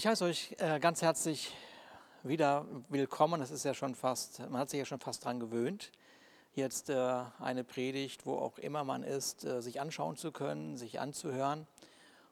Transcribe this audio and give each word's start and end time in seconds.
Ich 0.00 0.06
heiße 0.06 0.24
euch 0.24 0.56
äh, 0.56 0.80
ganz 0.80 1.02
herzlich 1.02 1.52
wieder 2.22 2.64
willkommen. 2.88 3.42
Es 3.42 3.50
ist 3.50 3.66
ja 3.66 3.74
schon 3.74 3.94
fast, 3.94 4.38
man 4.48 4.62
hat 4.62 4.70
sich 4.70 4.78
ja 4.78 4.86
schon 4.86 4.98
fast 4.98 5.26
dran 5.26 5.38
gewöhnt, 5.38 5.92
jetzt 6.54 6.88
äh, 6.88 7.22
eine 7.38 7.64
Predigt, 7.64 8.24
wo 8.24 8.36
auch 8.36 8.56
immer 8.56 8.82
man 8.82 9.02
ist, 9.02 9.44
äh, 9.44 9.60
sich 9.60 9.78
anschauen 9.78 10.16
zu 10.16 10.32
können, 10.32 10.78
sich 10.78 11.00
anzuhören. 11.00 11.66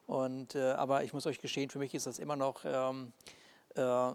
Und, 0.06 0.56
aber 0.56 1.04
ich 1.04 1.12
muss 1.12 1.26
euch 1.26 1.40
gestehen, 1.40 1.68
für 1.68 1.78
mich 1.78 1.92
ist 1.92 2.06
das 2.06 2.18
immer 2.18 2.36
noch 2.36 2.62
ähm, 2.64 3.12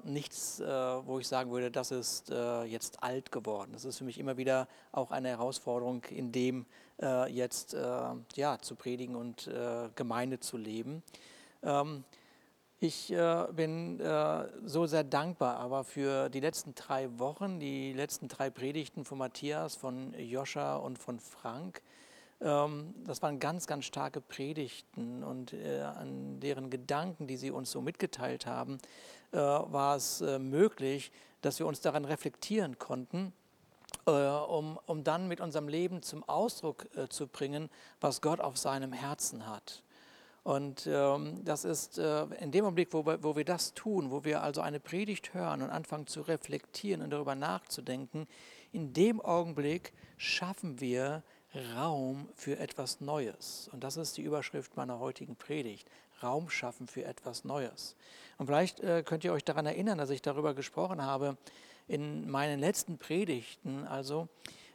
nichts, 0.03 0.59
wo 0.59 1.19
ich 1.19 1.27
sagen 1.27 1.51
würde, 1.51 1.69
das 1.69 1.91
ist 1.91 2.29
jetzt 2.65 3.03
alt 3.03 3.31
geworden. 3.31 3.73
Das 3.73 3.85
ist 3.85 3.99
für 3.99 4.03
mich 4.03 4.17
immer 4.17 4.35
wieder 4.35 4.67
auch 4.91 5.11
eine 5.11 5.27
Herausforderung, 5.27 6.03
in 6.05 6.31
dem 6.31 6.65
jetzt 7.29 7.73
ja, 7.73 8.57
zu 8.59 8.75
predigen 8.75 9.15
und 9.15 9.47
Gemeinde 9.95 10.39
zu 10.39 10.57
leben. 10.57 11.03
Ich 12.83 13.13
äh, 13.13 13.47
bin 13.53 14.01
äh, 14.01 14.45
so 14.65 14.85
sehr 14.87 15.05
dankbar 15.05 15.55
aber 15.55 15.85
für 15.85 16.27
die 16.27 16.41
letzten 16.41 16.75
drei 16.75 17.17
Wochen, 17.17 17.57
die 17.61 17.93
letzten 17.93 18.27
drei 18.27 18.49
Predigten 18.49 19.05
von 19.05 19.19
Matthias, 19.19 19.77
von 19.77 20.13
Joscha 20.19 20.75
und 20.75 20.99
von 20.99 21.17
Frank. 21.21 21.81
Ähm, 22.41 22.93
das 23.05 23.21
waren 23.21 23.39
ganz, 23.39 23.67
ganz 23.67 23.85
starke 23.85 24.19
Predigten 24.19 25.23
und 25.23 25.53
äh, 25.53 25.79
an 25.79 26.41
deren 26.41 26.69
Gedanken, 26.69 27.25
die 27.25 27.37
sie 27.37 27.51
uns 27.51 27.71
so 27.71 27.79
mitgeteilt 27.79 28.47
haben, 28.47 28.79
äh, 29.31 29.37
war 29.37 29.95
es 29.95 30.19
äh, 30.19 30.37
möglich, 30.37 31.13
dass 31.39 31.59
wir 31.59 31.67
uns 31.67 31.79
daran 31.79 32.03
reflektieren 32.03 32.79
konnten. 32.79 33.31
Äh, 34.05 34.11
um, 34.11 34.77
um 34.87 35.05
dann 35.05 35.29
mit 35.29 35.39
unserem 35.39 35.69
Leben 35.69 36.01
zum 36.01 36.27
Ausdruck 36.27 36.89
zu 37.07 37.27
bringen, 37.27 37.69
was 38.01 38.19
Gott 38.19 38.41
auf 38.41 38.57
seinem 38.57 38.91
Herzen 38.91 39.47
hat. 39.47 39.83
Und 40.43 40.87
ähm, 40.87 41.43
das 41.45 41.63
ist 41.63 41.97
äh, 41.97 42.25
in 42.41 42.51
dem 42.51 42.65
Augenblick, 42.65 42.91
wo 42.91 43.05
wir, 43.05 43.23
wo 43.23 43.35
wir 43.35 43.45
das 43.45 43.73
tun, 43.73 44.11
wo 44.11 44.25
wir 44.25 44.43
also 44.43 44.59
eine 44.59 44.81
Predigt 44.81 45.33
hören 45.33 45.61
und 45.61 45.69
anfangen 45.69 46.05
zu 46.05 46.21
reflektieren 46.21 47.01
und 47.01 47.11
darüber 47.11 47.33
nachzudenken, 47.33 48.27
in 48.73 48.91
dem 48.91 49.21
Augenblick 49.21 49.93
schaffen 50.17 50.81
wir 50.81 51.23
Raum 51.75 52.27
für 52.33 52.59
etwas 52.59 52.99
Neues. 52.99 53.69
Und 53.71 53.83
das 53.83 53.95
ist 53.95 54.17
die 54.17 54.23
Überschrift 54.23 54.75
meiner 54.75 54.99
heutigen 54.99 55.35
Predigt. 55.35 55.87
Raum 56.21 56.49
schaffen 56.49 56.87
für 56.87 57.05
etwas 57.05 57.45
Neues. 57.45 57.95
Und 58.37 58.47
vielleicht 58.47 58.79
äh, 58.79 59.03
könnt 59.03 59.23
ihr 59.23 59.33
euch 59.33 59.43
daran 59.43 59.65
erinnern, 59.65 59.97
dass 59.97 60.09
ich 60.09 60.21
darüber 60.21 60.53
gesprochen 60.53 61.01
habe 61.01 61.37
in 61.87 62.29
meinen 62.29 62.59
letzten 62.59 62.97
Predigten, 62.97 63.85
also 63.85 64.27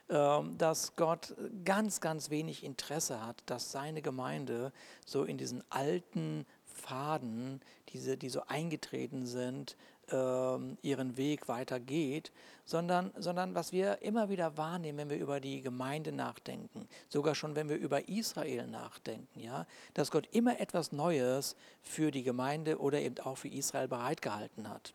dass 0.08 0.96
Gott 0.96 1.34
ganz, 1.64 2.00
ganz 2.00 2.30
wenig 2.30 2.64
Interesse 2.64 3.24
hat, 3.24 3.42
dass 3.44 3.72
seine 3.72 4.00
Gemeinde 4.00 4.72
so 5.04 5.24
in 5.24 5.36
diesen 5.36 5.62
alten 5.70 6.46
Faden, 6.64 7.60
diese, 7.90 8.16
die 8.16 8.28
so 8.28 8.42
eingetreten 8.46 9.26
sind, 9.26 9.76
ähm, 10.10 10.78
ihren 10.82 11.16
Weg 11.16 11.48
weitergeht, 11.48 12.32
sondern, 12.64 13.12
sondern 13.18 13.54
was 13.54 13.72
wir 13.72 14.00
immer 14.02 14.28
wieder 14.28 14.56
wahrnehmen, 14.56 14.98
wenn 14.98 15.10
wir 15.10 15.18
über 15.18 15.40
die 15.40 15.60
Gemeinde 15.60 16.12
nachdenken, 16.12 16.88
sogar 17.08 17.34
schon 17.34 17.56
wenn 17.56 17.68
wir 17.68 17.76
über 17.76 18.08
Israel 18.08 18.66
nachdenken, 18.66 19.40
ja, 19.40 19.66
dass 19.94 20.10
Gott 20.10 20.28
immer 20.32 20.60
etwas 20.60 20.92
Neues 20.92 21.56
für 21.82 22.10
die 22.10 22.22
Gemeinde 22.22 22.78
oder 22.78 23.00
eben 23.00 23.18
auch 23.20 23.36
für 23.36 23.48
Israel 23.48 23.88
bereitgehalten 23.88 24.68
hat. 24.68 24.94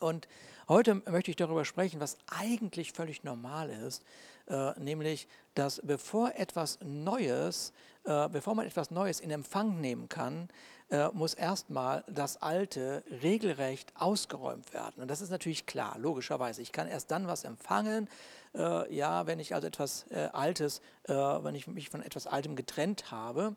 Und 0.00 0.28
heute 0.68 0.96
möchte 1.06 1.30
ich 1.30 1.36
darüber 1.36 1.64
sprechen, 1.64 2.00
was 2.00 2.16
eigentlich 2.26 2.92
völlig 2.92 3.24
normal 3.24 3.70
ist, 3.70 4.04
äh, 4.48 4.78
nämlich, 4.78 5.28
dass 5.54 5.80
bevor 5.84 6.34
etwas 6.36 6.78
Neues, 6.82 7.72
äh, 8.04 8.28
bevor 8.28 8.54
man 8.54 8.66
etwas 8.66 8.90
Neues 8.90 9.20
in 9.20 9.30
Empfang 9.30 9.80
nehmen 9.80 10.08
kann, 10.08 10.48
äh, 10.90 11.08
muss 11.12 11.34
erstmal 11.34 12.04
das 12.06 12.40
Alte 12.40 13.04
regelrecht 13.22 13.92
ausgeräumt 13.94 14.72
werden. 14.72 15.02
Und 15.02 15.08
das 15.08 15.20
ist 15.20 15.30
natürlich 15.30 15.66
klar, 15.66 15.96
logischerweise. 15.98 16.62
Ich 16.62 16.72
kann 16.72 16.88
erst 16.88 17.10
dann 17.10 17.26
was 17.26 17.44
empfangen, 17.44 18.08
äh, 18.54 18.94
ja, 18.94 19.26
wenn 19.26 19.38
ich 19.38 19.54
also 19.54 19.66
etwas 19.66 20.06
äh, 20.10 20.28
Altes, 20.32 20.80
äh, 21.04 21.12
wenn 21.12 21.54
ich 21.54 21.66
mich 21.66 21.90
von 21.90 22.02
etwas 22.02 22.26
Altem 22.26 22.56
getrennt 22.56 23.10
habe. 23.10 23.56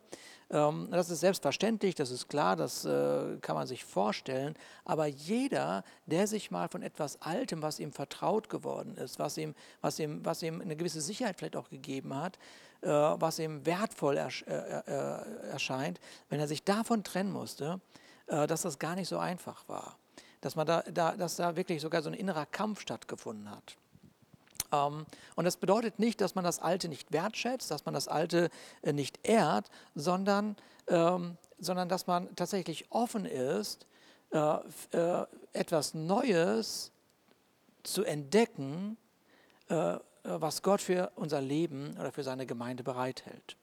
Ähm, 0.50 0.88
das 0.90 1.10
ist 1.10 1.20
selbstverständlich, 1.20 1.94
das 1.94 2.10
ist 2.10 2.28
klar, 2.28 2.56
das 2.56 2.84
äh, 2.84 3.38
kann 3.40 3.56
man 3.56 3.66
sich 3.66 3.84
vorstellen. 3.84 4.54
Aber 4.84 5.06
jeder, 5.06 5.84
der 6.06 6.26
sich 6.26 6.50
mal 6.50 6.68
von 6.68 6.82
etwas 6.82 7.20
Altem, 7.22 7.62
was 7.62 7.80
ihm 7.80 7.92
vertraut 7.92 8.48
geworden 8.48 8.96
ist, 8.96 9.18
was 9.18 9.38
ihm, 9.38 9.54
was 9.80 9.98
ihm, 9.98 10.24
was 10.24 10.42
ihm 10.42 10.60
eine 10.60 10.76
gewisse 10.76 11.00
Sicherheit 11.00 11.36
vielleicht 11.38 11.56
auch 11.56 11.70
gegeben 11.70 12.14
hat, 12.14 12.38
äh, 12.82 12.88
was 12.88 13.38
ihm 13.38 13.64
wertvoll 13.64 14.16
ersch 14.16 14.42
äh, 14.42 14.52
erscheint, 15.50 16.00
wenn 16.28 16.40
er 16.40 16.48
sich 16.48 16.64
davon 16.64 17.02
trennen 17.04 17.32
musste, 17.32 17.80
dass 18.26 18.62
das 18.62 18.78
gar 18.78 18.94
nicht 18.94 19.08
so 19.08 19.18
einfach 19.18 19.68
war. 19.68 19.98
Dass, 20.40 20.54
man 20.54 20.66
da, 20.66 20.82
da, 20.82 21.16
dass 21.16 21.36
da 21.36 21.54
wirklich 21.56 21.82
sogar 21.82 22.02
so 22.02 22.08
ein 22.08 22.14
innerer 22.14 22.46
Kampf 22.46 22.80
stattgefunden 22.80 23.50
hat. 23.50 23.76
Ähm, 24.72 25.06
und 25.36 25.44
das 25.44 25.56
bedeutet 25.56 25.98
nicht, 25.98 26.20
dass 26.20 26.34
man 26.34 26.44
das 26.44 26.58
Alte 26.58 26.88
nicht 26.88 27.12
wertschätzt, 27.12 27.70
dass 27.70 27.84
man 27.84 27.94
das 27.94 28.08
Alte 28.08 28.50
äh, 28.82 28.92
nicht 28.92 29.20
ehrt, 29.22 29.70
sondern, 29.94 30.56
ähm, 30.88 31.36
sondern 31.58 31.88
dass 31.88 32.06
man 32.06 32.34
tatsächlich 32.34 32.86
offen 32.90 33.26
ist, 33.26 33.86
äh, 34.30 34.38
äh, 34.92 35.26
etwas 35.52 35.94
Neues 35.94 36.90
zu 37.82 38.04
entdecken, 38.04 38.96
was 40.22 40.62
Gott 40.62 40.82
für 40.82 41.10
unser 41.16 41.40
Leben 41.40 41.96
oder 41.98 42.12
für 42.12 42.22
seine 42.22 42.46
Gemeinde 42.46 42.82
bereithält. 42.82 43.56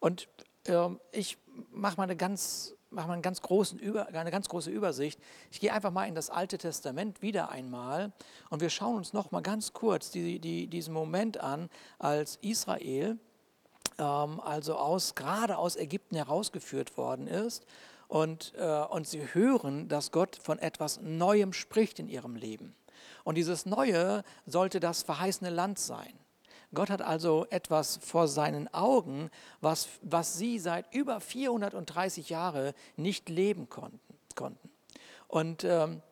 Und 0.00 0.28
ähm, 0.66 1.00
ich 1.12 1.38
mache 1.70 1.96
mal 1.96 2.02
eine 2.02 2.16
ganz 2.16 2.74
machen 2.94 3.08
wir 3.08 3.14
einen 3.14 3.22
ganz 3.22 3.42
großen 3.42 3.78
Über, 3.78 4.08
eine 4.08 4.30
ganz 4.30 4.48
große 4.48 4.70
Übersicht. 4.70 5.20
Ich 5.50 5.60
gehe 5.60 5.72
einfach 5.72 5.90
mal 5.90 6.06
in 6.06 6.14
das 6.14 6.30
Alte 6.30 6.58
Testament 6.58 7.22
wieder 7.22 7.50
einmal 7.50 8.12
und 8.50 8.60
wir 8.60 8.70
schauen 8.70 8.96
uns 8.96 9.12
noch 9.12 9.30
mal 9.30 9.42
ganz 9.42 9.72
kurz 9.72 10.10
die, 10.10 10.38
die, 10.38 10.66
diesen 10.66 10.94
Moment 10.94 11.38
an, 11.38 11.68
als 11.98 12.36
Israel 12.42 13.18
ähm, 13.98 14.40
also 14.40 14.76
aus, 14.76 15.14
gerade 15.14 15.58
aus 15.58 15.76
Ägypten 15.76 16.16
herausgeführt 16.16 16.96
worden 16.96 17.26
ist 17.26 17.64
und, 18.08 18.52
äh, 18.56 18.84
und 18.84 19.06
sie 19.06 19.22
hören, 19.34 19.88
dass 19.88 20.10
Gott 20.10 20.38
von 20.42 20.58
etwas 20.58 21.00
Neuem 21.00 21.52
spricht 21.52 21.98
in 21.98 22.08
ihrem 22.08 22.36
Leben. 22.36 22.74
Und 23.24 23.36
dieses 23.36 23.66
Neue 23.66 24.22
sollte 24.46 24.80
das 24.80 25.02
verheißene 25.02 25.50
Land 25.50 25.78
sein. 25.78 26.12
Gott 26.74 26.90
hat 26.90 27.02
also 27.02 27.46
etwas 27.50 27.98
vor 28.02 28.28
seinen 28.28 28.72
Augen, 28.72 29.30
was, 29.60 29.88
was 30.02 30.36
sie 30.36 30.58
seit 30.58 30.92
über 30.94 31.20
430 31.20 32.30
Jahren 32.30 32.72
nicht 32.96 33.28
leben 33.28 33.68
konnten. 33.68 34.00
konnten. 34.34 34.70
Und, 35.28 35.64
ähm, 35.64 36.02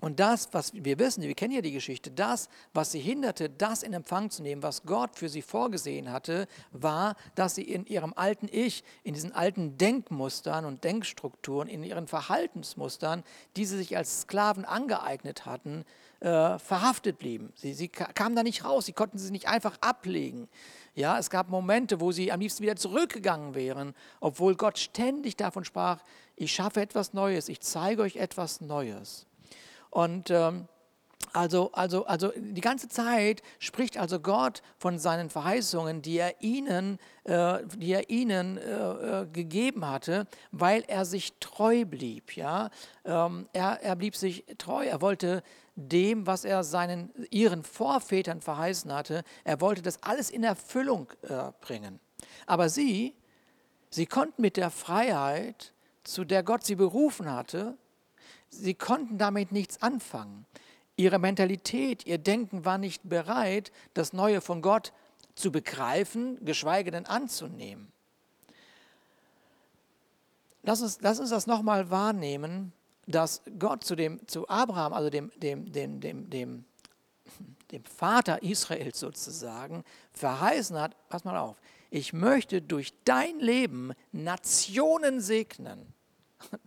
und 0.00 0.20
das, 0.20 0.48
was 0.52 0.74
wir 0.74 0.98
wissen, 0.98 1.22
wir 1.22 1.34
kennen 1.34 1.54
ja 1.54 1.62
die 1.62 1.72
Geschichte, 1.72 2.10
das, 2.10 2.48
was 2.74 2.92
sie 2.92 3.00
hinderte, 3.00 3.48
das 3.48 3.82
in 3.82 3.94
Empfang 3.94 4.30
zu 4.30 4.42
nehmen, 4.42 4.62
was 4.62 4.82
Gott 4.82 5.16
für 5.16 5.28
sie 5.28 5.40
vorgesehen 5.40 6.12
hatte, 6.12 6.46
war, 6.72 7.16
dass 7.34 7.54
sie 7.54 7.62
in 7.62 7.86
ihrem 7.86 8.12
alten 8.14 8.48
Ich, 8.50 8.84
in 9.02 9.14
diesen 9.14 9.32
alten 9.32 9.78
Denkmustern 9.78 10.64
und 10.66 10.84
Denkstrukturen, 10.84 11.68
in 11.68 11.82
ihren 11.82 12.06
Verhaltensmustern, 12.06 13.22
die 13.56 13.64
sie 13.64 13.78
sich 13.78 13.96
als 13.96 14.22
Sklaven 14.22 14.64
angeeignet 14.64 15.46
hatten, 15.46 15.84
äh, 16.24 16.58
verhaftet 16.58 17.18
blieben. 17.18 17.52
Sie, 17.54 17.74
sie 17.74 17.88
kamen 17.88 18.34
da 18.34 18.42
nicht 18.42 18.64
raus, 18.64 18.86
sie 18.86 18.94
konnten 18.94 19.18
sie 19.18 19.30
nicht 19.30 19.46
einfach 19.46 19.76
ablegen. 19.82 20.48
Ja, 20.94 21.18
es 21.18 21.28
gab 21.28 21.50
Momente, 21.50 22.00
wo 22.00 22.12
sie 22.12 22.32
am 22.32 22.40
liebsten 22.40 22.62
wieder 22.62 22.76
zurückgegangen 22.76 23.54
wären, 23.54 23.94
obwohl 24.20 24.54
Gott 24.54 24.78
ständig 24.78 25.36
davon 25.36 25.64
sprach, 25.64 26.02
ich 26.34 26.52
schaffe 26.52 26.80
etwas 26.80 27.12
Neues, 27.12 27.50
ich 27.50 27.60
zeige 27.60 28.00
euch 28.00 28.16
etwas 28.16 28.62
Neues. 28.62 29.26
Und 29.90 30.30
ähm, 30.30 30.66
also, 31.34 31.72
also, 31.72 32.06
also 32.06 32.32
die 32.36 32.60
ganze 32.60 32.88
Zeit 32.88 33.42
spricht 33.58 33.98
also 33.98 34.20
Gott 34.20 34.62
von 34.78 34.98
seinen 34.98 35.28
Verheißungen, 35.28 36.00
die 36.00 36.18
er 36.18 36.40
ihnen, 36.40 36.98
äh, 37.24 37.58
die 37.76 37.92
er 37.92 38.08
ihnen 38.08 38.56
äh, 38.56 39.22
äh, 39.22 39.26
gegeben 39.26 39.86
hatte, 39.86 40.26
weil 40.52 40.84
er 40.86 41.04
sich 41.04 41.34
treu 41.40 41.84
blieb. 41.84 42.36
Ja? 42.36 42.70
Ähm, 43.04 43.48
er, 43.52 43.82
er 43.82 43.96
blieb 43.96 44.16
sich 44.16 44.44
treu. 44.58 44.84
Er 44.84 45.00
wollte 45.00 45.42
dem, 45.76 46.26
was 46.26 46.44
er 46.44 46.64
seinen, 46.64 47.12
ihren 47.30 47.64
Vorvätern 47.64 48.40
verheißen 48.40 48.92
hatte, 48.92 49.24
er 49.42 49.60
wollte 49.60 49.82
das 49.82 50.02
alles 50.02 50.30
in 50.30 50.44
Erfüllung 50.44 51.08
äh, 51.22 51.50
bringen. 51.60 52.00
Aber 52.46 52.68
sie, 52.68 53.14
sie 53.90 54.06
konnten 54.06 54.42
mit 54.42 54.56
der 54.56 54.70
Freiheit, 54.70 55.72
zu 56.04 56.24
der 56.24 56.42
Gott 56.42 56.64
sie 56.64 56.76
berufen 56.76 57.30
hatte, 57.32 57.76
sie 58.50 58.74
konnten 58.74 59.18
damit 59.18 59.52
nichts 59.52 59.82
anfangen. 59.82 60.46
Ihre 60.96 61.18
Mentalität, 61.18 62.06
ihr 62.06 62.18
Denken 62.18 62.64
war 62.64 62.78
nicht 62.78 63.08
bereit, 63.08 63.72
das 63.94 64.12
Neue 64.12 64.40
von 64.40 64.62
Gott 64.62 64.92
zu 65.34 65.50
begreifen, 65.50 66.44
geschweige 66.44 66.92
denn 66.92 67.06
anzunehmen. 67.06 67.90
Lass 70.62 70.80
uns, 70.80 70.98
lass 71.00 71.18
uns 71.18 71.30
das 71.30 71.46
nochmal 71.46 71.90
wahrnehmen, 71.90 72.72
dass 73.06 73.42
Gott 73.58 73.84
zu, 73.84 73.96
dem, 73.96 74.26
zu 74.26 74.48
Abraham, 74.48 74.92
also 74.92 75.10
dem, 75.10 75.30
dem, 75.36 75.70
dem, 75.72 76.00
dem, 76.00 76.30
dem, 76.30 76.64
dem 77.70 77.84
Vater 77.84 78.42
Israels 78.42 78.98
sozusagen, 78.98 79.84
verheißen 80.12 80.78
hat, 80.78 80.96
pass 81.08 81.24
mal 81.24 81.38
auf, 81.38 81.56
ich 81.90 82.12
möchte 82.12 82.60
durch 82.60 82.92
dein 83.04 83.38
Leben 83.38 83.92
Nationen 84.12 85.20
segnen. 85.20 85.92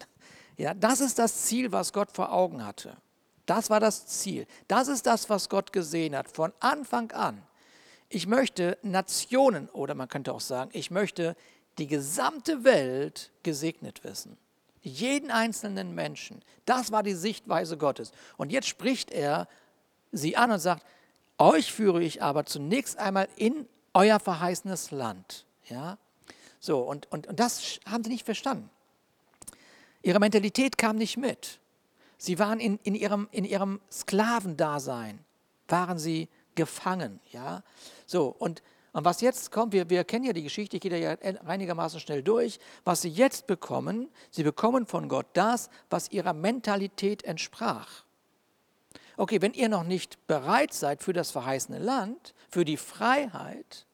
Ja, 0.60 0.74
das 0.74 1.02
ist 1.02 1.20
das 1.20 1.46
Ziel, 1.46 1.72
was 1.72 1.94
Gott 1.94 2.12
vor 2.12 2.34
Augen 2.34 2.66
hatte. 2.66 2.98
Das 3.46 3.70
war 3.70 3.80
das 3.80 4.08
Ziel. 4.08 4.48
Das 4.68 4.88
ist 4.88 5.06
das, 5.06 5.30
was 5.30 5.50
Gott 5.50 5.72
gesehen 5.72 6.16
hat 6.16 6.32
von 6.32 6.52
Anfang 6.60 7.12
an. 7.12 7.44
Ich 8.10 8.26
möchte 8.26 8.78
Nationen 8.82 9.70
oder 9.70 9.94
man 9.94 10.08
könnte 10.08 10.34
auch 10.34 10.42
sagen, 10.42 10.72
ich 10.74 10.90
möchte 10.90 11.36
die 11.78 11.86
gesamte 11.86 12.64
Welt 12.64 13.32
gesegnet 13.44 14.04
wissen. 14.04 14.38
Jeden 14.88 15.32
einzelnen 15.32 15.94
Menschen. 15.94 16.42
Das 16.66 16.92
war 16.92 17.04
die 17.04 17.14
Sichtweise 17.14 17.78
Gottes. 17.78 18.12
Und 18.38 18.52
jetzt 18.52 18.68
spricht 18.68 19.12
er 19.12 19.48
sie 20.12 20.38
an 20.38 20.52
und 20.52 20.60
sagt, 20.60 20.86
euch 21.38 21.72
führe 21.72 22.02
ich 22.02 22.24
aber 22.24 22.46
zunächst 22.46 22.98
einmal 22.98 23.28
in 23.36 23.68
euer 23.94 24.20
verheißenes 24.20 24.92
Land. 24.92 25.46
Ja? 25.70 25.98
So, 26.60 26.80
und, 26.80 27.12
und, 27.12 27.28
und 27.28 27.40
das 27.40 27.80
haben 27.86 28.04
sie 28.04 28.10
nicht 28.10 28.26
verstanden. 28.26 28.70
Ihre 30.02 30.20
Mentalität 30.20 30.78
kam 30.78 30.96
nicht 30.96 31.18
mit. 31.18 31.60
Sie 32.18 32.40
waren 32.40 32.60
in, 32.60 32.80
in, 32.84 32.96
ihrem, 32.96 33.28
in 33.32 33.46
ihrem 33.46 33.80
Sklavendasein, 33.92 35.20
waren 35.68 36.00
sie 36.00 36.30
gefangen. 36.56 37.20
Ja? 37.32 37.64
So, 38.06 38.28
und, 38.28 38.64
und 38.98 39.06
was 39.06 39.22
jetzt 39.22 39.52
kommt, 39.52 39.74
wir, 39.74 39.92
wir 39.92 40.04
kennen 40.04 40.26
ja 40.26 40.34
die 40.34 40.42
Geschichte, 40.42 40.78
ich 40.78 40.82
gehe 40.82 40.90
da 40.90 40.98
ja 40.98 41.16
einigermaßen 41.46 42.00
schnell 42.00 42.24
durch. 42.24 42.58
Was 42.84 43.04
sie 43.04 43.10
jetzt 43.10 43.46
bekommen, 43.46 44.10
sie 44.32 44.42
bekommen 44.42 44.88
von 44.88 45.08
Gott 45.08 45.28
das, 45.34 45.70
was 45.92 46.10
ihrer 46.12 46.34
Mentalität 46.34 47.24
entsprach. 47.24 48.06
Okay, 49.16 49.40
wenn 49.40 49.54
ihr 49.54 49.70
noch 49.70 49.84
nicht 49.84 50.26
bereit 50.26 50.74
seid 50.74 51.04
für 51.04 51.14
das 51.14 51.30
verheißene 51.30 51.78
Land, 51.78 52.34
für 52.50 52.66
die 52.66 52.78
Freiheit, 52.78 53.86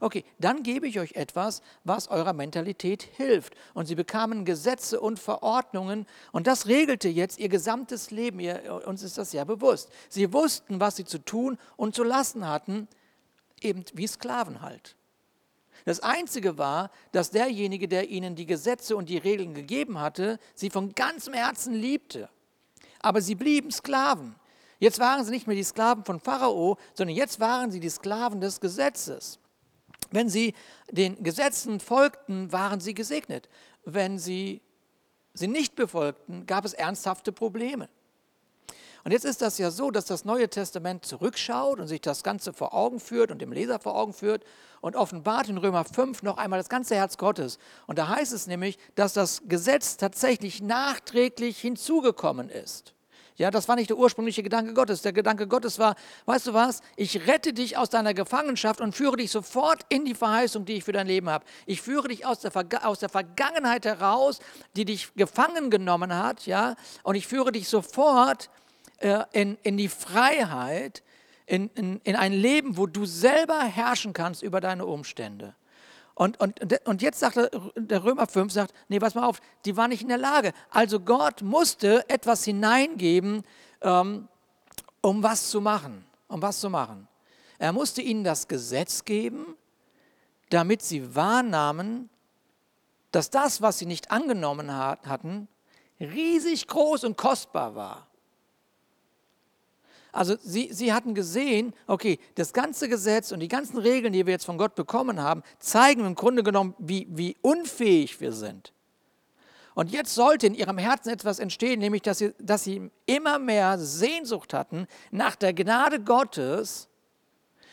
Okay, 0.00 0.24
dann 0.38 0.62
gebe 0.62 0.86
ich 0.86 1.00
euch 1.00 1.12
etwas, 1.12 1.60
was 1.82 2.08
eurer 2.08 2.32
Mentalität 2.32 3.02
hilft. 3.02 3.54
Und 3.74 3.86
sie 3.86 3.96
bekamen 3.96 4.44
Gesetze 4.44 5.00
und 5.00 5.18
Verordnungen 5.18 6.06
und 6.30 6.46
das 6.46 6.66
regelte 6.66 7.08
jetzt 7.08 7.38
ihr 7.38 7.48
gesamtes 7.48 8.12
Leben. 8.12 8.38
Ihr, 8.38 8.82
uns 8.86 9.02
ist 9.02 9.18
das 9.18 9.32
ja 9.32 9.42
bewusst. 9.42 9.90
Sie 10.08 10.32
wussten, 10.32 10.78
was 10.78 10.96
sie 10.96 11.04
zu 11.04 11.18
tun 11.18 11.58
und 11.76 11.96
zu 11.96 12.04
lassen 12.04 12.46
hatten, 12.46 12.86
eben 13.62 13.84
wie 13.94 14.06
Sklaven 14.06 14.60
halt. 14.60 14.96
Das 15.84 16.00
Einzige 16.00 16.58
war, 16.58 16.90
dass 17.12 17.30
derjenige, 17.30 17.88
der 17.88 18.08
ihnen 18.08 18.34
die 18.34 18.46
Gesetze 18.46 18.96
und 18.96 19.08
die 19.08 19.18
Regeln 19.18 19.54
gegeben 19.54 20.00
hatte, 20.00 20.38
sie 20.54 20.70
von 20.70 20.94
ganzem 20.94 21.34
Herzen 21.34 21.74
liebte. 21.74 22.28
Aber 23.00 23.22
sie 23.22 23.34
blieben 23.34 23.70
Sklaven. 23.70 24.34
Jetzt 24.80 24.98
waren 24.98 25.24
sie 25.24 25.30
nicht 25.30 25.46
mehr 25.46 25.56
die 25.56 25.64
Sklaven 25.64 26.04
von 26.04 26.20
Pharao, 26.20 26.78
sondern 26.94 27.16
jetzt 27.16 27.40
waren 27.40 27.70
sie 27.70 27.80
die 27.80 27.90
Sklaven 27.90 28.40
des 28.40 28.60
Gesetzes. 28.60 29.38
Wenn 30.10 30.28
sie 30.28 30.54
den 30.90 31.22
Gesetzen 31.22 31.80
folgten, 31.80 32.52
waren 32.52 32.80
sie 32.80 32.94
gesegnet. 32.94 33.48
Wenn 33.84 34.18
sie 34.18 34.62
sie 35.34 35.48
nicht 35.48 35.76
befolgten, 35.76 36.46
gab 36.46 36.64
es 36.64 36.74
ernsthafte 36.74 37.32
Probleme. 37.32 37.88
Und 39.08 39.12
jetzt 39.12 39.24
ist 39.24 39.40
das 39.40 39.56
ja 39.56 39.70
so, 39.70 39.90
dass 39.90 40.04
das 40.04 40.26
Neue 40.26 40.50
Testament 40.50 41.06
zurückschaut 41.06 41.80
und 41.80 41.86
sich 41.86 42.02
das 42.02 42.22
Ganze 42.22 42.52
vor 42.52 42.74
Augen 42.74 43.00
führt 43.00 43.30
und 43.30 43.40
dem 43.40 43.52
Leser 43.52 43.78
vor 43.78 43.96
Augen 43.96 44.12
führt 44.12 44.44
und 44.82 44.96
offenbart 44.96 45.48
in 45.48 45.56
Römer 45.56 45.86
5 45.86 46.22
noch 46.22 46.36
einmal 46.36 46.58
das 46.58 46.68
ganze 46.68 46.94
Herz 46.94 47.16
Gottes. 47.16 47.58
Und 47.86 47.98
da 47.98 48.08
heißt 48.08 48.34
es 48.34 48.46
nämlich, 48.46 48.76
dass 48.96 49.14
das 49.14 49.40
Gesetz 49.48 49.96
tatsächlich 49.96 50.60
nachträglich 50.60 51.58
hinzugekommen 51.58 52.50
ist. 52.50 52.92
Ja, 53.36 53.50
das 53.50 53.66
war 53.66 53.76
nicht 53.76 53.88
der 53.88 53.96
ursprüngliche 53.96 54.42
Gedanke 54.42 54.74
Gottes. 54.74 55.00
Der 55.00 55.14
Gedanke 55.14 55.46
Gottes 55.46 55.78
war, 55.78 55.94
weißt 56.26 56.48
du 56.48 56.52
was, 56.52 56.82
ich 56.96 57.26
rette 57.26 57.54
dich 57.54 57.78
aus 57.78 57.88
deiner 57.88 58.12
Gefangenschaft 58.12 58.82
und 58.82 58.94
führe 58.94 59.16
dich 59.16 59.30
sofort 59.30 59.86
in 59.88 60.04
die 60.04 60.14
Verheißung, 60.14 60.66
die 60.66 60.74
ich 60.74 60.84
für 60.84 60.92
dein 60.92 61.06
Leben 61.06 61.30
habe. 61.30 61.46
Ich 61.64 61.80
führe 61.80 62.08
dich 62.08 62.26
aus 62.26 62.40
der, 62.40 62.52
aus 62.86 62.98
der 62.98 63.08
Vergangenheit 63.08 63.86
heraus, 63.86 64.40
die 64.76 64.84
dich 64.84 65.14
gefangen 65.14 65.70
genommen 65.70 66.14
hat, 66.14 66.44
ja, 66.44 66.76
und 67.04 67.14
ich 67.14 67.26
führe 67.26 67.52
dich 67.52 67.70
sofort 67.70 68.50
in, 69.32 69.56
in 69.62 69.76
die 69.76 69.88
Freiheit, 69.88 71.02
in, 71.46 71.70
in, 71.74 72.00
in 72.04 72.16
ein 72.16 72.32
Leben, 72.32 72.76
wo 72.76 72.86
du 72.86 73.06
selber 73.06 73.62
herrschen 73.62 74.12
kannst 74.12 74.42
über 74.42 74.60
deine 74.60 74.86
Umstände. 74.86 75.54
Und, 76.18 76.40
und, 76.40 76.60
und 76.84 77.00
jetzt 77.00 77.20
sagt 77.20 77.36
er, 77.36 77.48
der 77.76 78.02
Römer 78.02 78.26
5 78.26 78.52
sagt, 78.52 78.74
nee, 78.88 78.98
pass 78.98 79.14
mal 79.14 79.24
auf, 79.24 79.40
die 79.64 79.76
waren 79.76 79.90
nicht 79.90 80.02
in 80.02 80.08
der 80.08 80.18
Lage. 80.18 80.52
Also 80.68 80.98
Gott 80.98 81.42
musste 81.42 82.08
etwas 82.10 82.44
hineingeben, 82.44 83.44
ähm, 83.82 84.26
um 85.00 85.22
was 85.22 85.48
zu 85.48 85.60
machen. 85.60 86.04
Um 86.26 86.42
was 86.42 86.58
zu 86.58 86.70
machen. 86.70 87.06
Er 87.58 87.72
musste 87.72 88.02
ihnen 88.02 88.24
das 88.24 88.48
Gesetz 88.48 89.04
geben, 89.04 89.56
damit 90.50 90.82
sie 90.82 91.14
wahrnahmen, 91.14 92.10
dass 93.12 93.30
das, 93.30 93.62
was 93.62 93.78
sie 93.78 93.86
nicht 93.86 94.10
angenommen 94.10 94.74
hat, 94.76 95.06
hatten, 95.06 95.46
riesig 96.00 96.66
groß 96.66 97.04
und 97.04 97.16
kostbar 97.16 97.76
war. 97.76 98.07
Also 100.12 100.36
sie, 100.42 100.72
sie 100.72 100.92
hatten 100.92 101.14
gesehen, 101.14 101.74
okay, 101.86 102.18
das 102.34 102.52
ganze 102.52 102.88
Gesetz 102.88 103.32
und 103.32 103.40
die 103.40 103.48
ganzen 103.48 103.78
Regeln, 103.78 104.12
die 104.12 104.26
wir 104.26 104.32
jetzt 104.32 104.46
von 104.46 104.58
Gott 104.58 104.74
bekommen 104.74 105.20
haben, 105.20 105.42
zeigen 105.58 106.04
im 106.04 106.14
Grunde 106.14 106.42
genommen, 106.42 106.74
wie, 106.78 107.06
wie 107.10 107.36
unfähig 107.42 108.20
wir 108.20 108.32
sind. 108.32 108.72
Und 109.74 109.92
jetzt 109.92 110.14
sollte 110.14 110.48
in 110.48 110.54
ihrem 110.54 110.76
Herzen 110.76 111.10
etwas 111.10 111.38
entstehen, 111.38 111.78
nämlich 111.78 112.02
dass 112.02 112.18
sie, 112.18 112.34
dass 112.40 112.64
sie 112.64 112.90
immer 113.06 113.38
mehr 113.38 113.78
Sehnsucht 113.78 114.52
hatten 114.52 114.88
nach 115.12 115.36
der 115.36 115.54
Gnade 115.54 116.00
Gottes. 116.00 116.88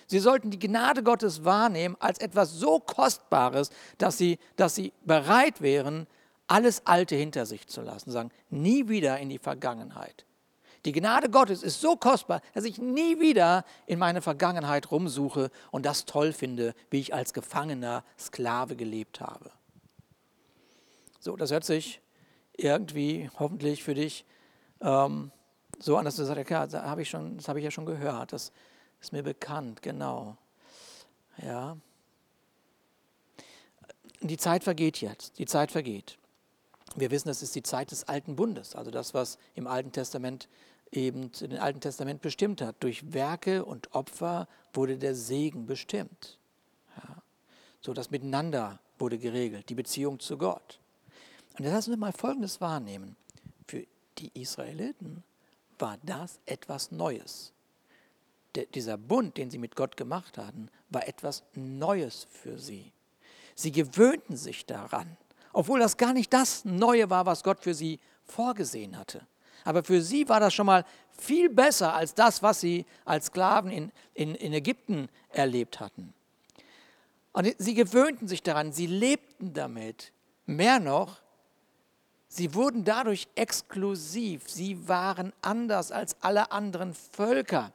Sie 0.06 0.20
sollten 0.20 0.52
die 0.52 0.60
Gnade 0.60 1.02
Gottes 1.02 1.46
wahrnehmen 1.46 1.96
als 2.00 2.20
etwas 2.20 2.52
so 2.52 2.80
Kostbares, 2.80 3.72
dass 3.98 4.20
sie, 4.20 4.38
dass 4.56 4.76
sie 4.76 4.94
bereit 5.04 5.62
wären, 5.62 6.06
alles 6.46 6.86
Alte 6.86 7.16
hinter 7.16 7.48
sich 7.48 7.66
zu 7.66 7.82
lassen. 7.82 8.12
Sagen, 8.12 8.30
nie 8.52 8.88
wieder 8.88 9.18
in 9.18 9.30
die 9.30 9.40
Vergangenheit. 9.40 10.25
Die 10.86 10.92
Gnade 10.92 11.30
Gottes 11.30 11.64
ist 11.64 11.82
so 11.82 11.96
kostbar, 11.96 12.42
dass 12.54 12.64
ich 12.64 12.78
nie 12.78 13.20
wieder 13.20 13.66
in 13.88 13.98
meine 13.98 14.22
Vergangenheit 14.22 14.92
rumsuche 14.92 15.50
und 15.72 15.86
das 15.86 16.06
toll 16.06 16.32
finde, 16.32 16.76
wie 16.92 17.00
ich 17.00 17.14
als 17.14 17.34
gefangener 17.34 18.04
Sklave 18.20 18.76
gelebt 18.76 19.20
habe. 19.20 19.52
So, 21.20 21.36
das 21.36 21.52
hört 21.52 21.66
sich 21.66 22.02
irgendwie 22.56 23.32
hoffentlich 23.40 23.84
für 23.84 23.96
dich 23.96 24.26
ähm, 24.80 25.32
so 25.80 25.98
an, 25.98 26.06
dass 26.06 26.18
du 26.18 26.24
sagst, 26.24 26.50
ja, 26.52 26.68
das 26.68 26.82
habe 26.84 27.02
ich, 27.02 27.14
hab 27.14 27.58
ich 27.58 27.64
ja 27.64 27.72
schon 27.72 27.88
gehört, 27.88 28.32
das 28.32 28.52
ist 29.02 29.12
mir 29.12 29.24
bekannt, 29.24 29.82
genau. 29.82 30.38
Ja. 31.42 31.78
Die 34.22 34.38
Zeit 34.38 34.64
vergeht 34.64 35.02
jetzt, 35.02 35.40
die 35.40 35.46
Zeit 35.46 35.72
vergeht. 35.72 36.18
Wir 36.96 37.12
wissen, 37.12 37.28
das 37.28 37.42
ist 37.42 37.56
die 37.56 37.64
Zeit 37.64 37.92
des 37.92 38.08
alten 38.08 38.36
Bundes, 38.36 38.76
also 38.76 38.92
das, 38.92 39.14
was 39.14 39.38
im 39.56 39.68
Alten 39.68 39.92
Testament 39.92 40.48
eben 40.92 41.32
in 41.40 41.50
dem 41.52 41.60
Alten 41.60 41.82
Testament 41.82 42.22
bestimmt 42.22 42.62
hat. 42.62 42.76
Durch 42.80 43.14
Werke 43.14 43.66
und 43.66 43.94
Opfer 43.94 44.48
wurde 44.74 44.98
der 44.98 45.16
Segen 45.16 45.66
bestimmt. 45.66 46.38
Ja. 46.98 47.22
So 47.82 47.94
das 47.94 48.12
Miteinander 48.12 48.80
wurde 48.98 49.18
geregelt, 49.18 49.70
die 49.70 49.76
Beziehung 49.76 50.20
zu 50.20 50.38
Gott. 50.38 50.80
Und 51.58 51.66
jetzt 51.66 51.74
lassen 51.74 51.92
wir 51.92 51.98
mal 51.98 52.14
Folgendes 52.14 52.62
wahrnehmen. 52.62 53.16
Für 53.68 53.86
die 54.18 54.32
Israeliten 54.34 55.24
war 55.80 55.98
das 56.04 56.40
etwas 56.46 56.92
Neues. 56.92 57.52
Der, 58.56 58.66
dieser 58.68 58.98
Bund, 58.98 59.38
den 59.38 59.52
sie 59.52 59.58
mit 59.58 59.76
Gott 59.76 59.98
gemacht 59.98 60.38
hatten, 60.38 60.70
war 60.90 61.08
etwas 61.08 61.44
Neues 61.54 62.28
für 62.30 62.58
sie. 62.58 62.92
Sie 63.56 63.72
gewöhnten 63.72 64.38
sich 64.38 64.66
daran, 64.66 65.18
obwohl 65.54 65.80
das 65.80 65.98
gar 65.98 66.14
nicht 66.14 66.34
das 66.34 66.66
Neue 66.66 67.10
war, 67.10 67.26
was 67.26 67.44
Gott 67.44 67.62
für 67.62 67.74
sie 67.74 68.00
vorgesehen 68.24 68.98
hatte. 68.98 69.26
Aber 69.64 69.84
für 69.84 70.02
sie 70.02 70.28
war 70.28 70.40
das 70.40 70.54
schon 70.54 70.66
mal 70.66 70.86
viel 71.18 71.50
besser 71.50 71.94
als 71.94 72.14
das, 72.14 72.44
was 72.44 72.60
sie 72.60 72.86
als 73.06 73.28
Sklaven 73.28 73.72
in, 73.72 73.92
in, 74.14 74.36
in 74.36 74.54
Ägypten 74.54 75.10
erlebt 75.30 75.80
hatten. 75.80 76.14
Und 77.32 77.54
sie 77.58 77.74
gewöhnten 77.74 78.28
sich 78.28 78.44
daran, 78.44 78.72
sie 78.72 78.88
lebten 78.88 79.54
damit. 79.54 80.12
Mehr 80.46 80.80
noch, 80.80 81.20
sie 82.28 82.54
wurden 82.54 82.86
dadurch 82.86 83.28
exklusiv, 83.36 84.44
sie 84.50 84.88
waren 84.88 85.34
anders 85.42 85.92
als 85.92 86.16
alle 86.22 86.52
anderen 86.52 86.94
Völker. 86.94 87.74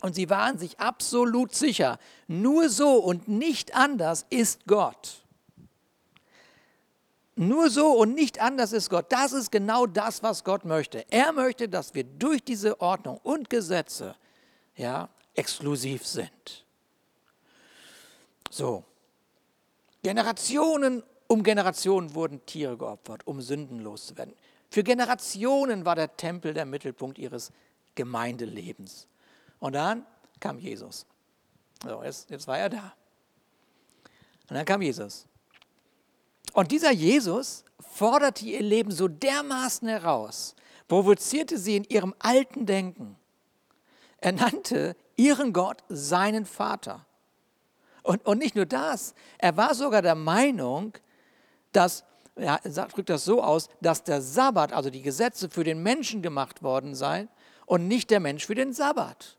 Und 0.00 0.14
sie 0.14 0.30
waren 0.30 0.58
sich 0.58 0.78
absolut 0.78 1.54
sicher, 1.54 1.98
nur 2.26 2.68
so 2.68 2.94
und 2.94 3.28
nicht 3.28 3.74
anders 3.74 4.26
ist 4.30 4.66
Gott. 4.66 5.25
Nur 7.36 7.70
so 7.70 7.92
und 7.92 8.14
nicht 8.14 8.40
anders 8.40 8.72
ist 8.72 8.90
Gott. 8.90 9.06
Das 9.10 9.32
ist 9.32 9.52
genau 9.52 9.86
das, 9.86 10.22
was 10.22 10.42
Gott 10.42 10.64
möchte. 10.64 11.04
Er 11.10 11.32
möchte, 11.32 11.68
dass 11.68 11.94
wir 11.94 12.04
durch 12.04 12.42
diese 12.42 12.80
Ordnung 12.80 13.20
und 13.22 13.50
Gesetze 13.50 14.16
ja, 14.74 15.08
exklusiv 15.34 16.06
sind. 16.06 16.64
So. 18.50 18.84
Generationen 20.02 21.02
um 21.28 21.42
Generationen 21.42 22.14
wurden 22.14 22.44
Tiere 22.46 22.76
geopfert, 22.76 23.26
um 23.26 23.40
sündenlos 23.40 24.06
zu 24.06 24.16
werden. 24.16 24.34
Für 24.70 24.82
Generationen 24.82 25.84
war 25.84 25.96
der 25.96 26.16
Tempel 26.16 26.54
der 26.54 26.64
Mittelpunkt 26.64 27.18
ihres 27.18 27.52
Gemeindelebens. 27.94 29.08
Und 29.58 29.74
dann 29.74 30.06
kam 30.38 30.58
Jesus. 30.58 31.06
So, 31.82 32.02
jetzt, 32.02 32.30
jetzt 32.30 32.46
war 32.46 32.58
er 32.58 32.68
da. 32.68 32.94
Und 34.48 34.56
dann 34.56 34.64
kam 34.64 34.82
Jesus. 34.82 35.26
Und 36.56 36.72
dieser 36.72 36.90
Jesus 36.90 37.64
forderte 37.80 38.46
ihr 38.46 38.62
Leben 38.62 38.90
so 38.90 39.08
dermaßen 39.08 39.86
heraus, 39.88 40.56
provozierte 40.88 41.58
sie 41.58 41.76
in 41.76 41.84
ihrem 41.84 42.14
alten 42.18 42.64
Denken. 42.64 43.14
Er 44.22 44.32
nannte 44.32 44.96
ihren 45.16 45.52
Gott 45.52 45.84
seinen 45.90 46.46
Vater. 46.46 47.04
Und, 48.02 48.24
und 48.24 48.38
nicht 48.38 48.56
nur 48.56 48.64
das, 48.64 49.12
er 49.36 49.58
war 49.58 49.74
sogar 49.74 50.00
der 50.00 50.14
Meinung, 50.14 50.94
dass, 51.72 52.04
er 52.36 52.58
drückt 52.88 53.10
das 53.10 53.26
so 53.26 53.42
aus, 53.42 53.68
dass 53.82 54.02
der 54.02 54.22
Sabbat, 54.22 54.72
also 54.72 54.88
die 54.88 55.02
Gesetze 55.02 55.50
für 55.50 55.62
den 55.62 55.82
Menschen 55.82 56.22
gemacht 56.22 56.62
worden 56.62 56.94
seien 56.94 57.28
und 57.66 57.86
nicht 57.86 58.08
der 58.08 58.20
Mensch 58.20 58.46
für 58.46 58.54
den 58.54 58.72
Sabbat. 58.72 59.36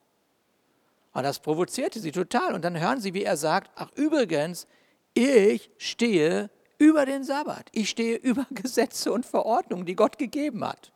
Und 1.14 1.24
das 1.24 1.40
provozierte 1.40 2.00
sie 2.00 2.12
total. 2.12 2.54
Und 2.54 2.64
dann 2.64 2.80
hören 2.80 3.02
sie, 3.02 3.16
wie 3.16 3.24
er 3.24 3.38
sagt, 3.38 3.72
ach 3.74 3.90
übrigens, 3.96 4.68
ich 5.16 5.72
stehe 5.80 6.52
über 6.78 7.06
den 7.06 7.24
Sabbat. 7.24 7.70
Ich 7.72 7.90
stehe 7.90 8.18
über 8.18 8.46
Gesetze 8.52 9.12
und 9.12 9.26
Verordnungen, 9.26 9.86
die 9.86 9.96
Gott 9.96 10.18
gegeben 10.18 10.64
hat. 10.64 10.92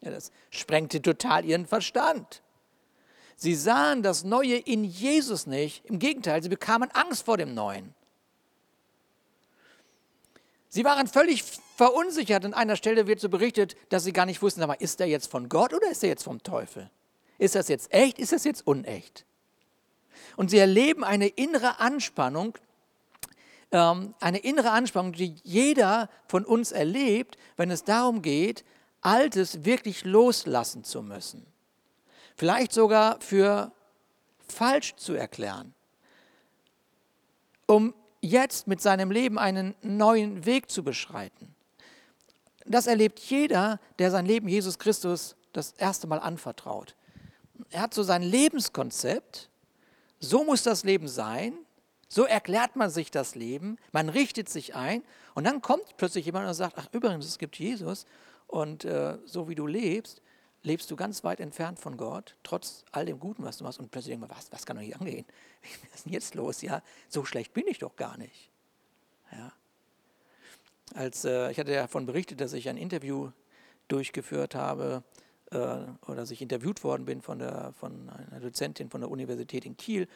Ja, 0.00 0.10
das 0.10 0.32
sprengte 0.50 1.02
total 1.02 1.44
ihren 1.44 1.66
Verstand. 1.66 2.42
Sie 3.36 3.54
sahen 3.54 4.02
das 4.02 4.24
Neue 4.24 4.56
in 4.56 4.84
Jesus 4.84 5.46
nicht. 5.46 5.84
Im 5.86 5.98
Gegenteil, 5.98 6.42
sie 6.42 6.48
bekamen 6.48 6.90
Angst 6.90 7.24
vor 7.24 7.36
dem 7.38 7.54
Neuen. 7.54 7.94
Sie 10.68 10.84
waren 10.84 11.08
völlig 11.08 11.42
verunsichert. 11.76 12.44
An 12.44 12.54
einer 12.54 12.76
Stelle 12.76 13.06
wird 13.06 13.18
so 13.18 13.28
berichtet, 13.28 13.76
dass 13.88 14.04
sie 14.04 14.12
gar 14.12 14.26
nicht 14.26 14.40
wussten, 14.40 14.62
aber 14.62 14.80
ist 14.80 15.00
er 15.00 15.06
jetzt 15.06 15.30
von 15.30 15.48
Gott 15.48 15.74
oder 15.74 15.90
ist 15.90 16.02
er 16.02 16.10
jetzt 16.10 16.22
vom 16.22 16.42
Teufel? 16.42 16.90
Ist 17.38 17.54
das 17.54 17.68
jetzt 17.68 17.92
echt? 17.92 18.18
Ist 18.18 18.32
das 18.32 18.44
jetzt 18.44 18.66
unecht? 18.66 19.24
Und 20.36 20.50
sie 20.50 20.58
erleben 20.58 21.02
eine 21.02 21.26
innere 21.26 21.80
Anspannung, 21.80 22.56
ähm, 23.72 24.14
eine 24.20 24.38
innere 24.38 24.70
Anspannung, 24.70 25.12
die 25.12 25.36
jeder 25.42 26.08
von 26.28 26.44
uns 26.44 26.72
erlebt, 26.72 27.36
wenn 27.56 27.70
es 27.70 27.84
darum 27.84 28.22
geht, 28.22 28.64
Altes 29.02 29.64
wirklich 29.64 30.04
loslassen 30.04 30.84
zu 30.84 31.02
müssen. 31.02 31.46
Vielleicht 32.36 32.72
sogar 32.72 33.20
für 33.20 33.72
falsch 34.46 34.94
zu 34.96 35.14
erklären, 35.14 35.74
um 37.66 37.94
jetzt 38.20 38.66
mit 38.66 38.82
seinem 38.82 39.10
Leben 39.10 39.38
einen 39.38 39.74
neuen 39.82 40.44
Weg 40.44 40.70
zu 40.70 40.82
beschreiten. 40.82 41.54
Das 42.66 42.86
erlebt 42.86 43.18
jeder, 43.18 43.80
der 43.98 44.10
sein 44.10 44.26
Leben 44.26 44.48
Jesus 44.48 44.78
Christus 44.78 45.36
das 45.52 45.72
erste 45.72 46.06
Mal 46.06 46.18
anvertraut. 46.18 46.94
Er 47.70 47.82
hat 47.82 47.94
so 47.94 48.02
sein 48.02 48.22
Lebenskonzept, 48.22 49.48
so 50.18 50.44
muss 50.44 50.62
das 50.62 50.84
Leben 50.84 51.08
sein, 51.08 51.54
so 52.12 52.24
erklärt 52.24 52.74
man 52.74 52.90
sich 52.90 53.12
das 53.12 53.36
Leben, 53.36 53.78
man 53.92 54.08
richtet 54.08 54.48
sich 54.48 54.74
ein 54.74 55.04
und 55.34 55.44
dann 55.44 55.62
kommt 55.62 55.96
plötzlich 55.96 56.26
jemand 56.26 56.46
und 56.48 56.54
sagt, 56.54 56.76
ach 56.76 56.88
übrigens, 56.92 57.24
es 57.24 57.38
gibt 57.38 57.56
Jesus 57.56 58.04
und 58.48 58.84
äh, 58.84 59.16
so 59.24 59.48
wie 59.48 59.54
du 59.54 59.68
lebst, 59.68 60.20
lebst 60.64 60.90
du 60.90 60.96
ganz 60.96 61.22
weit 61.22 61.38
entfernt 61.38 61.78
von 61.78 61.96
Gott, 61.96 62.36
trotz 62.42 62.84
all 62.90 63.06
dem 63.06 63.20
Guten, 63.20 63.44
was 63.44 63.58
du 63.58 63.64
machst. 63.64 63.78
Und 63.78 63.92
plötzlich 63.92 64.12
denkst 64.12 64.28
du, 64.28 64.36
was, 64.36 64.52
was 64.52 64.66
kann 64.66 64.76
doch 64.76 64.82
hier 64.82 65.00
angehen? 65.00 65.24
Was 65.62 66.00
ist 66.00 66.06
denn 66.06 66.12
jetzt 66.12 66.34
los? 66.34 66.62
Ja, 66.62 66.82
so 67.08 67.24
schlecht 67.24 67.52
bin 67.52 67.66
ich 67.68 67.78
doch 67.78 67.94
gar 67.94 68.16
nicht. 68.18 68.50
Ja. 69.30 69.52
Als, 70.94 71.24
äh, 71.24 71.50
ich 71.50 71.58
hatte 71.58 71.72
ja 71.72 71.82
davon 71.82 72.06
berichtet, 72.06 72.40
dass 72.40 72.52
ich 72.54 72.68
ein 72.68 72.76
Interview 72.76 73.30
durchgeführt 73.88 74.54
habe 74.54 75.04
äh, 75.50 75.56
oder 75.56 76.16
dass 76.16 76.30
ich 76.30 76.42
interviewt 76.42 76.82
worden 76.82 77.04
bin 77.04 77.22
von, 77.22 77.38
der, 77.38 77.72
von 77.78 78.10
einer 78.10 78.40
Dozentin 78.40 78.90
von 78.90 79.00
der 79.00 79.10
Universität 79.10 79.64
in 79.64 79.76
Kiel. 79.76 80.08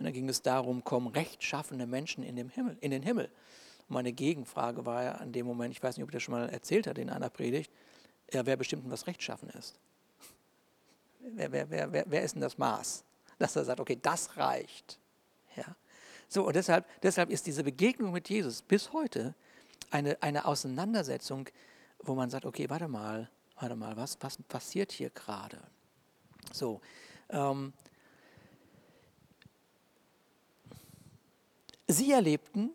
Und 0.00 0.06
da 0.06 0.12
ging 0.12 0.30
es 0.30 0.40
darum, 0.40 0.82
kommen 0.82 1.08
rechtschaffende 1.08 1.86
Menschen 1.86 2.24
in, 2.24 2.34
dem 2.34 2.48
Himmel, 2.48 2.78
in 2.80 2.90
den 2.90 3.02
Himmel. 3.02 3.26
Und 3.86 3.94
meine 3.94 4.12
Gegenfrage 4.12 4.86
war 4.86 5.04
ja 5.04 5.12
an 5.16 5.30
dem 5.30 5.44
Moment, 5.44 5.74
ich 5.74 5.82
weiß 5.82 5.98
nicht, 5.98 6.04
ob 6.04 6.08
ich 6.08 6.14
das 6.14 6.22
schon 6.22 6.32
mal 6.32 6.48
erzählt 6.48 6.86
hatte 6.86 7.02
in 7.02 7.10
einer 7.10 7.28
Predigt, 7.28 7.70
ja, 8.32 8.46
wer 8.46 8.56
bestimmt, 8.56 8.90
was 8.90 9.06
rechtschaffen 9.06 9.50
ist. 9.50 9.78
Wer, 11.20 11.52
wer, 11.52 11.92
wer, 11.92 12.04
wer 12.06 12.22
ist 12.22 12.34
denn 12.34 12.40
das 12.40 12.56
Maß? 12.56 13.04
Dass 13.38 13.54
er 13.56 13.64
sagt, 13.66 13.78
okay, 13.78 13.98
das 14.00 14.38
reicht. 14.38 14.98
Ja. 15.54 15.76
So, 16.28 16.46
und 16.46 16.56
deshalb, 16.56 16.86
deshalb 17.02 17.28
ist 17.28 17.46
diese 17.46 17.62
Begegnung 17.62 18.10
mit 18.10 18.30
Jesus 18.30 18.62
bis 18.62 18.94
heute 18.94 19.34
eine, 19.90 20.16
eine 20.22 20.46
Auseinandersetzung, 20.46 21.46
wo 21.98 22.14
man 22.14 22.30
sagt, 22.30 22.46
okay, 22.46 22.70
warte 22.70 22.88
mal, 22.88 23.28
warte 23.56 23.76
mal, 23.76 23.98
was, 23.98 24.16
was 24.22 24.38
passiert 24.44 24.92
hier 24.92 25.10
gerade? 25.10 25.58
So, 26.52 26.80
ähm, 27.28 27.74
sie 31.92 32.12
erlebten, 32.12 32.70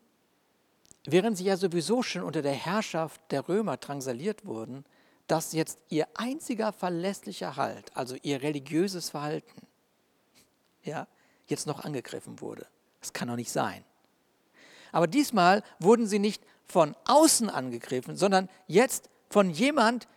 während 1.05 1.38
sie 1.38 1.45
ja 1.45 1.57
sowieso 1.57 2.01
schon 2.01 2.24
unter 2.24 2.41
der 2.41 2.53
Herrschaft 2.53 3.22
der 3.31 3.48
Römer 3.48 3.77
drangsaliert 3.77 4.45
wurden, 4.45 4.86
dass 5.27 5.53
jetzt 5.53 5.79
ihr 5.89 6.07
einziger 6.15 6.72
verlässlicher 6.72 7.55
Halt, 7.55 7.95
also 7.95 8.15
ihr 8.22 8.41
religiöses 8.41 9.10
Verhalten, 9.10 9.67
ja, 10.84 11.07
jetzt 11.48 11.67
noch 11.67 11.84
angegriffen 11.84 12.39
wurde. 12.41 12.67
Das 13.01 13.13
kann 13.13 13.27
doch 13.27 13.36
nicht 13.36 13.51
sein. 13.51 13.84
Aber 14.91 15.07
diesmal 15.07 15.63
wurden 15.79 16.07
sie 16.07 16.19
nicht 16.19 16.43
von 16.65 16.95
außen 17.05 17.50
angegriffen, 17.50 18.15
sondern 18.15 18.50
jetzt 18.67 19.10
von 19.29 19.50
jemand, 19.50 20.07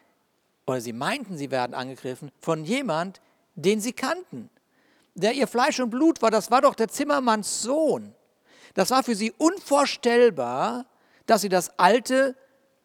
oder 0.66 0.80
sie 0.80 0.92
meinten, 0.92 1.36
sie 1.36 1.50
werden 1.50 1.74
angegriffen, 1.74 2.30
von 2.40 2.64
jemand, 2.64 3.20
den 3.54 3.80
sie 3.80 3.92
kannten, 3.92 4.50
der 5.14 5.32
ihr 5.32 5.48
Fleisch 5.48 5.80
und 5.80 5.90
Blut 5.90 6.22
war. 6.22 6.30
Das 6.30 6.50
war 6.50 6.60
doch 6.60 6.74
der 6.74 6.88
Zimmermanns 6.88 7.62
Sohn. 7.62 8.14
Das 8.78 8.90
war 8.90 9.02
für 9.02 9.16
sie 9.16 9.32
unvorstellbar, 9.32 10.86
dass 11.26 11.40
sie 11.40 11.48
das 11.48 11.80
alte 11.80 12.36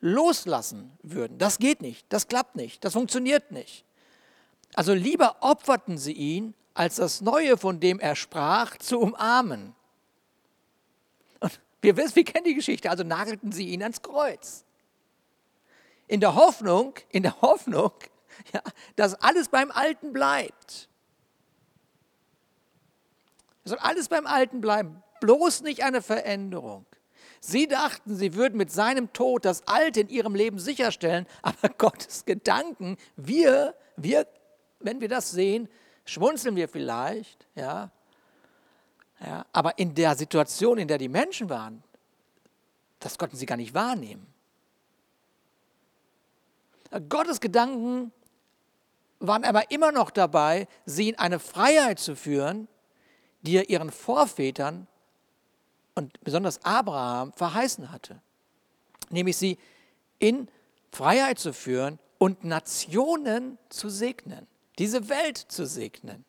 loslassen 0.01 0.97
würden. 1.03 1.38
Das 1.38 1.59
geht 1.59 1.83
nicht, 1.83 2.07
das 2.09 2.27
klappt 2.27 2.55
nicht, 2.55 2.83
das 2.83 2.93
funktioniert 2.93 3.51
nicht. 3.51 3.85
Also 4.73 4.95
lieber 4.95 5.35
opferten 5.41 6.00
sie 6.00 6.13
ihn, 6.13 6.55
als 6.73 6.95
das 6.95 7.21
Neue, 7.21 7.57
von 7.57 7.79
dem 7.79 8.00
er 8.00 8.15
sprach, 8.15 8.75
zu 8.79 9.00
umarmen. 9.00 9.75
Und 11.39 11.62
wir, 11.81 11.95
wissen, 11.95 12.15
wir 12.15 12.23
kennen 12.23 12.45
die 12.45 12.55
Geschichte, 12.55 12.89
also 12.89 13.03
nagelten 13.03 13.51
sie 13.51 13.67
ihn 13.67 13.83
ans 13.83 14.01
Kreuz. 14.01 14.65
In 16.07 16.21
der 16.21 16.33
Hoffnung, 16.33 16.95
in 17.09 17.21
der 17.21 17.39
Hoffnung, 17.39 17.91
ja, 18.51 18.63
dass 18.95 19.13
alles 19.13 19.47
beim 19.47 19.69
Alten 19.69 20.12
bleibt. 20.12 20.89
Es 23.63 23.69
soll 23.69 23.77
alles 23.77 24.09
beim 24.09 24.25
Alten 24.25 24.59
bleiben, 24.59 25.03
bloß 25.24 25.62
nicht 25.62 25.84
eine 25.84 26.01
Veränderung. 26.01 26.86
Sie 27.39 27.65
dachten, 27.68 28.13
sie 28.13 28.34
würden 28.34 28.58
mit 28.58 28.72
seinem 28.72 29.13
Tod 29.13 29.46
das 29.46 29.65
Alte 29.68 30.01
in 30.01 30.10
ihrem 30.10 30.36
Leben 30.36 30.60
sicherstellen, 30.60 31.25
aber 31.42 31.70
Gottes 31.70 32.25
Gedanken, 32.25 32.98
wir, 33.15 33.74
wir, 33.96 34.27
wenn 34.80 35.00
wir 35.00 35.08
das 35.08 35.32
sehen, 35.32 35.70
schmunzeln 36.03 36.58
wir 36.58 36.68
vielleicht, 36.68 37.48
ja, 37.56 37.89
ja, 39.22 39.46
aber 39.53 39.77
in 39.80 39.96
der 39.96 40.15
Situation, 40.18 40.77
in 40.77 40.89
der 40.89 40.98
die 40.98 41.08
Menschen 41.08 41.50
waren, 41.50 41.82
das 43.00 43.18
konnten 43.18 43.38
sie 43.38 43.46
gar 43.46 43.56
nicht 43.56 43.74
wahrnehmen. 43.74 44.27
Gottes 47.08 47.39
Gedanken 47.39 48.12
waren 49.20 49.46
aber 49.46 49.72
immer 49.72 49.94
noch 49.94 50.12
dabei, 50.12 50.68
sie 50.86 51.10
in 51.10 51.18
eine 51.18 51.39
Freiheit 51.39 52.00
zu 52.00 52.18
führen, 52.18 52.68
die 53.42 53.56
er 53.56 53.70
ihren 53.70 53.89
Vorvätern 53.89 54.88
und 55.95 56.21
besonders 56.23 56.63
Abraham 56.63 57.33
verheißen 57.33 57.91
hatte, 57.91 58.21
nämlich 59.09 59.38
sie 59.38 59.57
in 60.19 60.47
Freiheit 60.91 61.39
zu 61.39 61.53
führen 61.53 62.00
und 62.17 62.43
Nationen 62.43 63.57
zu 63.69 63.89
segnen, 63.89 64.47
diese 64.79 65.09
Welt 65.09 65.38
zu 65.38 65.65
segnen. 65.65 66.25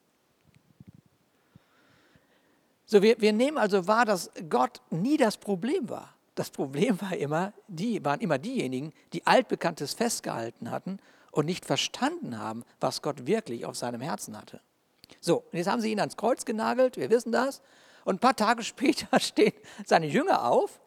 So, 2.87 3.03
wir, 3.03 3.21
wir 3.21 3.33
nehmen 3.33 3.59
also 3.59 3.87
wahr, 3.87 4.05
dass 4.05 4.31
Gott 4.49 4.81
nie 4.91 5.17
das 5.17 5.37
Problem 5.37 5.89
war. 5.89 6.15
Das 6.35 6.51
Problem 6.51 7.01
war 7.01 7.17
immer, 7.17 7.53
die 7.69 8.05
waren 8.05 8.21
immer 8.21 8.39
diejenigen, 8.39 8.93
die 9.13 9.27
altbekanntes 9.27 9.95
festgehalten 9.95 10.71
hatten 10.71 10.99
und 11.31 11.47
nicht 11.47 11.65
verstanden 11.65 12.39
haben, 12.39 12.65
was 12.81 13.03
Gott 13.03 13.27
wirklich 13.27 13.67
auf 13.67 13.77
seinem 13.77 14.01
Herzen 14.01 14.37
hatte. 14.37 14.61
So, 15.21 15.39
und 15.39 15.55
jetzt 15.59 15.69
haben 15.69 15.81
sie 15.81 15.93
ihn 15.93 16.01
ans 16.01 16.17
Kreuz 16.17 16.45
genagelt, 16.45 16.97
wir 16.97 17.11
wissen 17.11 17.33
das, 17.33 17.63
und 18.05 18.17
ein 18.17 18.19
paar 18.19 18.37
Tage 18.37 18.63
später 18.63 19.09
stehen 19.21 19.55
seine 19.85 20.07
Jünger 20.07 20.49
auf, 20.49 20.81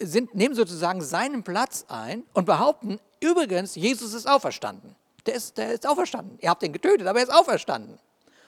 sind, 0.00 0.34
nehmen 0.34 0.54
sozusagen 0.54 1.00
seinen 1.02 1.44
Platz 1.44 1.84
ein 1.88 2.24
und 2.32 2.44
behaupten, 2.44 2.98
übrigens, 3.20 3.74
Jesus 3.74 4.14
ist 4.14 4.26
auferstanden. 4.26 4.96
Der 5.26 5.34
ist, 5.34 5.56
der 5.56 5.72
ist 5.72 5.86
auferstanden. 5.86 6.38
Ihr 6.40 6.50
habt 6.50 6.62
ihn 6.62 6.72
getötet, 6.72 7.06
aber 7.06 7.20
er 7.20 7.24
ist 7.24 7.32
auferstanden. 7.32 7.98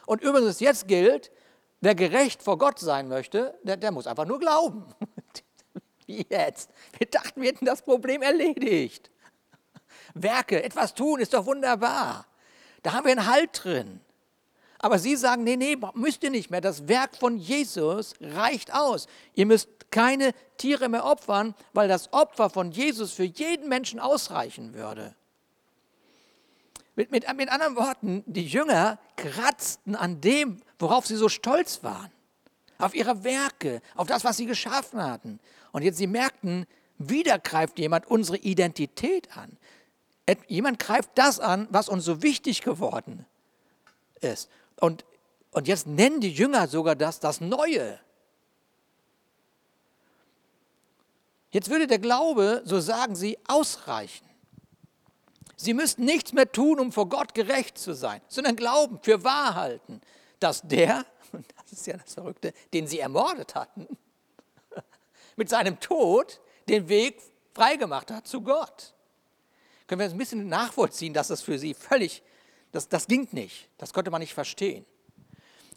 Und 0.06 0.22
übrigens, 0.22 0.60
jetzt 0.60 0.88
gilt, 0.88 1.30
wer 1.80 1.94
gerecht 1.94 2.42
vor 2.42 2.58
Gott 2.58 2.78
sein 2.78 3.08
möchte, 3.08 3.56
der, 3.62 3.76
der 3.76 3.92
muss 3.92 4.06
einfach 4.06 4.26
nur 4.26 4.40
glauben. 4.40 4.84
Wie 6.06 6.26
jetzt? 6.28 6.70
Wir 6.98 7.06
dachten, 7.06 7.40
wir 7.40 7.48
hätten 7.48 7.64
das 7.64 7.82
Problem 7.82 8.22
erledigt. 8.22 9.10
Werke, 10.14 10.62
etwas 10.62 10.94
tun, 10.94 11.20
ist 11.20 11.32
doch 11.32 11.46
wunderbar. 11.46 12.26
Da 12.82 12.92
haben 12.92 13.04
wir 13.04 13.12
einen 13.12 13.26
Halt 13.26 13.64
drin. 13.64 14.00
Aber 14.84 14.98
sie 14.98 15.16
sagen, 15.16 15.44
nee, 15.44 15.56
nee, 15.56 15.78
müsst 15.94 16.22
ihr 16.24 16.30
nicht 16.30 16.50
mehr. 16.50 16.60
Das 16.60 16.88
Werk 16.88 17.16
von 17.16 17.38
Jesus 17.38 18.12
reicht 18.20 18.74
aus. 18.74 19.06
Ihr 19.32 19.46
müsst 19.46 19.90
keine 19.90 20.34
Tiere 20.58 20.90
mehr 20.90 21.06
opfern, 21.06 21.54
weil 21.72 21.88
das 21.88 22.12
Opfer 22.12 22.50
von 22.50 22.70
Jesus 22.70 23.10
für 23.10 23.24
jeden 23.24 23.70
Menschen 23.70 23.98
ausreichen 23.98 24.74
würde. 24.74 25.14
Mit, 26.96 27.10
mit, 27.10 27.24
mit 27.34 27.48
anderen 27.48 27.76
Worten, 27.76 28.24
die 28.26 28.46
Jünger 28.46 28.98
kratzten 29.16 29.96
an 29.96 30.20
dem, 30.20 30.60
worauf 30.78 31.06
sie 31.06 31.16
so 31.16 31.30
stolz 31.30 31.82
waren. 31.82 32.12
Auf 32.76 32.94
ihre 32.94 33.24
Werke, 33.24 33.80
auf 33.94 34.06
das, 34.06 34.22
was 34.22 34.36
sie 34.36 34.44
geschaffen 34.44 35.02
hatten. 35.02 35.40
Und 35.72 35.80
jetzt 35.80 35.96
sie 35.96 36.06
merkten, 36.06 36.66
wieder 36.98 37.38
greift 37.38 37.78
jemand 37.78 38.06
unsere 38.06 38.36
Identität 38.36 39.34
an. 39.34 39.56
Jemand 40.46 40.78
greift 40.78 41.08
das 41.14 41.40
an, 41.40 41.68
was 41.70 41.88
uns 41.88 42.04
so 42.04 42.22
wichtig 42.22 42.60
geworden 42.60 43.24
ist. 44.20 44.50
Und, 44.80 45.04
und 45.50 45.68
jetzt 45.68 45.86
nennen 45.86 46.20
die 46.20 46.32
Jünger 46.32 46.68
sogar 46.68 46.96
das 46.96 47.20
das 47.20 47.40
Neue. 47.40 47.98
Jetzt 51.50 51.70
würde 51.70 51.86
der 51.86 52.00
Glaube, 52.00 52.62
so 52.64 52.80
sagen 52.80 53.14
sie, 53.14 53.38
ausreichen. 53.46 54.28
Sie 55.56 55.72
müssten 55.72 56.04
nichts 56.04 56.32
mehr 56.32 56.50
tun, 56.50 56.80
um 56.80 56.90
vor 56.90 57.08
Gott 57.08 57.32
gerecht 57.32 57.78
zu 57.78 57.94
sein, 57.94 58.20
sondern 58.26 58.56
glauben, 58.56 58.98
für 59.02 59.22
wahr 59.22 59.54
halten, 59.54 60.00
dass 60.40 60.62
der, 60.62 61.06
und 61.32 61.46
das 61.56 61.72
ist 61.72 61.86
ja 61.86 61.96
das 61.96 62.14
Verrückte, 62.14 62.52
den 62.72 62.88
sie 62.88 62.98
ermordet 62.98 63.54
hatten, 63.54 63.86
mit 65.36 65.48
seinem 65.48 65.78
Tod 65.78 66.40
den 66.68 66.88
Weg 66.88 67.22
freigemacht 67.54 68.10
hat 68.10 68.26
zu 68.26 68.40
Gott. 68.40 68.92
Können 69.86 70.00
wir 70.00 70.06
das 70.06 70.14
ein 70.14 70.18
bisschen 70.18 70.48
nachvollziehen, 70.48 71.14
dass 71.14 71.28
das 71.28 71.42
für 71.42 71.58
sie 71.58 71.74
völlig, 71.74 72.22
das, 72.74 72.88
das 72.88 73.06
ging 73.06 73.28
nicht, 73.30 73.68
das 73.78 73.92
konnte 73.92 74.10
man 74.10 74.20
nicht 74.20 74.34
verstehen. 74.34 74.84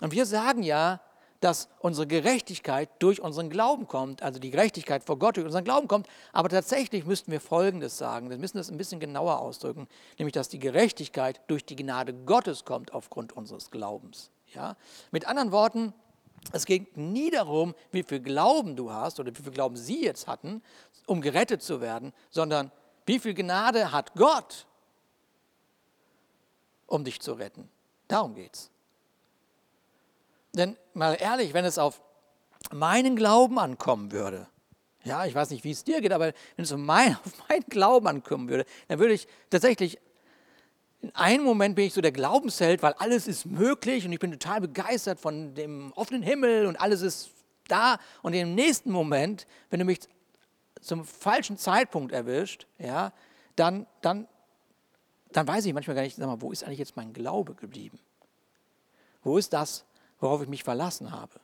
Und 0.01 0.11
wir 0.11 0.25
sagen 0.25 0.63
ja, 0.63 0.99
dass 1.39 1.69
unsere 1.79 2.07
Gerechtigkeit 2.07 2.89
durch 2.97 3.21
unseren 3.21 3.51
Glauben 3.51 3.87
kommt, 3.87 4.23
also 4.23 4.39
die 4.39 4.49
Gerechtigkeit 4.49 5.03
vor 5.03 5.19
Gott 5.19 5.37
durch 5.37 5.45
unseren 5.45 5.63
Glauben 5.63 5.87
kommt. 5.87 6.07
Aber 6.33 6.49
tatsächlich 6.49 7.05
müssten 7.05 7.31
wir 7.31 7.39
Folgendes 7.39 7.97
sagen, 7.97 8.31
wir 8.31 8.39
müssen 8.39 8.57
das 8.57 8.71
ein 8.71 8.77
bisschen 8.77 8.99
genauer 8.99 9.39
ausdrücken, 9.39 9.87
nämlich 10.17 10.33
dass 10.33 10.49
die 10.49 10.57
Gerechtigkeit 10.57 11.41
durch 11.45 11.63
die 11.63 11.75
Gnade 11.75 12.13
Gottes 12.13 12.65
kommt 12.65 12.93
aufgrund 12.93 13.33
unseres 13.33 13.69
Glaubens. 13.69 14.31
Ja? 14.55 14.75
Mit 15.11 15.27
anderen 15.27 15.51
Worten, 15.51 15.93
es 16.51 16.65
geht 16.65 16.97
nie 16.97 17.29
darum, 17.29 17.75
wie 17.91 18.01
viel 18.03 18.19
Glauben 18.19 18.75
du 18.75 18.91
hast 18.91 19.19
oder 19.19 19.35
wie 19.35 19.41
viel 19.41 19.51
Glauben 19.51 19.75
sie 19.75 20.03
jetzt 20.03 20.25
hatten, 20.25 20.63
um 21.05 21.21
gerettet 21.21 21.61
zu 21.61 21.81
werden, 21.81 22.13
sondern 22.31 22.71
wie 23.05 23.19
viel 23.19 23.35
Gnade 23.35 23.91
hat 23.91 24.15
Gott, 24.15 24.66
um 26.87 27.03
dich 27.03 27.19
zu 27.21 27.33
retten. 27.33 27.69
Darum 28.07 28.33
geht's. 28.33 28.71
Denn 30.53 30.75
mal 30.93 31.15
ehrlich, 31.19 31.53
wenn 31.53 31.65
es 31.65 31.77
auf 31.77 32.01
meinen 32.71 33.15
Glauben 33.15 33.59
ankommen 33.59 34.11
würde, 34.11 34.47
ja, 35.03 35.25
ich 35.25 35.35
weiß 35.35 35.51
nicht, 35.51 35.63
wie 35.63 35.71
es 35.71 35.83
dir 35.83 36.01
geht, 36.01 36.11
aber 36.11 36.33
wenn 36.55 36.65
es 36.65 36.71
um 36.71 36.85
mein, 36.85 37.15
auf 37.25 37.47
meinen 37.47 37.63
Glauben 37.69 38.07
ankommen 38.07 38.49
würde, 38.49 38.65
dann 38.87 38.99
würde 38.99 39.13
ich 39.13 39.27
tatsächlich, 39.49 39.99
in 41.01 41.13
einem 41.15 41.43
Moment 41.43 41.75
bin 41.75 41.85
ich 41.85 41.93
so 41.93 42.01
der 42.01 42.11
Glaubensheld, 42.11 42.81
weil 42.81 42.93
alles 42.93 43.27
ist 43.27 43.45
möglich 43.45 44.05
und 44.05 44.11
ich 44.11 44.19
bin 44.19 44.31
total 44.31 44.61
begeistert 44.61 45.19
von 45.19 45.53
dem 45.53 45.93
offenen 45.93 46.23
Himmel 46.23 46.65
und 46.65 46.75
alles 46.81 47.01
ist 47.01 47.29
da. 47.67 47.99
Und 48.23 48.33
im 48.33 48.55
nächsten 48.55 48.91
Moment, 48.91 49.45
wenn 49.69 49.79
du 49.79 49.85
mich 49.85 49.99
zum 50.81 51.05
falschen 51.05 51.57
Zeitpunkt 51.57 52.11
erwischt, 52.11 52.65
ja, 52.79 53.13
dann, 53.55 53.85
dann, 54.01 54.27
dann 55.31 55.47
weiß 55.47 55.65
ich 55.65 55.73
manchmal 55.73 55.95
gar 55.95 56.03
nicht, 56.03 56.15
sag 56.15 56.27
mal, 56.27 56.41
wo 56.41 56.51
ist 56.51 56.63
eigentlich 56.63 56.79
jetzt 56.79 56.95
mein 56.95 57.13
Glaube 57.13 57.53
geblieben? 57.55 57.99
Wo 59.23 59.37
ist 59.37 59.53
das, 59.53 59.85
worauf 60.19 60.41
ich 60.41 60.47
mich 60.47 60.63
verlassen 60.63 61.11
habe. 61.11 61.39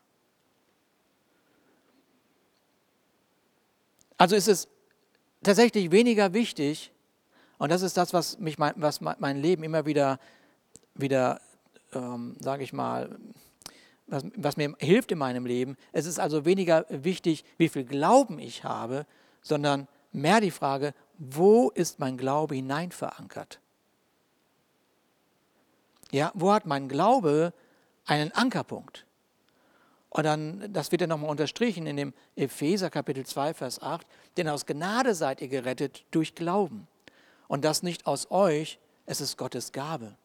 Also 4.18 4.36
ist 4.36 4.48
es 4.48 4.68
tatsächlich 5.42 5.92
weniger 5.92 6.34
wichtig, 6.34 6.92
und 7.58 7.72
das 7.72 7.82
ist 7.82 7.96
das, 7.96 8.14
was, 8.14 8.40
mich 8.40 8.58
mein, 8.58 8.74
was 8.76 9.00
mein 9.00 9.38
Leben 9.38 9.64
immer 9.64 9.86
wieder, 9.86 10.20
wieder 10.96 11.40
ähm, 11.94 12.36
sage 12.40 12.64
ich 12.64 12.74
mal, 12.74 13.18
was, 14.08 14.26
was 14.36 14.58
mir 14.58 14.76
hilft 14.80 15.12
in 15.12 15.18
meinem 15.18 15.46
Leben. 15.46 15.78
Es 15.92 16.06
ist 16.06 16.20
also 16.20 16.46
weniger 16.46 16.86
wichtig, 16.90 17.46
wie 17.58 17.70
viel 17.70 17.86
Glauben 17.86 18.40
ich 18.40 18.64
habe, 18.64 19.06
sondern 19.42 19.88
mehr 20.12 20.42
die 20.42 20.52
Frage, 20.52 20.94
wo 21.18 21.70
ist 21.70 22.00
mein 22.00 22.18
Glaube 22.18 22.56
hinein 22.56 22.92
verankert? 22.92 23.60
Ja, 26.14 26.32
wo 26.36 26.54
hat 26.54 26.68
mein 26.68 26.88
Glaube 26.88 27.54
einen 28.06 28.32
Ankerpunkt. 28.34 29.08
Und 30.10 30.26
dann, 30.26 30.72
das 30.72 30.92
wird 30.92 31.02
ja 31.02 31.08
nochmal 31.08 31.32
unterstrichen 31.32 31.88
in 31.88 31.98
dem 31.98 32.14
Epheser 32.36 32.92
Kapitel 32.92 33.26
2, 33.26 33.56
Vers 33.56 33.82
8, 33.82 34.06
denn 34.38 34.48
aus 34.48 34.68
Gnade 34.68 35.16
seid 35.16 35.42
ihr 35.42 35.48
gerettet 35.48 36.06
durch 36.12 36.36
Glauben. 36.36 36.88
Und 37.48 37.66
das 37.66 37.82
nicht 37.82 38.06
aus 38.06 38.30
euch, 38.30 38.78
es 39.08 39.22
ist 39.22 39.38
Gottes 39.38 39.72
Gabe. 39.72 40.16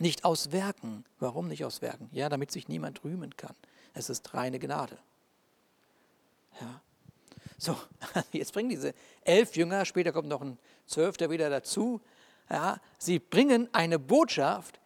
Nicht 0.00 0.24
aus 0.24 0.50
Werken. 0.50 1.04
Warum 1.20 1.46
nicht 1.46 1.64
aus 1.64 1.80
Werken? 1.80 2.08
Ja, 2.10 2.28
damit 2.28 2.50
sich 2.50 2.66
niemand 2.66 3.04
rühmen 3.04 3.36
kann. 3.36 3.54
Es 3.92 4.10
ist 4.10 4.34
reine 4.34 4.58
Gnade. 4.58 4.98
Ja. 6.60 6.80
So, 7.56 7.76
jetzt 8.32 8.52
bringen 8.52 8.68
diese 8.68 8.94
elf 9.22 9.54
Jünger, 9.54 9.84
später 9.84 10.10
kommt 10.10 10.26
noch 10.26 10.42
ein 10.42 10.58
Zwölfter 10.86 11.30
wieder 11.30 11.50
dazu. 11.50 12.00
Ja, 12.50 12.80
sie 12.98 13.20
bringen 13.20 13.68
eine 13.72 14.00
Botschaft, 14.00 14.80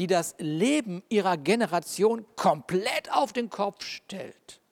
die 0.00 0.06
das 0.06 0.34
Leben 0.38 1.02
ihrer 1.10 1.36
Generation 1.36 2.24
komplett 2.34 3.12
auf 3.12 3.34
den 3.34 3.50
Kopf 3.50 3.84
stellt. 3.84 4.62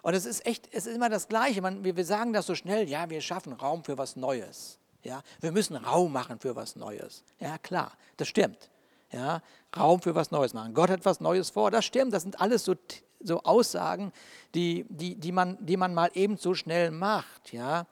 Und 0.00 0.14
es 0.14 0.24
ist 0.24 0.46
echt, 0.46 0.66
es 0.72 0.86
ist 0.86 0.94
immer 0.94 1.10
das 1.10 1.28
Gleiche. 1.28 1.60
Man, 1.60 1.84
wir, 1.84 1.94
wir 1.94 2.06
sagen 2.06 2.32
das 2.32 2.46
so 2.46 2.54
schnell, 2.54 2.88
ja, 2.88 3.10
wir 3.10 3.20
schaffen 3.20 3.52
Raum 3.52 3.84
für 3.84 3.98
was 3.98 4.16
Neues. 4.16 4.78
Ja, 5.02 5.22
wir 5.40 5.52
müssen 5.52 5.76
Raum 5.76 6.10
machen 6.10 6.40
für 6.40 6.56
was 6.56 6.74
Neues. 6.74 7.22
Ja, 7.38 7.58
klar, 7.58 7.92
das 8.16 8.28
stimmt. 8.28 8.70
Ja, 9.12 9.42
Raum 9.76 10.00
für 10.00 10.14
was 10.14 10.30
Neues 10.30 10.54
machen. 10.54 10.72
Gott 10.72 10.88
hat 10.88 11.04
was 11.04 11.20
Neues 11.20 11.50
vor, 11.50 11.70
das 11.70 11.84
stimmt. 11.84 12.14
Das 12.14 12.22
sind 12.22 12.40
alles 12.40 12.64
so, 12.64 12.74
so 13.20 13.42
Aussagen, 13.42 14.10
die, 14.54 14.86
die, 14.88 15.16
die, 15.16 15.32
man, 15.32 15.58
die 15.60 15.76
man 15.76 15.92
mal 15.92 16.10
eben 16.14 16.38
so 16.38 16.54
schnell 16.54 16.90
macht. 16.90 17.52
Ja, 17.52 17.86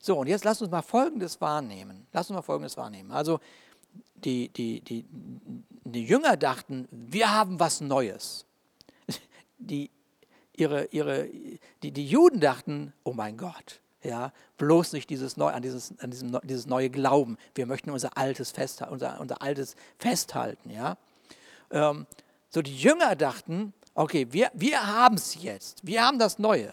so, 0.00 0.18
und 0.18 0.28
jetzt 0.28 0.44
lasst 0.44 0.62
uns 0.62 0.70
mal 0.70 0.80
Folgendes 0.80 1.38
wahrnehmen. 1.42 2.06
Lasst 2.10 2.30
uns 2.30 2.36
mal 2.36 2.42
Folgendes 2.42 2.74
wahrnehmen. 2.78 3.12
Also, 3.12 3.38
die, 4.14 4.48
die, 4.50 4.80
die, 4.80 5.04
die 5.84 6.04
Jünger 6.04 6.36
dachten, 6.36 6.88
wir 6.90 7.32
haben 7.32 7.60
was 7.60 7.80
Neues. 7.80 8.46
Die, 9.58 9.90
ihre, 10.56 10.86
ihre, 10.86 11.28
die, 11.82 11.92
die 11.92 12.06
Juden 12.06 12.40
dachten, 12.40 12.92
oh 13.04 13.12
mein 13.12 13.36
Gott, 13.36 13.80
ja, 14.02 14.32
bloß 14.58 14.92
nicht 14.92 15.08
dieses 15.10 15.36
Neu, 15.36 15.50
an, 15.50 15.62
dieses, 15.62 15.96
an 16.00 16.10
diesem, 16.10 16.36
dieses 16.42 16.66
neue 16.66 16.90
Glauben. 16.90 17.38
Wir 17.54 17.66
möchten 17.66 17.90
unser 17.90 18.16
altes, 18.16 18.50
Fest, 18.50 18.82
unser, 18.82 19.20
unser 19.20 19.40
altes 19.40 19.76
festhalten. 19.98 20.70
Ja. 20.70 20.96
Ähm, 21.70 22.06
so 22.50 22.60
die 22.60 22.76
Jünger 22.76 23.14
dachten, 23.14 23.72
okay, 23.94 24.26
wir, 24.30 24.50
wir 24.54 24.86
haben 24.86 25.14
es 25.14 25.40
jetzt, 25.40 25.86
wir 25.86 26.04
haben 26.04 26.18
das 26.18 26.38
Neue. 26.38 26.72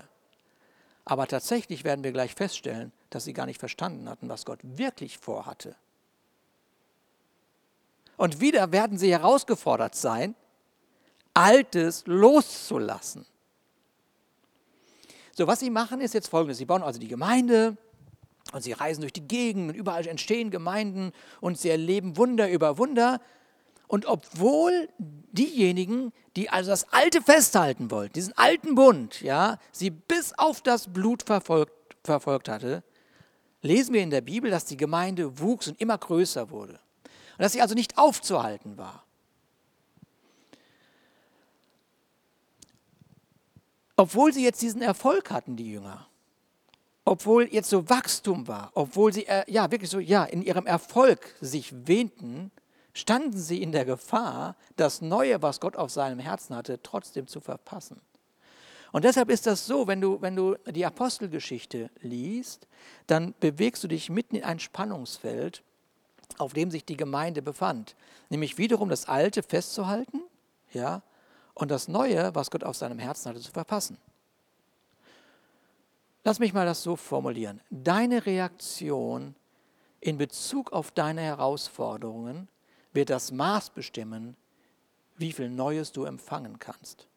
Aber 1.06 1.28
tatsächlich 1.28 1.84
werden 1.84 2.04
wir 2.04 2.12
gleich 2.12 2.36
feststellen, 2.36 2.92
dass 3.10 3.26
sie 3.26 3.34
gar 3.34 3.46
nicht 3.46 3.60
verstanden 3.60 4.10
hatten, 4.10 4.30
was 4.30 4.46
Gott 4.46 4.60
wirklich 4.64 5.18
vorhatte. 5.18 5.76
Und 8.20 8.42
wieder 8.42 8.74
werden 8.74 8.98
sie 8.98 9.12
herausgefordert 9.12 9.96
sein, 9.96 10.36
Altes 11.34 12.04
loszulassen. 12.06 13.26
So, 15.32 15.48
was 15.48 15.62
sie 15.62 15.70
machen, 15.70 16.02
ist 16.02 16.14
jetzt 16.14 16.28
folgendes. 16.28 16.58
Sie 16.58 16.66
bauen 16.66 16.84
also 16.84 17.00
die 17.00 17.08
Gemeinde 17.08 17.78
und 18.52 18.62
sie 18.62 18.74
reisen 18.74 19.00
durch 19.00 19.14
die 19.14 19.26
Gegend 19.26 19.70
und 19.70 19.76
überall 19.76 20.06
entstehen 20.06 20.52
Gemeinden 20.52 21.14
und 21.40 21.58
sie 21.58 21.70
erleben 21.70 22.18
Wunder 22.18 22.50
über 22.50 22.78
Wunder. 22.78 23.22
Und 23.88 24.06
obwohl 24.06 24.90
diejenigen, 24.98 26.12
die 26.36 26.50
also 26.50 26.72
das 26.72 26.92
Alte 26.92 27.22
festhalten 27.22 27.90
wollten, 27.90 28.12
diesen 28.16 28.38
alten 28.38 28.76
Bund, 28.76 29.22
ja, 29.22 29.60
sie 29.72 29.92
bis 29.92 30.38
auf 30.38 30.60
das 30.62 30.92
Blut 30.92 31.24
verfolgt, 31.24 31.96
verfolgt 32.04 32.50
hatte, 32.50 32.84
lesen 33.62 33.94
wir 33.94 34.02
in 34.02 34.10
der 34.10 34.20
Bibel, 34.20 34.52
dass 34.52 34.66
die 34.66 34.76
Gemeinde 34.76 35.40
wuchs 35.40 35.70
und 35.70 35.80
immer 35.80 35.98
größer 35.98 36.50
wurde 36.50 36.82
und 37.40 37.44
dass 37.44 37.54
sie 37.54 37.62
also 37.62 37.74
nicht 37.74 37.98
aufzuhalten 37.98 38.78
war. 38.78 39.06
Obwohl 43.96 44.34
sie 44.34 44.44
jetzt 44.44 44.62
diesen 44.62 44.82
Erfolg 44.82 45.32
hatten, 45.32 45.56
die 45.56 45.72
Jünger, 45.72 46.06
obwohl 47.06 47.46
jetzt 47.46 47.70
so 47.70 47.90
Wachstum 47.90 48.50
war, 48.50 48.72
obwohl 48.74 49.14
sie 49.14 49.26
äh, 49.26 49.50
ja 49.50 49.72
wirklich 49.72 49.90
so 49.90 50.00
ja 50.00 50.26
in 50.26 50.42
ihrem 50.42 50.66
Erfolg 50.66 51.34
sich 51.40 51.88
wähnten, 51.88 52.52
standen 52.94 53.38
sie 53.38 53.62
in 53.62 53.72
der 53.72 53.86
Gefahr, 53.86 54.58
das 54.76 55.00
Neue, 55.00 55.42
was 55.42 55.62
Gott 55.62 55.78
auf 55.78 55.92
seinem 55.92 56.20
Herzen 56.20 56.58
hatte, 56.58 56.84
trotzdem 56.84 57.26
zu 57.28 57.40
verpassen. 57.40 58.02
Und 58.92 59.06
deshalb 59.06 59.30
ist 59.30 59.48
das 59.48 59.66
so, 59.66 59.88
wenn 59.88 60.02
du, 60.02 60.22
wenn 60.22 60.36
du 60.36 60.56
die 60.68 60.86
Apostelgeschichte 60.86 61.90
liest, 62.02 62.68
dann 63.08 63.34
bewegst 63.40 63.82
du 63.82 63.88
dich 63.88 64.10
mitten 64.10 64.36
in 64.36 64.44
ein 64.44 64.60
Spannungsfeld, 64.60 65.64
auf 66.40 66.54
dem 66.54 66.72
sich 66.72 66.86
die 66.86 66.98
Gemeinde 66.98 67.42
befand. 67.42 67.96
Nämlich 68.30 68.58
wiederum 68.58 68.90
das 68.90 69.08
Alte 69.08 69.44
festzuhalten 69.44 70.22
ja, 70.74 71.02
und 71.54 71.70
das 71.70 71.88
Neue, 71.88 72.34
was 72.36 72.52
Gott 72.52 72.64
auf 72.64 72.76
seinem 72.76 73.00
Herzen 73.00 73.30
hatte, 73.30 73.42
zu 73.42 73.52
verpassen. 73.52 73.98
Lass 76.24 76.40
mich 76.40 76.54
mal 76.54 76.66
das 76.66 76.84
so 76.84 76.96
formulieren. 76.96 77.62
Deine 77.70 78.26
Reaktion 78.26 79.36
in 80.02 80.18
Bezug 80.18 80.72
auf 80.74 80.92
deine 80.92 81.22
Herausforderungen 81.22 82.48
wird 82.94 83.10
das 83.10 83.32
Maß 83.32 83.72
bestimmen, 83.72 84.36
wie 85.18 85.32
viel 85.32 85.50
Neues 85.50 85.92
du 85.92 86.06
empfangen 86.06 86.60
kannst. 86.60 87.08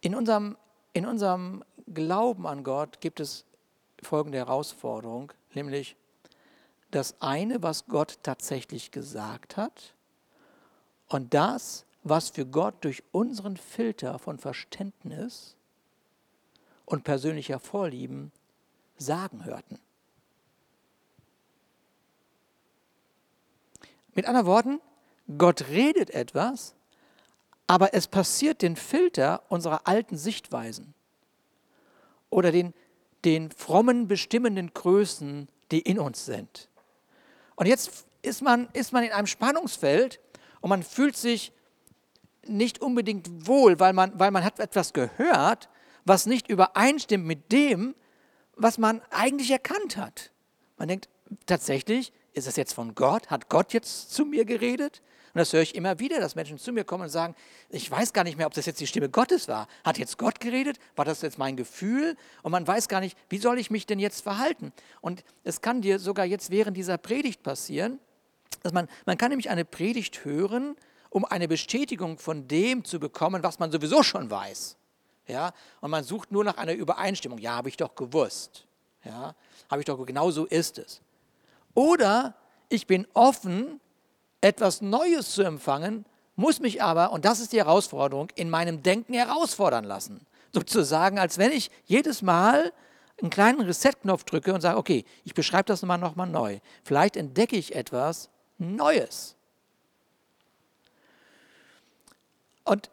In 0.00 0.14
unserem, 0.14 0.58
in 0.92 1.06
unserem 1.06 1.64
Glauben 1.92 2.46
an 2.46 2.64
Gott 2.64 3.00
gibt 3.00 3.20
es 3.20 3.44
folgende 4.02 4.38
Herausforderung, 4.38 5.32
nämlich 5.54 5.96
das 6.90 7.20
eine, 7.20 7.62
was 7.62 7.86
Gott 7.86 8.18
tatsächlich 8.22 8.90
gesagt 8.90 9.56
hat 9.56 9.94
und 11.08 11.34
das, 11.34 11.84
was 12.02 12.36
wir 12.36 12.44
Gott 12.44 12.74
durch 12.82 13.02
unseren 13.12 13.56
Filter 13.56 14.18
von 14.18 14.38
Verständnis 14.38 15.56
und 16.86 17.04
persönlicher 17.04 17.58
Vorlieben 17.58 18.30
sagen 18.96 19.44
hörten. 19.44 19.78
Mit 24.14 24.26
anderen 24.26 24.46
Worten, 24.46 24.80
Gott 25.38 25.68
redet 25.68 26.10
etwas, 26.10 26.74
aber 27.66 27.94
es 27.94 28.06
passiert 28.06 28.62
den 28.62 28.76
Filter 28.76 29.42
unserer 29.48 29.86
alten 29.88 30.16
Sichtweisen 30.16 30.94
oder 32.34 32.50
den, 32.50 32.74
den 33.24 33.50
frommen, 33.52 34.08
bestimmenden 34.08 34.74
Größen, 34.74 35.48
die 35.70 35.78
in 35.78 36.00
uns 36.00 36.26
sind. 36.26 36.68
Und 37.54 37.66
jetzt 37.66 38.06
ist 38.22 38.42
man, 38.42 38.68
ist 38.72 38.92
man 38.92 39.04
in 39.04 39.12
einem 39.12 39.28
Spannungsfeld 39.28 40.20
und 40.60 40.70
man 40.70 40.82
fühlt 40.82 41.16
sich 41.16 41.52
nicht 42.44 42.80
unbedingt 42.80 43.46
wohl, 43.46 43.78
weil 43.78 43.92
man, 43.92 44.18
weil 44.18 44.32
man 44.32 44.44
hat 44.44 44.58
etwas 44.58 44.92
gehört, 44.92 45.68
was 46.04 46.26
nicht 46.26 46.48
übereinstimmt 46.48 47.24
mit 47.24 47.52
dem, 47.52 47.94
was 48.56 48.78
man 48.78 49.00
eigentlich 49.10 49.52
erkannt 49.52 49.96
hat. 49.96 50.32
Man 50.76 50.88
denkt, 50.88 51.08
tatsächlich, 51.46 52.12
ist 52.32 52.48
das 52.48 52.56
jetzt 52.56 52.74
von 52.74 52.96
Gott? 52.96 53.30
Hat 53.30 53.48
Gott 53.48 53.72
jetzt 53.72 54.12
zu 54.12 54.26
mir 54.26 54.44
geredet? 54.44 55.02
Und 55.34 55.40
das 55.40 55.52
höre 55.52 55.62
ich 55.62 55.74
immer 55.74 55.98
wieder, 55.98 56.20
dass 56.20 56.36
Menschen 56.36 56.58
zu 56.58 56.72
mir 56.72 56.84
kommen 56.84 57.02
und 57.04 57.08
sagen, 57.08 57.34
ich 57.68 57.90
weiß 57.90 58.12
gar 58.12 58.22
nicht 58.22 58.38
mehr, 58.38 58.46
ob 58.46 58.54
das 58.54 58.66
jetzt 58.66 58.80
die 58.80 58.86
Stimme 58.86 59.08
Gottes 59.08 59.48
war. 59.48 59.66
Hat 59.82 59.98
jetzt 59.98 60.16
Gott 60.16 60.38
geredet? 60.38 60.78
War 60.94 61.04
das 61.04 61.22
jetzt 61.22 61.38
mein 61.38 61.56
Gefühl? 61.56 62.16
Und 62.42 62.52
man 62.52 62.64
weiß 62.64 62.88
gar 62.88 63.00
nicht, 63.00 63.18
wie 63.28 63.38
soll 63.38 63.58
ich 63.58 63.68
mich 63.68 63.84
denn 63.84 63.98
jetzt 63.98 64.22
verhalten? 64.22 64.72
Und 65.00 65.24
es 65.42 65.60
kann 65.60 65.82
dir 65.82 65.98
sogar 65.98 66.24
jetzt 66.24 66.50
während 66.50 66.76
dieser 66.76 66.98
Predigt 66.98 67.42
passieren, 67.42 67.98
dass 68.62 68.72
man, 68.72 68.86
man 69.06 69.18
kann 69.18 69.30
nämlich 69.30 69.50
eine 69.50 69.64
Predigt 69.64 70.24
hören, 70.24 70.76
um 71.10 71.24
eine 71.24 71.48
Bestätigung 71.48 72.18
von 72.18 72.46
dem 72.46 72.84
zu 72.84 73.00
bekommen, 73.00 73.42
was 73.42 73.58
man 73.58 73.72
sowieso 73.72 74.04
schon 74.04 74.30
weiß. 74.30 74.76
Ja? 75.26 75.52
Und 75.80 75.90
man 75.90 76.04
sucht 76.04 76.30
nur 76.30 76.44
nach 76.44 76.58
einer 76.58 76.74
Übereinstimmung. 76.74 77.38
Ja, 77.38 77.56
habe 77.56 77.68
ich 77.68 77.76
doch 77.76 77.96
gewusst. 77.96 78.66
Ja? 79.04 79.34
Habe 79.68 79.80
ich 79.80 79.86
doch, 79.86 80.06
genau 80.06 80.30
so 80.30 80.44
ist 80.44 80.78
es. 80.78 81.00
Oder 81.74 82.36
ich 82.68 82.86
bin 82.86 83.06
offen, 83.14 83.80
etwas 84.44 84.82
Neues 84.82 85.32
zu 85.32 85.42
empfangen, 85.42 86.04
muss 86.36 86.60
mich 86.60 86.82
aber, 86.82 87.12
und 87.12 87.24
das 87.24 87.40
ist 87.40 87.52
die 87.52 87.58
Herausforderung, 87.58 88.28
in 88.34 88.50
meinem 88.50 88.82
Denken 88.82 89.14
herausfordern 89.14 89.84
lassen. 89.84 90.26
Sozusagen, 90.52 91.18
als 91.18 91.38
wenn 91.38 91.50
ich 91.50 91.70
jedes 91.86 92.22
Mal 92.22 92.72
einen 93.20 93.30
kleinen 93.30 93.60
Reset-Knopf 93.60 94.24
drücke 94.24 94.52
und 94.52 94.60
sage, 94.60 94.76
okay, 94.76 95.04
ich 95.24 95.34
beschreibe 95.34 95.64
das 95.64 95.82
nochmal 95.82 95.98
nochmal 95.98 96.26
neu. 96.26 96.58
Vielleicht 96.82 97.16
entdecke 97.16 97.56
ich 97.56 97.74
etwas 97.74 98.28
Neues. 98.58 99.36
Und 102.64 102.90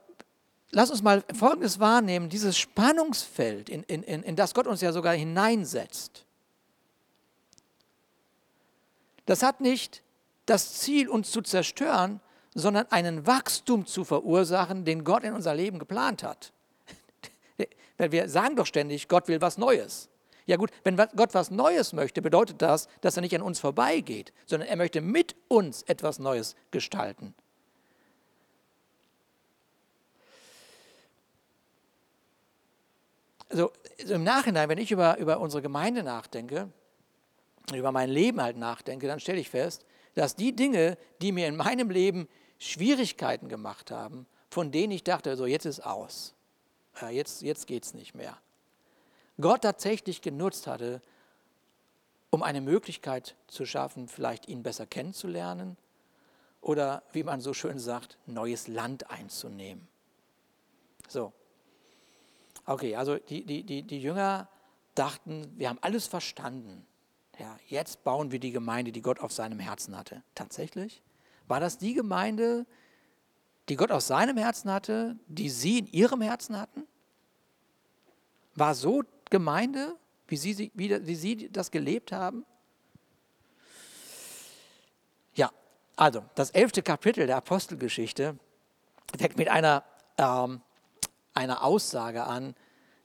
lass 0.71 0.91
uns 0.91 1.01
mal 1.01 1.23
Folgendes 1.33 1.79
wahrnehmen, 1.79 2.29
dieses 2.29 2.57
Spannungsfeld, 2.57 3.69
in, 3.69 3.83
in, 3.83 4.03
in, 4.03 4.23
in 4.23 4.35
das 4.35 4.53
Gott 4.53 4.67
uns 4.67 4.81
ja 4.81 4.91
sogar 4.91 5.13
hineinsetzt. 5.13 6.25
Das 9.25 9.43
hat 9.43 9.61
nicht 9.61 10.01
das 10.45 10.73
Ziel, 10.79 11.09
uns 11.09 11.31
zu 11.31 11.41
zerstören, 11.41 12.19
sondern 12.53 12.87
einen 12.91 13.25
Wachstum 13.27 13.85
zu 13.85 14.03
verursachen, 14.03 14.85
den 14.85 15.03
Gott 15.03 15.23
in 15.23 15.33
unser 15.33 15.55
Leben 15.55 15.79
geplant 15.79 16.23
hat. 16.23 16.51
Weil 17.97 18.11
wir 18.11 18.27
sagen 18.29 18.55
doch 18.55 18.65
ständig, 18.65 19.07
Gott 19.07 19.27
will 19.27 19.41
was 19.41 19.57
Neues. 19.57 20.09
Ja 20.45 20.57
gut, 20.57 20.71
wenn 20.83 20.97
Gott 20.97 21.33
was 21.33 21.51
Neues 21.51 21.93
möchte, 21.93 22.21
bedeutet 22.21 22.61
das, 22.61 22.87
dass 23.01 23.15
er 23.15 23.21
nicht 23.21 23.35
an 23.35 23.41
uns 23.41 23.59
vorbeigeht, 23.59 24.33
sondern 24.45 24.67
er 24.67 24.75
möchte 24.75 24.99
mit 24.99 25.35
uns 25.47 25.83
etwas 25.83 26.19
Neues 26.19 26.55
gestalten. 26.71 27.33
Also, 33.49 33.71
im 33.97 34.23
Nachhinein, 34.23 34.69
wenn 34.69 34.77
ich 34.77 34.91
über, 34.91 35.17
über 35.17 35.39
unsere 35.39 35.61
Gemeinde 35.61 36.03
nachdenke, 36.03 36.69
über 37.73 37.91
mein 37.91 38.09
Leben 38.09 38.41
halt 38.41 38.57
nachdenke, 38.57 39.07
dann 39.07 39.19
stelle 39.19 39.39
ich 39.39 39.49
fest, 39.49 39.85
dass 40.15 40.35
die 40.35 40.55
Dinge, 40.55 40.97
die 41.21 41.31
mir 41.31 41.47
in 41.47 41.55
meinem 41.55 41.89
Leben 41.89 42.27
Schwierigkeiten 42.59 43.49
gemacht 43.49 43.91
haben, 43.91 44.27
von 44.49 44.71
denen 44.71 44.91
ich 44.91 45.03
dachte, 45.03 45.35
so 45.35 45.45
jetzt 45.45 45.65
ist 45.65 45.79
aus, 45.79 46.35
jetzt, 47.09 47.41
jetzt 47.41 47.67
geht 47.67 47.85
es 47.85 47.93
nicht 47.93 48.13
mehr, 48.13 48.37
Gott 49.39 49.61
tatsächlich 49.61 50.21
genutzt 50.21 50.67
hatte, 50.67 51.01
um 52.29 52.43
eine 52.43 52.61
Möglichkeit 52.61 53.35
zu 53.47 53.65
schaffen, 53.65 54.07
vielleicht 54.07 54.47
ihn 54.47 54.63
besser 54.63 54.85
kennenzulernen 54.85 55.77
oder, 56.61 57.03
wie 57.11 57.23
man 57.23 57.41
so 57.41 57.53
schön 57.53 57.79
sagt, 57.79 58.17
neues 58.25 58.67
Land 58.67 59.09
einzunehmen. 59.09 59.87
So. 61.07 61.33
Okay, 62.65 62.95
also 62.95 63.17
die, 63.17 63.43
die, 63.43 63.63
die, 63.63 63.83
die 63.83 63.99
Jünger 63.99 64.47
dachten, 64.95 65.51
wir 65.57 65.69
haben 65.69 65.79
alles 65.81 66.07
verstanden. 66.07 66.85
Ja, 67.39 67.57
jetzt 67.67 68.03
bauen 68.03 68.31
wir 68.31 68.39
die 68.39 68.51
Gemeinde, 68.51 68.91
die 68.91 69.01
Gott 69.01 69.19
auf 69.19 69.31
seinem 69.31 69.59
Herzen 69.59 69.97
hatte. 69.97 70.23
Tatsächlich? 70.35 71.01
War 71.47 71.59
das 71.59 71.77
die 71.77 71.93
Gemeinde, 71.93 72.65
die 73.69 73.75
Gott 73.75 73.91
auf 73.91 74.03
seinem 74.03 74.37
Herzen 74.37 74.71
hatte, 74.71 75.17
die 75.27 75.49
sie 75.49 75.79
in 75.79 75.87
ihrem 75.87 76.21
Herzen 76.21 76.59
hatten? 76.59 76.87
War 78.55 78.75
so 78.75 79.03
Gemeinde, 79.29 79.95
wie 80.27 80.37
sie, 80.37 80.71
wie, 80.73 81.07
wie 81.07 81.15
sie 81.15 81.49
das 81.49 81.71
gelebt 81.71 82.11
haben? 82.11 82.45
Ja, 85.33 85.51
also 85.95 86.23
das 86.35 86.51
elfte 86.51 86.83
Kapitel 86.83 87.27
der 87.27 87.37
Apostelgeschichte 87.37 88.37
fängt 89.17 89.37
mit 89.37 89.49
einer, 89.49 89.83
ähm, 90.17 90.61
einer 91.33 91.63
Aussage 91.63 92.23
an, 92.23 92.55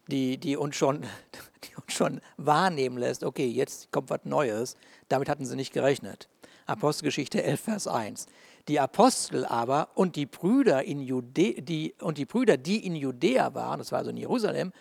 die, 0.09 0.39
die, 0.39 0.57
uns 0.57 0.77
schon, 0.77 1.03
die 1.65 1.75
uns 1.77 1.93
schon 1.93 2.21
wahrnehmen 2.37 2.99
lässt, 2.99 3.25
okay, 3.25 3.47
jetzt 3.47 3.91
kommt 3.93 4.11
was 4.11 4.21
Neues. 4.25 4.77
Damit 5.09 5.29
hatten 5.29 5.45
sie 5.45 5.57
nicht 5.57 5.73
gerechnet. 5.73 6.29
Apostelgeschichte 6.67 7.43
11, 7.43 7.61
Vers 7.61 7.87
1. 7.87 8.27
Die 8.69 8.81
Apostel 8.81 9.45
aber 9.45 9.89
und 9.95 10.17
die 10.17 10.27
Brüder, 10.27 10.83
in 10.83 11.01
Jude, 11.01 11.63
die, 11.63 11.95
und 12.01 12.19
die 12.19 12.25
Brüder, 12.25 12.57
die 12.57 12.85
in 12.85 12.97
Judäa 12.97 13.55
waren, 13.55 13.79
das 13.79 13.93
war 13.93 14.01
also 14.01 14.11
in 14.11 14.17
Jerusalem, 14.17 14.73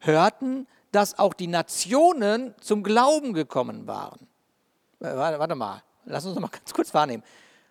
hörten, 0.00 0.66
dass 0.92 1.18
auch 1.18 1.34
die 1.34 1.48
Nationen 1.48 2.54
zum 2.60 2.82
Glauben 2.82 3.34
gekommen 3.34 3.86
waren. 3.86 4.26
Warte, 5.00 5.38
warte 5.38 5.54
mal, 5.54 5.82
lass 6.06 6.24
uns 6.24 6.34
noch 6.34 6.42
mal 6.42 6.48
ganz 6.48 6.72
kurz 6.72 6.94
wahrnehmen. 6.94 7.22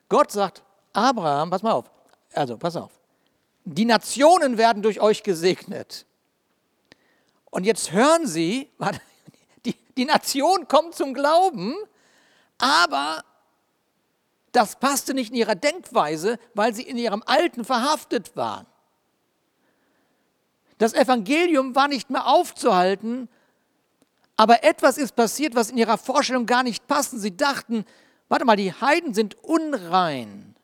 Gott 0.09 0.31
sagt, 0.31 0.61
Abraham, 0.91 1.49
pass 1.49 1.63
mal 1.63 1.71
auf, 1.71 1.89
also 2.33 2.57
pass 2.57 2.75
auf, 2.75 2.91
die 3.65 3.85
Nationen 3.85 4.57
werden 4.57 4.83
durch 4.83 4.99
euch 4.99 5.23
gesegnet. 5.23 6.05
Und 7.53 7.65
jetzt 7.65 7.91
hören 7.91 8.25
Sie, 8.25 8.67
die, 9.65 9.75
die 9.95 10.05
Nation 10.05 10.67
kommt 10.67 10.95
zum 10.95 11.13
Glauben, 11.13 11.75
aber 12.57 13.23
das 14.53 14.79
passte 14.79 15.13
nicht 15.13 15.29
in 15.29 15.35
ihrer 15.35 15.53
Denkweise, 15.53 16.39
weil 16.55 16.73
sie 16.73 16.81
in 16.81 16.97
ihrem 16.97 17.21
Alten 17.27 17.63
verhaftet 17.63 18.35
waren. 18.35 18.65
Das 20.79 20.93
Evangelium 20.93 21.75
war 21.75 21.87
nicht 21.87 22.09
mehr 22.09 22.25
aufzuhalten, 22.25 23.29
aber 24.35 24.63
etwas 24.63 24.97
ist 24.97 25.15
passiert, 25.15 25.53
was 25.53 25.69
in 25.69 25.77
ihrer 25.77 25.99
Vorstellung 25.99 26.47
gar 26.47 26.63
nicht 26.63 26.87
passt. 26.87 27.11
Sie 27.11 27.37
dachten, 27.37 27.85
warte 28.29 28.45
mal, 28.45 28.55
die 28.55 28.73
Heiden 28.73 29.13
sind 29.13 29.35
unrein. 29.43 30.55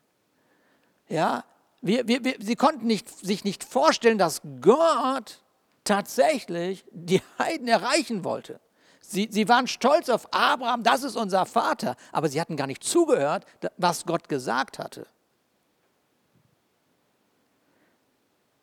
Ja, 1.08 1.44
wir, 1.82 2.08
wir, 2.08 2.24
wir, 2.24 2.34
sie 2.40 2.56
konnten 2.56 2.88
nicht, 2.88 3.08
sich 3.08 3.44
nicht 3.44 3.62
vorstellen, 3.62 4.18
dass 4.18 4.42
Gott 4.60 5.40
tatsächlich 5.84 6.84
die 6.90 7.22
Heiden 7.38 7.68
erreichen 7.68 8.24
wollte. 8.24 8.60
Sie, 9.00 9.28
sie 9.30 9.48
waren 9.48 9.66
stolz 9.66 10.08
auf 10.08 10.32
Abraham, 10.32 10.82
das 10.82 11.02
ist 11.02 11.16
unser 11.16 11.46
Vater, 11.46 11.96
aber 12.12 12.28
sie 12.28 12.40
hatten 12.40 12.56
gar 12.56 12.66
nicht 12.66 12.84
zugehört, 12.84 13.44
was 13.76 14.04
Gott 14.04 14.28
gesagt 14.28 14.78
hatte. 14.78 15.06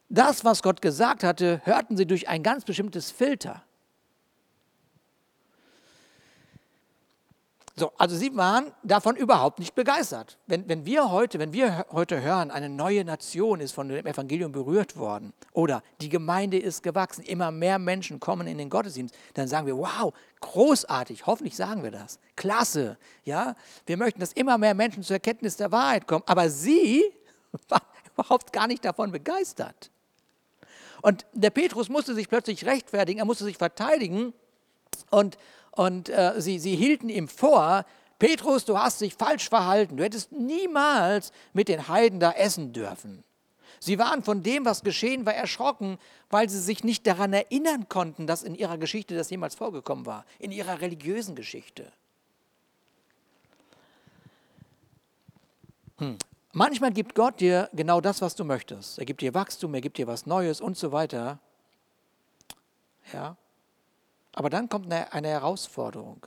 Das, 0.10 0.46
was 0.46 0.64
Gott 0.64 0.82
gesagt 0.82 1.24
hatte, 1.24 1.62
hörten 1.66 1.98
sie 1.98 2.06
durch 2.06 2.30
ein 2.30 2.44
ganz 2.44 2.64
bestimmtes 2.64 3.12
Filter. 3.12 3.64
So, 7.80 7.92
also 7.96 8.16
sie 8.16 8.36
waren 8.36 8.72
davon 8.82 9.16
überhaupt 9.16 9.60
nicht 9.60 9.76
begeistert. 9.76 10.40
Wenn, 10.48 10.68
wenn, 10.68 10.88
wir 10.88 11.12
heute, 11.12 11.38
wenn 11.38 11.54
wir 11.54 11.86
heute 11.92 12.24
hören, 12.24 12.50
eine 12.50 12.70
neue 12.70 13.06
Nation 13.06 13.60
ist 13.60 13.72
von 13.72 13.88
dem 13.88 14.04
Evangelium 14.08 14.52
berührt 14.52 14.98
worden 14.98 15.32
oder 15.54 15.84
die 16.02 16.10
Gemeinde 16.10 16.58
ist 16.58 16.82
gewachsen, 16.82 17.24
immer 17.24 17.52
mehr 17.52 17.78
Menschen 17.78 18.20
kommen 18.20 18.48
in 18.48 18.58
den 18.58 18.72
Gottesdienst, 18.72 19.14
dann 19.36 19.48
sagen 19.48 19.68
wir, 19.68 19.78
wow, 19.78 20.12
großartig, 20.42 21.28
hoffentlich 21.28 21.56
sagen 21.56 21.84
wir 21.84 21.92
das, 21.92 22.18
klasse, 22.36 22.98
ja, 23.26 23.56
wir 23.86 23.98
möchten, 23.98 24.22
dass 24.22 24.34
immer 24.34 24.58
mehr 24.58 24.74
Menschen 24.74 25.04
zur 25.04 25.18
Erkenntnis 25.18 25.56
der 25.56 25.72
Wahrheit 25.72 26.08
kommen, 26.08 26.24
aber 26.26 26.50
sie 26.50 27.04
waren 27.70 27.82
überhaupt 28.12 28.52
gar 28.54 28.66
nicht 28.66 28.84
davon 28.86 29.12
begeistert. 29.12 29.92
Und 31.04 31.28
der 31.34 31.52
Petrus 31.52 31.90
musste 31.90 32.16
sich 32.16 32.28
plötzlich 32.28 32.66
rechtfertigen, 32.66 33.20
er 33.20 33.26
musste 33.26 33.44
sich 33.44 33.58
verteidigen. 33.58 34.34
Und 35.12 35.38
und 35.78 36.10
äh, 36.10 36.34
sie, 36.38 36.60
sie 36.60 36.76
hielten 36.76 37.08
ihm 37.08 37.28
vor, 37.28 37.86
Petrus, 38.20 38.66
du 38.66 38.78
hast 38.78 39.00
dich 39.02 39.14
falsch 39.14 39.48
verhalten, 39.48 39.98
du 39.98 40.04
hättest 40.04 40.32
niemals 40.32 41.32
mit 41.54 41.68
den 41.68 41.88
Heiden 41.88 42.20
da 42.20 42.32
essen 42.32 42.74
dürfen. 42.74 43.24
Sie 43.80 44.00
waren 44.00 44.24
von 44.24 44.42
dem, 44.42 44.66
was 44.66 44.84
geschehen 44.84 45.28
war, 45.28 45.36
erschrocken, 45.36 46.00
weil 46.32 46.50
sie 46.50 46.60
sich 46.60 46.84
nicht 46.84 47.06
daran 47.06 47.32
erinnern 47.32 47.88
konnten, 47.90 48.26
dass 48.26 48.42
in 48.42 48.56
ihrer 48.56 48.80
Geschichte 48.80 49.16
das 49.16 49.30
jemals 49.30 49.54
vorgekommen 49.54 50.08
war, 50.08 50.26
in 50.40 50.52
ihrer 50.52 50.82
religiösen 50.82 51.36
Geschichte. 51.36 51.92
Hm. 56.00 56.18
Manchmal 56.54 56.92
gibt 56.92 57.14
Gott 57.14 57.40
dir 57.40 57.70
genau 57.74 58.02
das, 58.02 58.20
was 58.24 58.34
du 58.34 58.44
möchtest. 58.44 58.98
Er 58.98 59.06
gibt 59.06 59.22
dir 59.22 59.36
Wachstum, 59.36 59.76
er 59.76 59.82
gibt 59.82 60.00
dir 60.00 60.08
was 60.08 60.26
Neues 60.26 60.60
und 60.60 60.76
so 60.76 60.92
weiter. 60.92 61.38
Ja. 63.14 63.38
Aber 64.34 64.50
dann 64.50 64.70
kommt 64.70 64.86
eine, 64.86 65.12
eine 65.14 65.30
Herausforderung. 65.30 66.26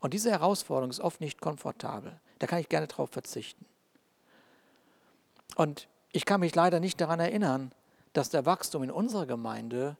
Und 0.00 0.12
diese 0.12 0.30
Herausforderung 0.30 0.90
ist 0.90 1.00
oft 1.00 1.20
nicht 1.20 1.40
komfortabel. 1.40 2.20
Da 2.38 2.46
kann 2.46 2.58
ich 2.58 2.68
gerne 2.68 2.86
drauf 2.86 3.10
verzichten. 3.10 3.64
Und 5.56 5.88
ich 6.12 6.24
kann 6.24 6.40
mich 6.40 6.54
leider 6.54 6.80
nicht 6.80 7.00
daran 7.00 7.20
erinnern, 7.20 7.72
dass 8.12 8.30
der 8.30 8.46
Wachstum 8.46 8.82
in 8.82 8.90
unserer 8.90 9.26
Gemeinde 9.26 9.96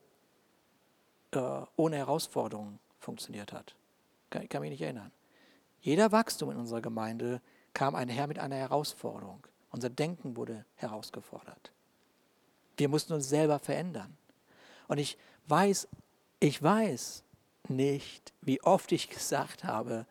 äh, 1.33 1.62
ohne 1.76 1.96
Herausforderungen 1.96 2.78
funktioniert 2.98 3.52
hat. 3.52 3.74
Ich 4.42 4.48
kann 4.48 4.62
mich 4.62 4.70
nicht 4.70 4.83
erinnern. 4.83 5.11
Jeder 5.80 6.12
Wachstum 6.12 6.50
in 6.50 6.57
unserer 6.57 6.80
Gemeinde 6.80 7.40
kam 7.72 7.94
einher 7.94 8.26
mit 8.26 8.38
einer 8.38 8.57
Herausforderung. 8.57 9.46
Unser 9.70 9.90
Denken 9.90 10.37
wurde 10.37 10.64
herausgefordert. 10.76 11.72
Wir 12.76 12.88
mussten 12.88 13.12
uns 13.12 13.28
selber 13.28 13.59
verändern. 13.59 14.16
Und 14.87 14.98
ich 14.98 15.18
weiß, 15.48 15.88
ich 16.40 16.62
weiß, 16.62 17.23
nicht, 17.68 18.33
wie 18.40 18.62
oft 18.62 18.92
ich 18.92 19.09
gesagt 19.09 19.64
habe, 19.64 20.07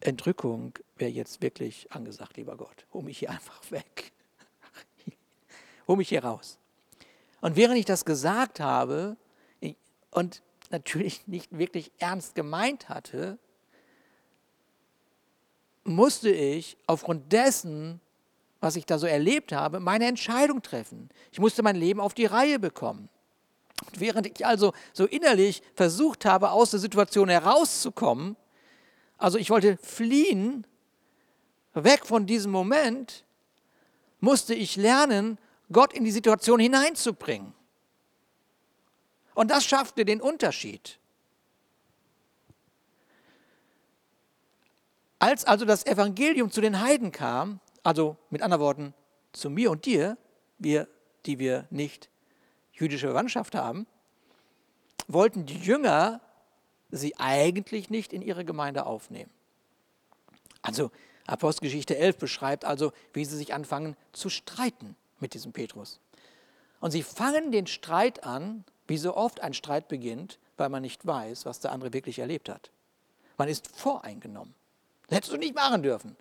Entrückung 0.00 0.78
wäre 0.96 1.10
jetzt 1.10 1.42
wirklich 1.42 1.90
angesagt, 1.92 2.36
lieber 2.36 2.56
Gott. 2.56 2.86
Hol 2.92 3.02
mich 3.02 3.18
hier 3.18 3.30
einfach 3.30 3.70
weg. 3.70 4.12
Hol 5.86 5.96
mich 5.96 6.08
hier 6.08 6.24
raus. 6.24 6.58
Und 7.40 7.56
während 7.56 7.78
ich 7.78 7.84
das 7.84 8.04
gesagt 8.04 8.60
habe 8.60 9.16
und 10.10 10.42
natürlich 10.70 11.26
nicht 11.26 11.56
wirklich 11.56 11.92
ernst 11.98 12.34
gemeint 12.34 12.88
hatte, 12.88 13.38
musste 15.84 16.30
ich 16.30 16.76
aufgrund 16.86 17.32
dessen, 17.32 18.00
was 18.60 18.76
ich 18.76 18.84
da 18.84 18.98
so 18.98 19.06
erlebt 19.06 19.52
habe, 19.52 19.80
meine 19.80 20.06
Entscheidung 20.06 20.62
treffen. 20.62 21.08
Ich 21.32 21.38
musste 21.38 21.62
mein 21.62 21.76
Leben 21.76 22.00
auf 22.00 22.12
die 22.12 22.26
Reihe 22.26 22.58
bekommen. 22.58 23.08
Und 23.86 24.00
während 24.00 24.26
ich 24.26 24.46
also 24.46 24.72
so 24.92 25.06
innerlich 25.06 25.62
versucht 25.74 26.24
habe, 26.24 26.50
aus 26.50 26.70
der 26.70 26.80
Situation 26.80 27.28
herauszukommen, 27.28 28.36
also 29.16 29.38
ich 29.38 29.50
wollte 29.50 29.76
fliehen, 29.78 30.66
weg 31.74 32.06
von 32.06 32.26
diesem 32.26 32.52
Moment, 32.52 33.24
musste 34.20 34.54
ich 34.54 34.76
lernen, 34.76 35.38
Gott 35.70 35.92
in 35.92 36.04
die 36.04 36.10
Situation 36.10 36.60
hineinzubringen. 36.60 37.52
Und 39.34 39.50
das 39.50 39.64
schaffte 39.64 40.04
den 40.04 40.20
Unterschied. 40.20 40.98
Als 45.20 45.44
also 45.44 45.64
das 45.64 45.84
Evangelium 45.86 46.50
zu 46.50 46.60
den 46.60 46.80
Heiden 46.80 47.12
kam, 47.12 47.60
also 47.82 48.16
mit 48.30 48.42
anderen 48.42 48.62
Worten 48.62 48.94
zu 49.32 49.50
mir 49.50 49.70
und 49.70 49.84
dir, 49.84 50.16
wir, 50.58 50.88
die 51.26 51.38
wir 51.38 51.66
nicht 51.70 52.08
jüdische 52.78 53.06
Verwandtschaft 53.06 53.54
haben, 53.54 53.86
wollten 55.06 55.46
die 55.46 55.58
Jünger 55.58 56.20
sie 56.90 57.16
eigentlich 57.18 57.90
nicht 57.90 58.12
in 58.12 58.22
ihre 58.22 58.44
Gemeinde 58.44 58.86
aufnehmen. 58.86 59.30
Also 60.62 60.90
Apostelgeschichte 61.26 61.96
11 61.96 62.18
beschreibt 62.18 62.64
also, 62.64 62.92
wie 63.12 63.24
sie 63.24 63.36
sich 63.36 63.52
anfangen 63.52 63.96
zu 64.12 64.30
streiten 64.30 64.96
mit 65.20 65.34
diesem 65.34 65.52
Petrus. 65.52 66.00
Und 66.80 66.90
sie 66.90 67.02
fangen 67.02 67.52
den 67.52 67.66
Streit 67.66 68.24
an, 68.24 68.64
wie 68.86 68.96
so 68.96 69.14
oft 69.14 69.42
ein 69.42 69.52
Streit 69.52 69.88
beginnt, 69.88 70.38
weil 70.56 70.70
man 70.70 70.82
nicht 70.82 71.06
weiß, 71.06 71.44
was 71.44 71.60
der 71.60 71.72
andere 71.72 71.92
wirklich 71.92 72.18
erlebt 72.18 72.48
hat. 72.48 72.70
Man 73.36 73.48
ist 73.48 73.76
voreingenommen. 73.76 74.54
Das 75.06 75.18
hättest 75.18 75.32
du 75.32 75.36
nicht 75.36 75.54
machen 75.54 75.82
dürfen. 75.82 76.16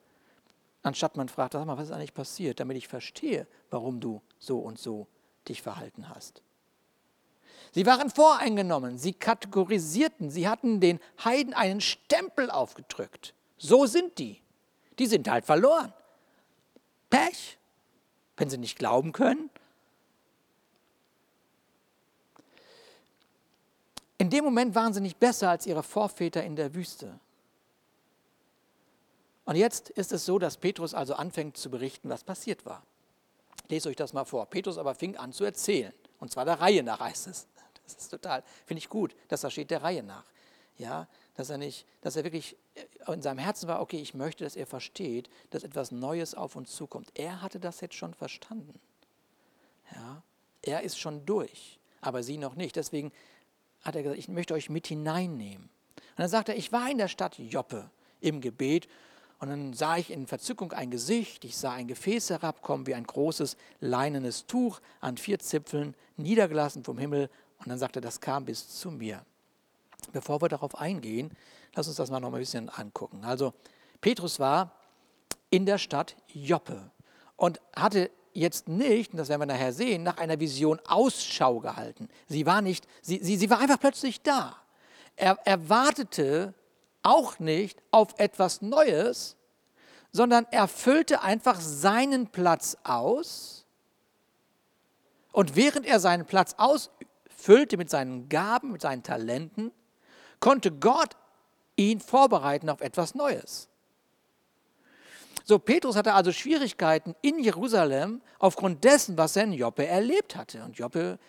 Anstatt 0.83 1.17
man 1.17 1.29
fragt, 1.29 1.53
sag 1.53 1.65
mal, 1.65 1.77
was 1.77 1.85
ist 1.85 1.93
eigentlich 1.93 2.13
passiert, 2.13 2.59
damit 2.59 2.77
ich 2.77 2.87
verstehe, 2.87 3.47
warum 3.69 3.99
du 3.99 4.21
so 4.39 4.59
und 4.59 4.79
so 4.79 5.07
dich 5.47 5.61
verhalten 5.61 6.09
hast. 6.09 6.41
Sie 7.71 7.85
waren 7.85 8.09
voreingenommen, 8.09 8.97
sie 8.97 9.13
kategorisierten, 9.13 10.29
sie 10.29 10.47
hatten 10.47 10.79
den 10.79 10.99
Heiden 11.23 11.53
einen 11.53 11.81
Stempel 11.81 12.49
aufgedrückt. 12.49 13.33
So 13.57 13.85
sind 13.85 14.17
die. 14.19 14.41
Die 14.99 15.05
sind 15.05 15.29
halt 15.29 15.45
verloren. 15.45 15.93
Pech, 17.09 17.57
wenn 18.35 18.49
sie 18.49 18.57
nicht 18.57 18.77
glauben 18.77 19.11
können. 19.11 19.49
In 24.17 24.29
dem 24.29 24.43
Moment 24.43 24.73
waren 24.73 24.93
sie 24.93 25.01
nicht 25.01 25.19
besser 25.19 25.49
als 25.49 25.65
ihre 25.65 25.83
Vorväter 25.83 26.43
in 26.43 26.55
der 26.55 26.73
Wüste. 26.73 27.19
Und 29.45 29.55
jetzt 29.55 29.89
ist 29.91 30.11
es 30.11 30.25
so, 30.25 30.39
dass 30.39 30.57
Petrus 30.57 30.93
also 30.93 31.13
anfängt 31.13 31.55
zu 31.55 31.69
berichten, 31.69 32.09
was 32.09 32.23
passiert 32.23 32.65
war. 32.65 32.83
Lese 33.69 33.89
euch 33.89 33.95
das 33.95 34.13
mal 34.13 34.25
vor. 34.25 34.45
Petrus 34.47 34.77
aber 34.77 34.95
fing 34.95 35.15
an 35.17 35.31
zu 35.31 35.45
erzählen. 35.45 35.93
Und 36.19 36.31
zwar 36.31 36.45
der 36.45 36.59
Reihe 36.59 36.83
nach 36.83 36.99
heißt 36.99 37.27
es. 37.27 37.47
Das 37.87 38.03
ist 38.03 38.09
total, 38.09 38.43
finde 38.65 38.79
ich 38.79 38.89
gut, 38.89 39.15
dass 39.27 39.41
das 39.41 39.53
steht 39.53 39.71
der 39.71 39.83
Reihe 39.83 40.03
nach. 40.03 40.25
Ja, 40.77 41.07
dass 41.35 41.49
er 41.49 41.57
nicht, 41.57 41.87
dass 42.01 42.15
er 42.15 42.23
wirklich 42.23 42.55
in 43.07 43.21
seinem 43.21 43.39
Herzen 43.39 43.67
war, 43.67 43.81
okay, 43.81 43.99
ich 43.99 44.13
möchte, 44.13 44.43
dass 44.43 44.55
er 44.55 44.67
versteht, 44.67 45.29
dass 45.49 45.63
etwas 45.63 45.91
Neues 45.91 46.35
auf 46.35 46.55
uns 46.55 46.75
zukommt. 46.75 47.09
Er 47.15 47.41
hatte 47.41 47.59
das 47.59 47.81
jetzt 47.81 47.95
schon 47.95 48.13
verstanden. 48.13 48.79
Ja, 49.95 50.21
er 50.61 50.81
ist 50.81 50.99
schon 50.99 51.25
durch, 51.25 51.79
aber 52.01 52.21
sie 52.21 52.37
noch 52.37 52.55
nicht. 52.55 52.75
Deswegen 52.75 53.11
hat 53.81 53.95
er 53.95 54.03
gesagt, 54.03 54.19
ich 54.19 54.27
möchte 54.27 54.53
euch 54.53 54.69
mit 54.69 54.87
hineinnehmen. 54.87 55.69
Und 55.95 56.19
dann 56.19 56.29
sagt 56.29 56.49
er, 56.49 56.57
ich 56.57 56.71
war 56.71 56.89
in 56.91 56.97
der 56.97 57.07
Stadt 57.07 57.39
Joppe 57.39 57.89
im 58.21 58.41
Gebet 58.41 58.87
und 59.39 59.49
dann 59.49 59.73
sah 59.73 59.97
ich 59.97 60.11
in 60.11 60.25
Verzückung 60.25 60.73
ein 60.73 60.89
Gesicht, 60.89 61.45
ich 61.45 61.55
sah 61.57 61.73
ein 61.73 61.87
Gefäß 61.87 62.31
herabkommen 62.31 62.87
wie 62.87 62.95
ein 62.95 63.05
großes 63.05 63.55
leinenes 63.79 64.47
Tuch 64.47 64.79
an 64.99 65.17
vier 65.17 65.39
Zipfeln, 65.39 65.95
niedergelassen 66.17 66.83
vom 66.83 66.97
Himmel 66.97 67.29
und 67.59 67.67
dann 67.67 67.79
sagt 67.79 67.95
er, 67.95 68.01
das 68.01 68.19
kam 68.19 68.45
bis 68.45 68.67
zu 68.79 68.91
mir. 68.91 69.25
Bevor 70.11 70.41
wir 70.41 70.49
darauf 70.49 70.77
eingehen, 70.77 71.31
lass 71.75 71.87
uns 71.87 71.97
das 71.97 72.09
mal 72.09 72.19
noch 72.19 72.33
ein 72.33 72.39
bisschen 72.39 72.69
angucken. 72.69 73.23
Also 73.23 73.53
Petrus 74.01 74.39
war 74.39 74.71
in 75.49 75.65
der 75.65 75.77
Stadt 75.77 76.15
Joppe 76.27 76.91
und 77.35 77.59
hatte 77.75 78.11
jetzt 78.33 78.67
nicht, 78.67 79.11
und 79.11 79.17
das 79.17 79.29
werden 79.29 79.41
wir 79.41 79.47
nachher 79.47 79.73
sehen, 79.73 80.03
nach 80.03 80.17
einer 80.17 80.39
Vision 80.39 80.79
Ausschau 80.85 81.59
gehalten. 81.59 82.07
Sie 82.27 82.45
war 82.45 82.61
nicht, 82.61 82.87
sie, 83.01 83.19
sie, 83.23 83.37
sie 83.37 83.49
war 83.49 83.59
einfach 83.59 83.79
plötzlich 83.79 84.21
da. 84.21 84.55
Er, 85.15 85.39
er 85.45 85.69
wartete 85.69 86.53
auch 87.01 87.39
nicht 87.39 87.81
auf 87.91 88.09
etwas 88.17 88.61
Neues, 88.61 89.35
sondern 90.11 90.45
er 90.51 90.67
füllte 90.67 91.21
einfach 91.21 91.59
seinen 91.59 92.27
Platz 92.27 92.77
aus. 92.83 93.65
Und 95.31 95.55
während 95.55 95.85
er 95.85 95.99
seinen 95.99 96.25
Platz 96.25 96.55
aus, 96.57 96.91
füllte 97.37 97.77
mit 97.77 97.89
seinen 97.89 98.27
Gaben, 98.27 98.71
mit 98.73 98.81
seinen 98.81 99.03
Talenten, 99.03 99.71
konnte 100.39 100.71
Gott 100.71 101.15
ihn 101.77 101.99
vorbereiten 101.99 102.69
auf 102.69 102.81
etwas 102.81 103.15
Neues. 103.15 103.69
So, 105.45 105.59
Petrus 105.59 105.95
hatte 105.95 106.13
also 106.13 106.33
Schwierigkeiten 106.33 107.15
in 107.21 107.39
Jerusalem 107.39 108.21
aufgrund 108.37 108.83
dessen, 108.83 109.17
was 109.17 109.37
er 109.37 109.43
in 109.43 109.53
Joppe 109.53 109.87
erlebt 109.87 110.35
hatte. 110.35 110.61
Und 110.63 110.77
Joppe 110.77 111.19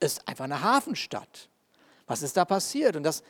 ist 0.00 0.26
einfach 0.26 0.44
eine 0.44 0.62
Hafenstadt. 0.62 1.48
Was 2.08 2.22
ist 2.22 2.36
da 2.36 2.44
passiert? 2.44 2.96
Und 2.96 3.04
das, 3.04 3.22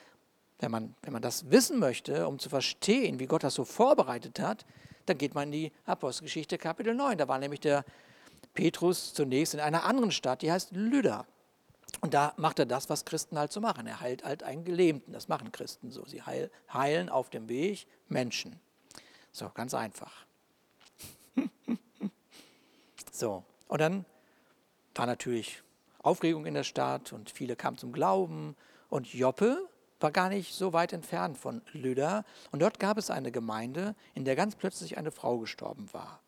wenn 0.59 0.70
man, 0.70 0.94
wenn 1.03 1.12
man 1.12 1.20
das 1.20 1.51
wissen 1.51 1.79
möchte, 1.79 2.27
um 2.27 2.38
zu 2.38 2.48
verstehen, 2.48 3.18
wie 3.18 3.27
Gott 3.27 3.44
das 3.44 3.55
so 3.55 3.64
vorbereitet 3.64 4.40
hat, 4.40 4.64
dann 5.05 5.18
geht 5.18 5.35
man 5.35 5.44
in 5.48 5.53
die 5.53 5.72
Apostelgeschichte 5.85 6.57
Kapitel 6.57 6.94
9. 6.94 7.18
Da 7.18 7.29
war 7.29 7.38
nämlich 7.38 7.61
der 7.61 7.85
Petrus 8.55 9.12
zunächst 9.12 9.53
in 9.53 9.61
einer 9.61 9.85
anderen 9.85 10.12
Stadt, 10.12 10.40
die 10.40 10.51
heißt 10.51 10.70
Lydda. 10.72 11.27
Und 12.01 12.14
da 12.14 12.33
macht 12.37 12.59
er 12.59 12.66
das, 12.66 12.88
was 12.90 13.05
Christen 13.05 13.38
halt 13.38 13.53
so 13.53 13.61
machen. 13.61 13.87
Er 13.87 14.01
heilt 14.01 14.24
halt 14.24 14.42
einen 14.42 14.64
Gelähmten. 14.64 15.12
Das 15.12 15.29
machen 15.29 15.53
Christen 15.53 15.90
so. 15.90 16.05
Sie 16.05 16.22
heilen 16.22 17.09
auf 17.09 17.31
dem 17.31 17.48
Weg 17.48 17.87
Menschen. 18.09 18.61
So, 19.33 19.51
ganz 19.55 19.74
einfach. 19.74 20.27
so, 23.12 23.44
und 23.68 23.81
dann 23.81 24.05
war 24.94 25.07
natürlich 25.07 25.62
Aufregung 26.03 26.46
in 26.46 26.55
der 26.55 26.64
Stadt 26.64 27.12
und 27.12 27.31
viele 27.31 27.57
kamen 27.57 27.79
zum 27.79 27.92
Glauben. 27.92 28.57
Und 28.88 29.12
Joppe 29.12 29.68
war 30.01 30.11
gar 30.11 30.29
nicht 30.29 30.55
so 30.55 30.72
weit 30.72 30.92
entfernt 30.92 31.37
von 31.37 31.62
Lydda. 31.72 32.24
Und 32.53 32.62
dort 32.62 32.79
gab 32.79 32.98
es 32.98 33.11
eine 33.11 33.33
Gemeinde, 33.33 33.94
in 34.14 34.24
der 34.24 34.37
ganz 34.37 34.57
plötzlich 34.57 34.98
eine 34.98 35.11
Frau 35.11 35.38
gestorben 35.38 35.92
war. 35.92 36.20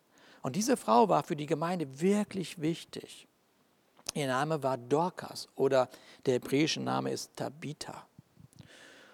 Und 0.43 0.57
diese 0.57 0.77
Frau 0.77 1.09
war 1.09 1.23
für 1.23 1.37
die 1.37 1.47
Gemeinde 1.47 2.01
wirklich 2.01 2.61
wichtig. 2.61 3.29
Ihr 4.15 4.27
Name 4.27 4.63
war 4.63 4.77
Dorcas 4.77 5.49
oder 5.55 5.89
der 6.27 6.35
hebräische 6.35 6.81
Name 6.81 7.13
ist 7.13 7.37
Tabitha. 7.37 8.07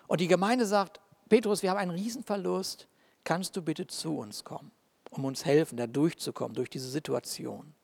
Und 0.07 0.21
die 0.21 0.29
Gemeinde 0.29 0.65
sagt, 0.65 1.01
Petrus, 1.29 1.63
wir 1.63 1.71
haben 1.71 1.79
einen 1.79 1.91
Riesenverlust, 1.91 2.87
kannst 3.25 3.57
du 3.57 3.63
bitte 3.63 3.87
zu 3.87 4.17
uns 4.19 4.45
kommen, 4.45 4.71
um 5.11 5.25
uns 5.25 5.45
helfen, 5.45 5.77
da 5.77 5.87
durchzukommen, 5.87 6.55
durch 6.55 6.71
diese 6.71 6.89
Situation. 6.89 7.75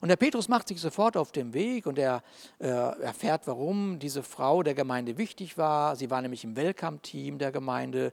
Und 0.00 0.08
der 0.08 0.16
Petrus 0.16 0.48
macht 0.48 0.68
sich 0.68 0.80
sofort 0.80 1.16
auf 1.16 1.32
den 1.32 1.52
Weg 1.52 1.86
und 1.86 1.98
er 1.98 2.22
äh, 2.60 2.66
erfährt, 2.66 3.46
warum 3.46 3.98
diese 3.98 4.22
Frau 4.22 4.62
der 4.62 4.74
Gemeinde 4.74 5.18
wichtig 5.18 5.58
war. 5.58 5.96
Sie 5.96 6.10
war 6.10 6.22
nämlich 6.22 6.44
im 6.44 6.56
Welcome-Team 6.56 7.38
der 7.38 7.52
Gemeinde. 7.52 8.12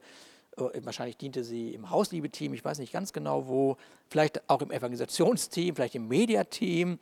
Äh, 0.57 0.81
wahrscheinlich 0.83 1.17
diente 1.17 1.43
sie 1.43 1.73
im 1.73 1.89
Hausliebe-Team, 1.89 2.53
ich 2.53 2.65
weiß 2.65 2.79
nicht 2.79 2.91
ganz 2.91 3.13
genau 3.13 3.47
wo. 3.47 3.77
Vielleicht 4.09 4.49
auch 4.49 4.61
im 4.61 4.71
Evangelisationsteam, 4.71 5.75
vielleicht 5.75 5.95
im 5.95 6.07
Mediateam. 6.07 6.99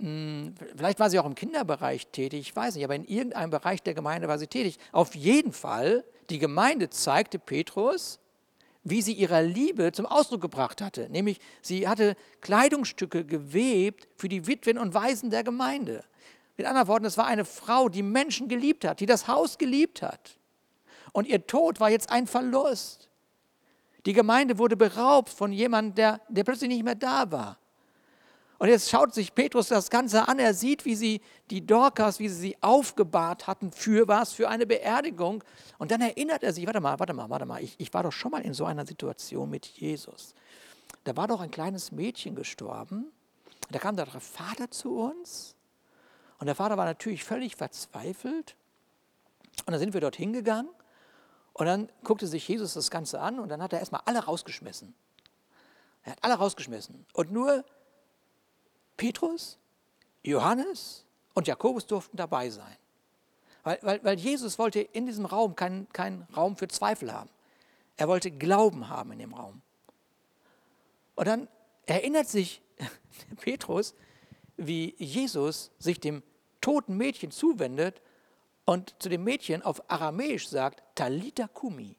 Hm, 0.00 0.54
vielleicht 0.76 1.00
war 1.00 1.10
sie 1.10 1.18
auch 1.18 1.26
im 1.26 1.34
Kinderbereich 1.34 2.06
tätig, 2.08 2.40
ich 2.40 2.56
weiß 2.56 2.76
nicht, 2.76 2.84
aber 2.84 2.94
in 2.94 3.04
irgendeinem 3.04 3.50
Bereich 3.50 3.82
der 3.82 3.94
Gemeinde 3.94 4.28
war 4.28 4.38
sie 4.38 4.46
tätig. 4.46 4.78
Auf 4.92 5.14
jeden 5.14 5.52
Fall, 5.52 6.04
die 6.30 6.38
Gemeinde 6.38 6.90
zeigte 6.90 7.38
Petrus, 7.38 8.20
wie 8.84 9.02
sie 9.02 9.12
ihre 9.12 9.42
Liebe 9.42 9.92
zum 9.92 10.06
Ausdruck 10.06 10.40
gebracht 10.40 10.80
hatte. 10.80 11.08
Nämlich, 11.10 11.40
sie 11.62 11.88
hatte 11.88 12.16
Kleidungsstücke 12.40 13.24
gewebt 13.24 14.08
für 14.16 14.28
die 14.28 14.46
Witwen 14.46 14.78
und 14.78 14.94
Waisen 14.94 15.30
der 15.30 15.42
Gemeinde. 15.42 16.04
Mit 16.56 16.66
anderen 16.66 16.88
Worten, 16.88 17.04
es 17.04 17.18
war 17.18 17.26
eine 17.26 17.44
Frau, 17.44 17.88
die 17.88 18.02
Menschen 18.02 18.48
geliebt 18.48 18.84
hat, 18.84 19.00
die 19.00 19.06
das 19.06 19.28
Haus 19.28 19.58
geliebt 19.58 20.02
hat. 20.02 20.38
Und 21.12 21.26
ihr 21.26 21.46
Tod 21.46 21.80
war 21.80 21.90
jetzt 21.90 22.10
ein 22.10 22.26
Verlust. 22.26 23.08
Die 24.06 24.12
Gemeinde 24.12 24.58
wurde 24.58 24.76
beraubt 24.76 25.28
von 25.28 25.52
jemandem, 25.52 25.94
der, 25.94 26.20
der 26.28 26.44
plötzlich 26.44 26.70
nicht 26.70 26.84
mehr 26.84 26.94
da 26.94 27.30
war. 27.30 27.58
Und 28.58 28.68
jetzt 28.68 28.90
schaut 28.90 29.14
sich 29.14 29.34
Petrus 29.34 29.68
das 29.68 29.88
Ganze 29.88 30.26
an. 30.26 30.40
Er 30.40 30.52
sieht, 30.52 30.84
wie 30.84 30.96
sie 30.96 31.20
die 31.50 31.64
Dorcas, 31.64 32.18
wie 32.18 32.28
sie 32.28 32.40
sie 32.40 32.56
aufgebahrt 32.60 33.46
hatten 33.46 33.70
für 33.70 34.08
was, 34.08 34.32
für 34.32 34.48
eine 34.48 34.66
Beerdigung. 34.66 35.44
Und 35.78 35.92
dann 35.92 36.00
erinnert 36.00 36.42
er 36.42 36.52
sich, 36.52 36.66
warte 36.66 36.80
mal, 36.80 36.98
warte 36.98 37.12
mal, 37.12 37.30
warte 37.30 37.46
mal, 37.46 37.62
ich, 37.62 37.76
ich 37.78 37.94
war 37.94 38.02
doch 38.02 38.12
schon 38.12 38.32
mal 38.32 38.42
in 38.42 38.54
so 38.54 38.64
einer 38.64 38.84
Situation 38.84 39.48
mit 39.48 39.66
Jesus. 39.66 40.34
Da 41.04 41.16
war 41.16 41.28
doch 41.28 41.40
ein 41.40 41.52
kleines 41.52 41.92
Mädchen 41.92 42.34
gestorben. 42.34 43.12
Da 43.70 43.78
kam 43.78 43.96
der 43.96 44.06
Vater 44.06 44.70
zu 44.70 44.98
uns. 44.98 45.54
Und 46.40 46.46
der 46.46 46.56
Vater 46.56 46.76
war 46.76 46.84
natürlich 46.84 47.22
völlig 47.22 47.54
verzweifelt. 47.54 48.56
Und 49.66 49.72
dann 49.72 49.78
sind 49.78 49.94
wir 49.94 50.00
dorthin 50.00 50.32
gegangen. 50.32 50.68
Und 51.52 51.66
dann 51.66 51.88
guckte 52.02 52.26
sich 52.26 52.46
Jesus 52.48 52.74
das 52.74 52.90
Ganze 52.90 53.20
an 53.20 53.40
und 53.40 53.48
dann 53.48 53.60
hat 53.60 53.72
er 53.72 53.80
erstmal 53.80 54.02
alle 54.04 54.20
rausgeschmissen. 54.20 54.94
Er 56.04 56.12
hat 56.12 56.18
alle 56.22 56.34
rausgeschmissen. 56.34 57.04
Und 57.12 57.32
nur 57.32 57.64
Petrus, 58.98 59.58
Johannes 60.22 61.06
und 61.32 61.46
Jakobus 61.48 61.86
durften 61.86 62.18
dabei 62.18 62.50
sein. 62.50 62.76
Weil, 63.62 63.78
weil, 63.82 64.04
weil 64.04 64.18
Jesus 64.18 64.58
wollte 64.58 64.80
in 64.80 65.06
diesem 65.06 65.24
Raum 65.24 65.56
keinen 65.56 65.88
kein 65.92 66.26
Raum 66.36 66.56
für 66.56 66.68
Zweifel 66.68 67.12
haben. 67.12 67.30
Er 67.96 68.08
wollte 68.08 68.30
Glauben 68.30 68.88
haben 68.88 69.12
in 69.12 69.20
dem 69.20 69.32
Raum. 69.32 69.62
Und 71.14 71.26
dann 71.26 71.48
erinnert 71.86 72.28
sich 72.28 72.60
Petrus, 73.40 73.94
wie 74.56 74.94
Jesus 74.98 75.70
sich 75.78 76.00
dem 76.00 76.22
toten 76.60 76.96
Mädchen 76.96 77.30
zuwendet 77.30 78.02
und 78.64 78.94
zu 78.98 79.08
dem 79.08 79.24
Mädchen 79.24 79.62
auf 79.62 79.90
Aramäisch 79.90 80.48
sagt, 80.48 80.82
Talita 80.94 81.48
Kumi. 81.48 81.96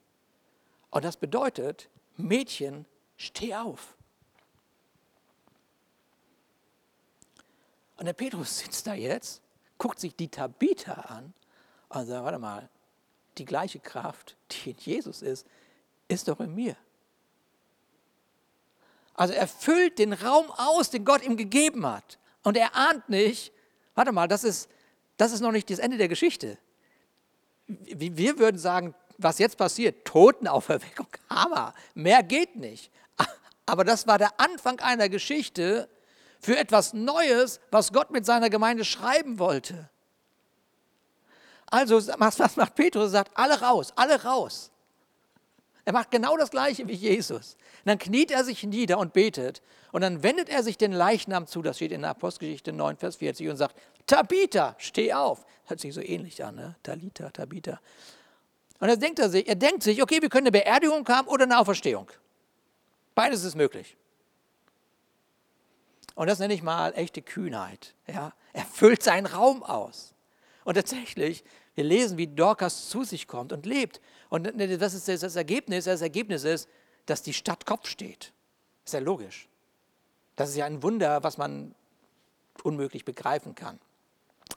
Und 0.90 1.04
das 1.04 1.16
bedeutet, 1.16 1.88
Mädchen, 2.16 2.86
steh 3.16 3.54
auf. 3.54 3.96
Und 8.00 8.06
der 8.06 8.14
Petrus 8.14 8.60
sitzt 8.60 8.86
da 8.86 8.94
jetzt, 8.94 9.42
guckt 9.76 10.00
sich 10.00 10.16
die 10.16 10.28
Tabitha 10.28 10.94
an 10.94 11.34
und 11.90 12.06
sagt, 12.06 12.24
warte 12.24 12.38
mal, 12.38 12.70
die 13.36 13.44
gleiche 13.44 13.78
Kraft, 13.78 14.38
die 14.50 14.70
in 14.70 14.76
Jesus 14.78 15.20
ist, 15.20 15.46
ist 16.08 16.26
doch 16.26 16.40
in 16.40 16.54
mir. 16.54 16.76
Also 19.12 19.34
er 19.34 19.46
füllt 19.46 19.98
den 19.98 20.14
Raum 20.14 20.50
aus, 20.50 20.88
den 20.88 21.04
Gott 21.04 21.22
ihm 21.22 21.36
gegeben 21.36 21.84
hat. 21.84 22.18
Und 22.42 22.56
er 22.56 22.74
ahnt 22.74 23.10
nicht, 23.10 23.52
warte 23.94 24.12
mal, 24.12 24.28
das 24.28 24.44
ist, 24.44 24.70
das 25.18 25.32
ist 25.32 25.42
noch 25.42 25.52
nicht 25.52 25.68
das 25.68 25.78
Ende 25.78 25.98
der 25.98 26.08
Geschichte. 26.08 26.56
Wir 27.66 28.38
würden 28.38 28.56
sagen, 28.56 28.94
was 29.18 29.38
jetzt 29.38 29.58
passiert, 29.58 30.06
Totenauferweckung, 30.06 31.08
Hammer, 31.28 31.74
mehr 31.92 32.22
geht 32.22 32.56
nicht. 32.56 32.90
Aber 33.66 33.84
das 33.84 34.06
war 34.06 34.16
der 34.16 34.40
Anfang 34.40 34.80
einer 34.80 35.10
Geschichte, 35.10 35.86
für 36.40 36.56
etwas 36.56 36.92
Neues, 36.92 37.60
was 37.70 37.92
Gott 37.92 38.10
mit 38.10 38.26
seiner 38.26 38.50
Gemeinde 38.50 38.84
schreiben 38.84 39.38
wollte. 39.38 39.88
Also, 41.66 42.00
was 42.18 42.56
macht 42.56 42.74
Petrus? 42.74 43.04
Er 43.04 43.10
sagt, 43.10 43.32
alle 43.36 43.60
raus, 43.60 43.92
alle 43.94 44.22
raus. 44.24 44.72
Er 45.84 45.92
macht 45.92 46.10
genau 46.10 46.36
das 46.36 46.50
Gleiche 46.50 46.86
wie 46.88 46.94
Jesus. 46.94 47.56
Und 47.80 47.86
dann 47.86 47.98
kniet 47.98 48.30
er 48.30 48.44
sich 48.44 48.62
nieder 48.64 48.98
und 48.98 49.12
betet. 49.12 49.62
Und 49.92 50.02
dann 50.02 50.22
wendet 50.22 50.48
er 50.48 50.62
sich 50.62 50.78
den 50.78 50.92
Leichnam 50.92 51.46
zu, 51.46 51.62
das 51.62 51.76
steht 51.76 51.92
in 51.92 52.02
der 52.02 52.10
Apostelgeschichte 52.10 52.72
9, 52.72 52.96
Vers 52.96 53.16
40, 53.16 53.48
und 53.48 53.56
sagt, 53.56 53.76
Tabitha, 54.06 54.74
steh 54.78 55.12
auf. 55.12 55.44
Hört 55.66 55.80
sich 55.80 55.94
so 55.94 56.00
ähnlich 56.00 56.44
an, 56.44 56.56
ne? 56.56 56.76
Talita, 56.82 57.30
Tabitha. 57.30 57.80
Und 58.78 58.88
dann 58.88 58.98
denkt 58.98 59.18
er 59.18 59.28
sich, 59.30 59.46
er 59.46 59.54
denkt 59.54 59.82
sich, 59.82 60.02
okay, 60.02 60.20
wir 60.20 60.28
können 60.28 60.46
eine 60.46 60.52
Beerdigung 60.52 61.06
haben 61.08 61.28
oder 61.28 61.44
eine 61.44 61.58
Auferstehung. 61.58 62.10
Beides 63.14 63.44
ist 63.44 63.54
möglich. 63.54 63.96
Und 66.20 66.26
das 66.26 66.38
nenne 66.38 66.52
ich 66.52 66.62
mal 66.62 66.92
echte 66.96 67.22
Kühnheit. 67.22 67.94
Ja? 68.06 68.34
Er 68.52 68.66
füllt 68.66 69.02
seinen 69.02 69.24
Raum 69.24 69.62
aus. 69.62 70.12
Und 70.64 70.74
tatsächlich, 70.74 71.42
wir 71.74 71.84
lesen, 71.84 72.18
wie 72.18 72.26
Dorcas 72.26 72.90
zu 72.90 73.04
sich 73.04 73.26
kommt 73.26 73.54
und 73.54 73.64
lebt. 73.64 74.02
Und 74.28 74.44
das 74.44 74.92
ist 74.92 75.08
das 75.08 75.34
Ergebnis. 75.34 75.86
Das 75.86 76.02
Ergebnis 76.02 76.44
ist, 76.44 76.68
dass 77.06 77.22
die 77.22 77.32
Stadt 77.32 77.64
Kopf 77.64 77.88
steht. 77.88 78.34
Ist 78.84 78.92
ja 78.92 79.00
logisch. 79.00 79.48
Das 80.36 80.50
ist 80.50 80.56
ja 80.56 80.66
ein 80.66 80.82
Wunder, 80.82 81.22
was 81.22 81.38
man 81.38 81.74
unmöglich 82.64 83.06
begreifen 83.06 83.54
kann. 83.54 83.80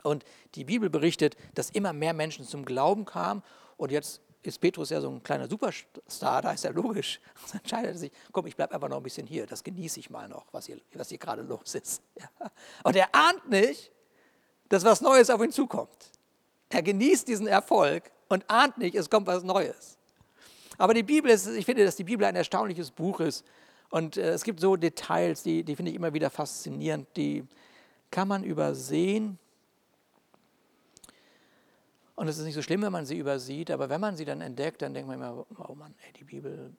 Und 0.04 0.26
die 0.56 0.66
Bibel 0.66 0.90
berichtet, 0.90 1.38
dass 1.54 1.70
immer 1.70 1.94
mehr 1.94 2.14
Menschen 2.14 2.44
zum 2.46 2.66
Glauben 2.66 3.06
kamen. 3.06 3.42
Und 3.78 3.90
jetzt 3.94 4.20
ist 4.44 4.60
Petrus 4.60 4.90
ja 4.90 5.00
so 5.00 5.10
ein 5.10 5.24
kleiner 5.24 5.48
Superstar, 5.48 6.42
da 6.42 6.52
ist 6.52 6.64
ja 6.64 6.72
logisch. 6.72 7.20
Dann 7.52 7.62
entscheidet 7.62 7.92
er 7.92 7.98
sich, 7.98 8.12
komm, 8.32 8.46
ich 8.48 8.56
bleibe 8.56 8.74
einfach 8.74 8.90
noch 8.90 8.98
ein 8.98 9.04
bisschen 9.04 9.26
hier, 9.26 9.46
das 9.46 9.64
genieße 9.64 10.00
ich 10.00 10.10
mal 10.10 10.28
noch, 10.28 10.46
was 10.52 10.66
hier, 10.66 10.80
was 10.94 11.10
hier 11.10 11.18
gerade 11.18 11.42
los 11.42 11.76
ist. 11.76 12.02
Ja. 12.20 12.52
Und 12.84 12.96
er 12.96 13.14
ahnt 13.14 13.50
nicht, 13.50 13.92
dass 14.70 14.84
was 14.84 15.02
Neues 15.02 15.30
auf 15.30 15.42
ihn 15.42 15.52
zukommt. 15.52 16.12
Er 16.70 16.82
genießt 16.82 17.28
diesen 17.28 17.48
Erfolg 17.48 18.12
und 18.30 18.50
ahnt 18.50 18.78
nicht, 18.78 18.96
es 18.96 19.10
kommt 19.10 19.28
was 19.28 19.44
Neues. 19.44 19.98
Aber 20.78 20.94
die 20.94 21.04
Bibel 21.04 21.32
ist, 21.32 21.48
ich 21.48 21.66
finde, 21.66 21.86
dass 21.86 21.96
die 21.96 22.04
Bibel 22.04 22.26
ein 22.26 22.36
erstaunliches 22.36 22.92
Buch 22.92 23.20
ist. 23.20 23.46
Und 23.90 24.18
äh, 24.18 24.32
es 24.32 24.44
gibt 24.44 24.60
so 24.60 24.76
Details, 24.76 25.44
die, 25.44 25.64
die 25.64 25.76
finde 25.76 25.92
ich 25.92 25.96
immer 25.96 26.14
wieder 26.14 26.30
faszinierend, 26.30 27.08
die 27.16 27.46
kann 28.10 28.28
man 28.28 28.44
übersehen 28.44 29.38
und 32.16 32.28
es 32.28 32.38
ist 32.38 32.46
nicht 32.46 32.54
so 32.54 32.62
schlimm, 32.62 32.82
wenn 32.82 32.92
man 32.92 33.06
sie 33.06 33.18
übersieht, 33.18 33.72
aber 33.72 33.90
wenn 33.90 34.02
man 34.02 34.16
sie 34.16 34.26
dann 34.26 34.42
entdeckt, 34.42 34.82
dann 34.82 34.94
denkt 34.94 35.08
man 35.08 35.18
immer, 35.18 35.46
oh 35.58 35.76
Mann, 35.76 35.96
ey, 36.06 36.14
die 36.14 36.24
Bibel, 36.24 36.76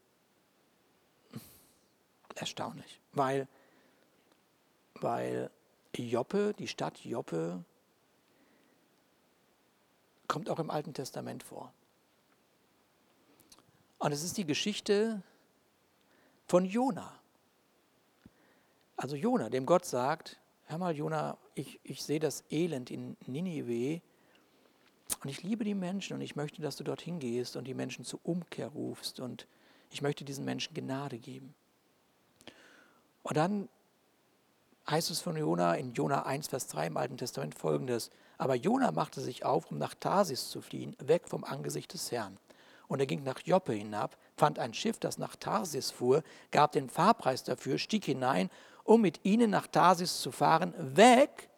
erstaunlich. 2.35 3.01
Weil, 3.13 3.49
weil 4.95 5.51
Joppe, 5.97 6.55
die 6.59 6.69
Stadt 6.69 6.99
Joppe, 7.05 7.65
kommt 10.29 10.49
auch 10.49 10.59
im 10.59 10.71
Alten 10.71 10.95
Testament 10.95 11.43
vor. 11.43 11.73
Und 13.99 14.13
es 14.13 14.23
ist 14.23 14.37
die 14.37 14.45
Geschichte 14.45 15.23
von 16.47 16.65
Jona. 16.65 17.13
Also 18.97 19.17
Jona, 19.17 19.49
dem 19.49 19.67
Gott 19.67 19.85
sagt, 19.85 20.39
hör 20.67 20.79
mal 20.79 20.95
Jona, 20.95 21.39
ich, 21.55 21.81
ich 21.83 22.03
sehe 22.03 22.21
das 22.21 22.45
Elend 22.51 22.91
in 22.91 23.17
Ninive, 23.27 24.01
und 25.23 25.29
ich 25.29 25.43
liebe 25.43 25.65
die 25.65 25.75
Menschen 25.75 26.15
und 26.15 26.21
ich 26.21 26.37
möchte, 26.37 26.63
dass 26.63 26.77
du 26.77 26.85
dorthin 26.85 27.19
gehst 27.19 27.57
und 27.57 27.65
die 27.65 27.75
Menschen 27.75 28.05
zur 28.05 28.21
Umkehr 28.23 28.69
rufst 28.69 29.21
und 29.21 29.47
ich 29.91 30.03
möchte 30.03 30.25
diesen 30.25 30.45
Menschen 30.45 30.75
Gnade 30.75 31.19
geben. 31.19 31.55
Und 33.23 33.37
dann 33.37 33.69
heißt 34.89 35.11
es 35.11 35.21
von 35.21 35.37
Jona 35.37 35.75
in 35.75 35.93
Jona 35.95 36.27
1, 36.27 36.49
Vers 36.49 36.67
3 36.69 36.89
im 36.89 36.97
Alten 36.97 37.17
Testament 37.17 37.55
folgendes: 37.55 38.11
Aber 38.39 38.55
Jona 38.55 38.93
machte 38.93 39.21
sich 39.21 39.45
auf, 39.45 39.71
um 39.71 39.79
nach 39.79 39.95
Tarsis 39.95 40.51
zu 40.51 40.61
fliehen, 40.61 40.97
weg 40.99 41.29
vom 41.29 41.45
Angesicht 41.45 41.93
des 41.95 42.13
Herrn. 42.13 42.39
Und 42.87 43.01
er 43.01 43.07
ging 43.07 43.23
nach 43.23 43.41
Joppe 43.41 43.73
hinab, 43.73 44.19
fand 44.37 44.59
ein 44.59 44.75
Schiff, 44.75 44.99
das 44.99 45.17
nach 45.17 45.37
Tarsis 45.37 45.91
fuhr, 45.91 46.23
gab 46.51 46.73
den 46.73 46.91
Fahrpreis 46.91 47.43
dafür, 47.43 47.79
stieg 47.79 48.05
hinein, 48.05 48.51
um 48.85 49.01
mit 49.01 49.25
ihnen 49.25 49.51
nach 49.51 49.67
Tarsis 49.67 50.21
zu 50.21 50.31
fahren, 50.31 50.75
weg 50.79 51.49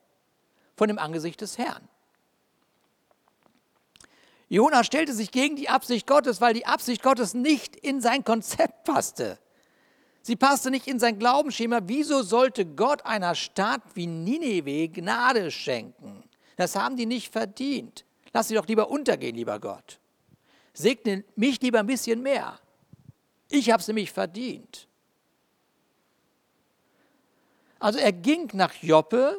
von 0.77 0.87
dem 0.89 0.99
Angesicht 0.99 1.41
des 1.41 1.59
Herrn. 1.59 1.89
Jona 4.49 4.85
stellte 4.85 5.13
sich 5.13 5.31
gegen 5.31 5.57
die 5.57 5.69
Absicht 5.69 6.07
Gottes, 6.07 6.41
weil 6.41 6.55
die 6.55 6.67
Absicht 6.67 7.03
Gottes 7.03 7.35
nicht 7.35 7.75
in 7.77 8.01
sein 8.01 8.25
Konzept 8.25 8.85
passte. 8.85 9.39
Sie 10.23 10.37
passte 10.37 10.71
nicht 10.71 10.87
in 10.87 10.99
sein 10.99 11.19
Glaubensschema. 11.19 11.81
Wieso 11.85 12.23
sollte 12.23 12.67
Gott 12.67 13.05
einer 13.07 13.35
Stadt 13.35 13.83
wie 13.95 14.07
Nineveh 14.07 14.89
Gnade 14.89 15.51
schenken? 15.51 16.25
Das 16.57 16.75
haben 16.75 16.97
die 16.97 17.07
nicht 17.07 17.33
verdient. 17.33 18.05
Lass 18.33 18.49
sie 18.49 18.55
doch 18.55 18.67
lieber 18.67 18.91
untergehen, 18.91 19.37
lieber 19.37 19.61
Gott. 19.61 20.01
Segne 20.75 21.25
mich 21.37 21.61
lieber 21.61 21.81
ein 21.81 21.87
bisschen 21.87 22.23
mehr. 22.23 22.59
Ich 23.49 23.71
habe 23.71 23.81
es 23.81 23.87
nämlich 23.89 24.13
verdient. 24.13 24.89
Also 27.79 27.99
er 27.99 28.13
ging 28.13 28.51
nach 28.53 28.75
Joppe, 28.83 29.39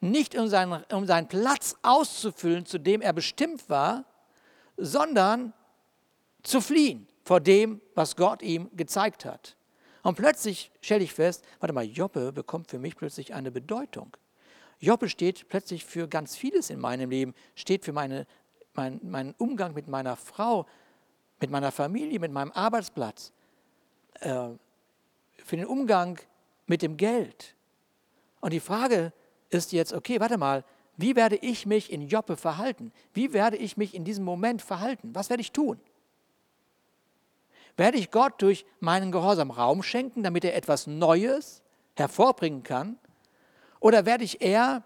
nicht 0.00 0.36
um 0.36 0.48
seinen, 0.48 0.84
um 0.92 1.06
seinen 1.06 1.28
Platz 1.28 1.76
auszufüllen, 1.82 2.66
zu 2.66 2.78
dem 2.78 3.00
er 3.00 3.12
bestimmt 3.12 3.68
war, 3.68 4.04
sondern 4.76 5.52
zu 6.42 6.60
fliehen 6.60 7.08
vor 7.24 7.40
dem, 7.40 7.80
was 7.94 8.16
Gott 8.16 8.42
ihm 8.42 8.70
gezeigt 8.74 9.24
hat. 9.24 9.56
Und 10.02 10.16
plötzlich 10.16 10.70
stelle 10.80 11.04
ich 11.04 11.12
fest, 11.12 11.44
warte 11.60 11.72
mal, 11.72 11.84
Joppe 11.84 12.32
bekommt 12.32 12.70
für 12.70 12.78
mich 12.78 12.96
plötzlich 12.96 13.34
eine 13.34 13.50
Bedeutung. 13.50 14.16
Joppe 14.78 15.08
steht 15.08 15.48
plötzlich 15.48 15.84
für 15.84 16.08
ganz 16.08 16.36
vieles 16.36 16.70
in 16.70 16.78
meinem 16.78 17.10
Leben, 17.10 17.34
steht 17.56 17.84
für 17.84 17.92
meine, 17.92 18.26
mein, 18.74 19.00
meinen 19.02 19.34
Umgang 19.36 19.74
mit 19.74 19.88
meiner 19.88 20.16
Frau, 20.16 20.66
mit 21.40 21.50
meiner 21.50 21.72
Familie, 21.72 22.20
mit 22.20 22.32
meinem 22.32 22.52
Arbeitsplatz, 22.52 23.32
äh, 24.20 24.50
für 25.36 25.56
den 25.56 25.66
Umgang 25.66 26.18
mit 26.66 26.82
dem 26.82 26.96
Geld. 26.96 27.56
Und 28.40 28.52
die 28.52 28.60
Frage 28.60 29.12
ist 29.50 29.72
jetzt, 29.72 29.92
okay, 29.92 30.20
warte 30.20 30.38
mal, 30.38 30.64
wie 30.96 31.14
werde 31.14 31.36
ich 31.36 31.64
mich 31.64 31.92
in 31.92 32.08
Joppe 32.08 32.36
verhalten? 32.36 32.92
Wie 33.14 33.32
werde 33.32 33.56
ich 33.56 33.76
mich 33.76 33.94
in 33.94 34.04
diesem 34.04 34.24
Moment 34.24 34.62
verhalten? 34.62 35.14
Was 35.14 35.30
werde 35.30 35.40
ich 35.40 35.52
tun? 35.52 35.80
Werde 37.76 37.98
ich 37.98 38.10
Gott 38.10 38.42
durch 38.42 38.66
meinen 38.80 39.12
Gehorsam 39.12 39.52
Raum 39.52 39.84
schenken, 39.84 40.24
damit 40.24 40.44
er 40.44 40.56
etwas 40.56 40.88
Neues 40.88 41.62
hervorbringen 41.94 42.64
kann? 42.64 42.98
Oder 43.78 44.04
werde 44.04 44.24
ich 44.24 44.42
eher 44.42 44.82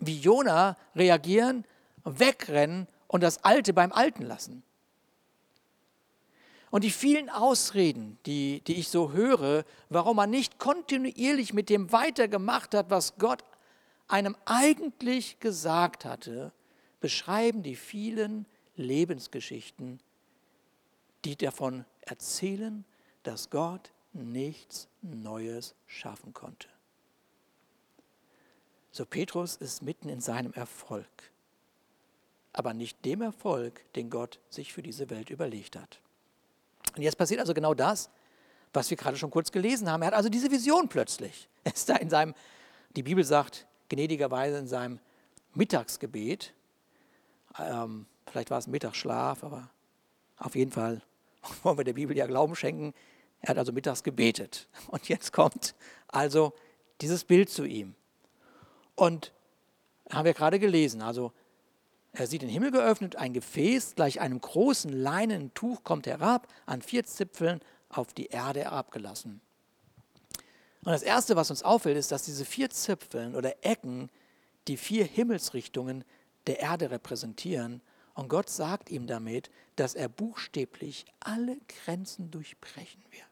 wie 0.00 0.18
Jona 0.18 0.76
reagieren, 0.96 1.64
wegrennen 2.04 2.88
und 3.06 3.22
das 3.22 3.44
Alte 3.44 3.72
beim 3.72 3.92
Alten 3.92 4.24
lassen? 4.24 4.64
Und 6.70 6.84
die 6.84 6.90
vielen 6.90 7.30
Ausreden, 7.30 8.18
die, 8.26 8.62
die 8.62 8.76
ich 8.76 8.88
so 8.88 9.12
höre, 9.12 9.64
warum 9.88 10.16
man 10.16 10.30
nicht 10.30 10.58
kontinuierlich 10.58 11.52
mit 11.52 11.68
dem 11.68 11.92
weitergemacht 11.92 12.74
hat, 12.74 12.90
was 12.90 13.16
Gott 13.18 13.44
einem 14.12 14.36
eigentlich 14.44 15.40
gesagt 15.40 16.04
hatte, 16.04 16.52
beschreiben 17.00 17.62
die 17.62 17.76
vielen 17.76 18.46
Lebensgeschichten, 18.76 20.00
die 21.24 21.36
davon 21.36 21.84
erzählen, 22.02 22.84
dass 23.22 23.50
Gott 23.50 23.92
nichts 24.12 24.88
Neues 25.02 25.74
schaffen 25.86 26.32
konnte. 26.32 26.68
So 28.92 29.06
Petrus 29.06 29.56
ist 29.56 29.82
mitten 29.82 30.08
in 30.08 30.20
seinem 30.20 30.52
Erfolg, 30.52 31.06
aber 32.52 32.74
nicht 32.74 33.04
dem 33.04 33.22
Erfolg, 33.22 33.84
den 33.94 34.10
Gott 34.10 34.40
sich 34.48 34.72
für 34.72 34.82
diese 34.82 35.10
Welt 35.10 35.30
überlegt 35.30 35.76
hat. 35.76 36.00
Und 36.96 37.02
jetzt 37.02 37.16
passiert 37.16 37.40
also 37.40 37.54
genau 37.54 37.74
das, 37.74 38.10
was 38.72 38.90
wir 38.90 38.96
gerade 38.96 39.16
schon 39.16 39.30
kurz 39.30 39.52
gelesen 39.52 39.88
haben. 39.88 40.02
Er 40.02 40.08
hat 40.08 40.14
also 40.14 40.28
diese 40.28 40.50
Vision 40.50 40.88
plötzlich. 40.88 41.48
Er 41.62 41.74
ist 41.74 41.88
da 41.90 41.96
in 41.96 42.08
seinem, 42.08 42.34
die 42.96 43.02
Bibel 43.02 43.22
sagt, 43.22 43.66
gnädigerweise 43.90 44.56
in 44.56 44.66
seinem 44.66 44.98
Mittagsgebet, 45.54 46.54
ähm, 47.58 48.06
vielleicht 48.26 48.50
war 48.50 48.58
es 48.58 48.66
Mittagsschlaf, 48.66 49.44
aber 49.44 49.68
auf 50.38 50.54
jeden 50.54 50.72
Fall 50.72 51.02
wollen 51.62 51.76
wir 51.76 51.84
der 51.84 51.92
Bibel 51.92 52.16
ja 52.16 52.26
Glauben 52.26 52.56
schenken. 52.56 52.94
Er 53.40 53.50
hat 53.50 53.58
also 53.58 53.72
mittags 53.72 54.02
gebetet. 54.02 54.68
Und 54.88 55.08
jetzt 55.08 55.32
kommt 55.32 55.74
also 56.08 56.54
dieses 57.00 57.24
Bild 57.24 57.50
zu 57.50 57.64
ihm. 57.64 57.94
Und 58.94 59.32
haben 60.10 60.24
wir 60.24 60.34
gerade 60.34 60.58
gelesen, 60.58 61.02
also 61.02 61.32
er 62.12 62.26
sieht 62.26 62.42
den 62.42 62.48
Himmel 62.48 62.72
geöffnet, 62.72 63.16
ein 63.16 63.32
Gefäß 63.32 63.94
gleich 63.94 64.20
einem 64.20 64.40
großen 64.40 64.92
leinenen 64.92 65.54
Tuch 65.54 65.84
kommt 65.84 66.06
herab, 66.06 66.48
an 66.66 66.82
vier 66.82 67.04
Zipfeln 67.04 67.60
auf 67.88 68.12
die 68.12 68.26
Erde 68.26 68.60
herabgelassen. 68.60 69.40
Und 70.84 70.92
das 70.92 71.02
Erste, 71.02 71.36
was 71.36 71.50
uns 71.50 71.62
auffällt, 71.62 71.96
ist, 71.96 72.10
dass 72.10 72.24
diese 72.24 72.44
vier 72.44 72.70
Zipfeln 72.70 73.34
oder 73.34 73.64
Ecken 73.64 74.10
die 74.68 74.76
vier 74.76 75.04
Himmelsrichtungen 75.04 76.04
der 76.46 76.60
Erde 76.60 76.90
repräsentieren. 76.90 77.82
Und 78.14 78.28
Gott 78.28 78.48
sagt 78.48 78.90
ihm 78.90 79.06
damit, 79.06 79.50
dass 79.76 79.94
er 79.94 80.08
buchstäblich 80.08 81.04
alle 81.20 81.58
Grenzen 81.84 82.30
durchbrechen 82.30 83.02
wird. 83.10 83.24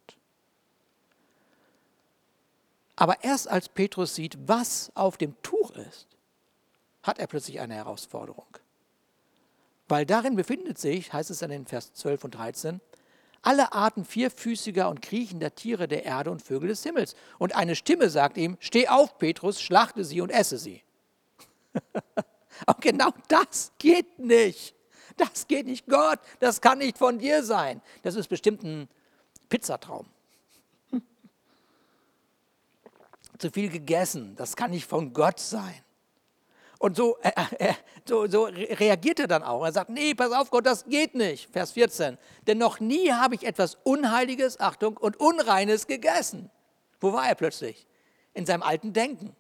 Aber 2.97 3.23
erst 3.23 3.49
als 3.49 3.69
Petrus 3.69 4.15
sieht, 4.15 4.37
was 4.47 4.91
auf 4.95 5.17
dem 5.17 5.41
Tuch 5.43 5.71
ist, 5.71 6.09
hat 7.03 7.19
er 7.19 7.29
plötzlich 7.29 7.61
eine 7.61 7.75
Herausforderung. 7.75 8.59
Weil 9.87 10.05
darin 10.05 10.37
befindet 10.37 10.79
sich, 10.79 11.13
heißt 11.13 11.31
es 11.31 11.39
dann 11.39 11.51
in 11.51 11.65
Vers 11.65 11.95
12 11.95 12.25
und 12.25 12.31
13, 12.33 12.81
alle 13.43 13.73
Arten 13.73 14.05
vierfüßiger 14.05 14.89
und 14.89 15.03
kriechender 15.03 15.55
Tiere 15.55 15.89
der 15.89 16.05
Erde 16.05 16.31
und 16.31 16.43
Vögel 16.43 16.69
des 16.69 16.83
Himmels. 16.83 17.15
Und 17.39 17.55
eine 17.55 17.77
Stimme 17.77 18.11
sagt 18.11 18.37
ihm, 18.37 18.57
steh 18.61 18.89
auf, 18.89 19.19
Petrus, 19.19 19.61
schlachte 19.61 20.05
sie 20.05 20.21
und 20.21 20.31
esse 20.31 20.59
sie. 20.59 20.83
und 22.67 22.81
genau 22.81 23.11
das 23.29 23.73
geht 23.79 24.19
nicht. 24.19 24.75
Das 25.17 25.47
geht 25.47 25.67
nicht. 25.67 25.87
Gott, 25.87 26.21
das 26.41 26.61
kann 26.61 26.79
nicht 26.79 26.99
von 26.99 27.19
dir 27.19 27.43
sein. 27.43 27.81
Das 28.03 28.15
ist 28.15 28.29
bestimmt 28.29 28.63
ein 28.63 28.89
Pizzatraum. 29.49 30.07
Zu 33.39 33.51
viel 33.51 33.69
gegessen, 33.69 34.37
das 34.37 34.57
kann 34.57 34.71
nicht 34.71 34.87
von 34.87 35.13
Gott 35.13 35.41
sein. 35.41 35.83
Und 36.79 36.97
so, 36.97 37.19
äh, 37.23 37.33
äh, 37.59 37.75
so, 38.05 38.29
so 38.29 38.45
reagiert 38.45 39.19
er 39.19 39.27
dann 39.27 39.43
auch. 39.43 39.65
Er 39.65 39.73
sagt, 39.73 39.91
nee, 39.91 40.15
pass 40.15 40.33
auf 40.33 40.51
Gott, 40.51 40.65
das 40.65 40.85
geht 40.85 41.15
nicht. 41.15 41.51
Vers 41.51 41.73
14. 41.73 42.17
Denn 42.47 42.59
noch 42.59 42.79
nie 42.79 43.13
habe 43.13 43.35
ich 43.35 43.45
etwas 43.45 43.77
Unheiliges, 43.83 44.61
Achtung, 44.61 44.97
und 44.97 45.19
Unreines 45.19 45.89
gegessen. 45.89 46.51
Wo 47.01 47.13
war 47.13 47.29
er 47.29 47.35
plötzlich? 47.35 47.87
In 48.33 48.47
seinem 48.47 48.63
alten 48.63 48.93
Denken. 48.93 49.35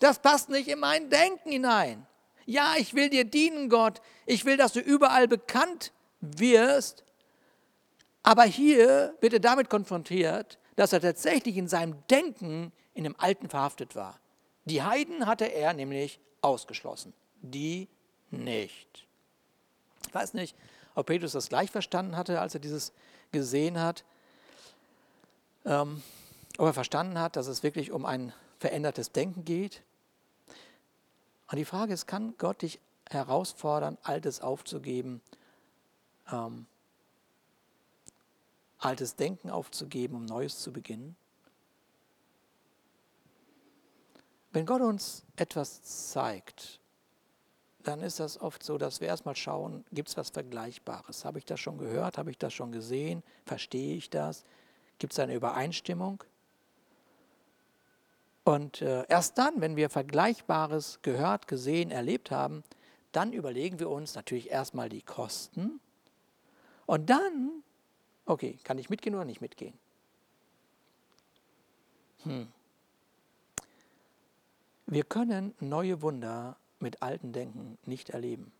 Das 0.00 0.18
passt 0.18 0.48
nicht 0.48 0.68
in 0.68 0.80
mein 0.80 1.10
Denken 1.10 1.50
hinein. 1.50 2.06
Ja, 2.46 2.74
ich 2.78 2.94
will 2.94 3.10
dir 3.10 3.24
dienen, 3.24 3.68
Gott. 3.68 4.00
Ich 4.26 4.44
will, 4.44 4.56
dass 4.56 4.72
du 4.72 4.80
überall 4.80 5.28
bekannt 5.28 5.92
wirst. 6.20 7.04
Aber 8.22 8.44
hier 8.44 9.14
wird 9.20 9.34
er 9.34 9.40
damit 9.40 9.68
konfrontiert, 9.68 10.58
dass 10.76 10.92
er 10.92 11.00
tatsächlich 11.00 11.56
in 11.56 11.68
seinem 11.68 12.02
Denken 12.08 12.72
in 12.94 13.04
dem 13.04 13.14
Alten 13.18 13.48
verhaftet 13.48 13.94
war. 13.94 14.18
Die 14.64 14.82
Heiden 14.82 15.26
hatte 15.26 15.46
er 15.46 15.72
nämlich 15.72 16.20
ausgeschlossen, 16.40 17.12
die 17.40 17.88
nicht. 18.30 19.06
Ich 20.06 20.14
weiß 20.14 20.34
nicht, 20.34 20.56
ob 20.94 21.06
Petrus 21.06 21.32
das 21.32 21.48
gleich 21.48 21.70
verstanden 21.70 22.16
hatte, 22.16 22.40
als 22.40 22.54
er 22.54 22.60
dieses 22.60 22.92
gesehen 23.30 23.80
hat. 23.80 24.04
Ähm, 25.64 26.02
ob 26.58 26.66
er 26.66 26.74
verstanden 26.74 27.18
hat, 27.18 27.36
dass 27.36 27.46
es 27.46 27.62
wirklich 27.62 27.92
um 27.92 28.04
ein 28.04 28.32
verändertes 28.58 29.12
Denken 29.12 29.44
geht. 29.44 29.82
Und 31.50 31.56
die 31.58 31.64
Frage 31.64 31.92
ist, 31.92 32.06
kann 32.06 32.34
Gott 32.38 32.62
dich 32.62 32.78
herausfordern, 33.10 33.98
Altes 34.02 34.40
aufzugeben, 34.40 35.20
ähm, 36.30 36.66
altes 38.78 39.16
Denken 39.16 39.50
aufzugeben, 39.50 40.16
um 40.16 40.24
Neues 40.24 40.60
zu 40.60 40.72
beginnen? 40.72 41.16
Wenn 44.52 44.66
Gott 44.66 44.82
uns 44.82 45.24
etwas 45.36 45.82
zeigt, 45.82 46.80
dann 47.82 48.00
ist 48.00 48.20
das 48.20 48.40
oft 48.40 48.62
so, 48.62 48.78
dass 48.78 49.00
wir 49.00 49.08
erstmal 49.08 49.34
schauen, 49.34 49.84
gibt 49.92 50.08
es 50.08 50.16
was 50.16 50.30
Vergleichbares? 50.30 51.24
Habe 51.24 51.38
ich 51.38 51.44
das 51.44 51.58
schon 51.58 51.78
gehört? 51.78 52.18
Habe 52.18 52.30
ich 52.30 52.38
das 52.38 52.52
schon 52.52 52.70
gesehen? 52.70 53.22
Verstehe 53.44 53.96
ich 53.96 54.10
das? 54.10 54.44
Gibt 54.98 55.14
es 55.14 55.18
eine 55.18 55.34
Übereinstimmung? 55.34 56.22
Und 58.44 58.82
äh, 58.82 59.04
erst 59.08 59.38
dann, 59.38 59.60
wenn 59.60 59.76
wir 59.76 59.88
Vergleichbares 59.88 61.00
gehört, 61.02 61.48
gesehen, 61.48 61.90
erlebt 61.90 62.30
haben, 62.30 62.62
dann 63.12 63.32
überlegen 63.32 63.78
wir 63.78 63.88
uns 63.90 64.14
natürlich 64.14 64.50
erstmal 64.50 64.88
die 64.88 65.02
Kosten 65.02 65.80
und 66.86 67.08
dann, 67.08 67.62
okay, 68.26 68.58
kann 68.64 68.78
ich 68.78 68.90
mitgehen 68.90 69.14
oder 69.14 69.24
nicht 69.24 69.40
mitgehen? 69.40 69.74
Hm. 72.24 72.48
Wir 74.86 75.04
können 75.04 75.54
neue 75.60 76.02
Wunder 76.02 76.56
mit 76.78 77.02
alten 77.02 77.32
Denken 77.32 77.78
nicht 77.84 78.10
erleben. 78.10 78.52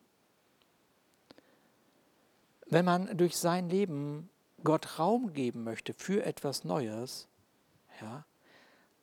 Wenn 2.66 2.84
man 2.84 3.16
durch 3.18 3.36
sein 3.36 3.68
Leben 3.68 4.30
Gott 4.64 4.98
Raum 4.98 5.32
geben 5.32 5.64
möchte 5.64 5.92
für 5.92 6.24
etwas 6.24 6.64
Neues, 6.64 7.28
ja, 8.00 8.24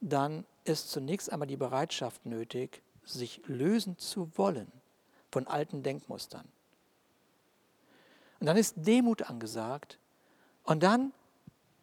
dann 0.02 0.46
ist 0.64 0.90
zunächst 0.90 1.32
einmal 1.32 1.48
die 1.48 1.58
Bereitschaft 1.58 2.26
nötig, 2.26 2.82
sich 3.04 3.42
lösen 3.46 3.98
zu 3.98 4.32
wollen 4.38 4.72
von 5.32 5.48
alten 5.48 5.84
Denkmustern. 5.84 6.48
Und 8.40 8.48
dann 8.48 8.58
ist 8.58 8.76
Demut 8.78 9.24
angesagt 9.24 10.00
und 10.64 10.82
dann 10.82 11.12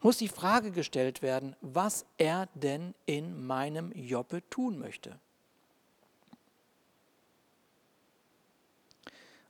muss 0.01 0.18
die 0.18 0.28
Frage 0.28 0.70
gestellt 0.70 1.22
werden, 1.22 1.57
was 1.61 2.07
er 2.16 2.47
denn 2.55 2.95
in 3.05 3.47
meinem 3.47 3.93
Joppe 3.93 4.49
tun 4.51 4.78
möchte. 4.78 5.18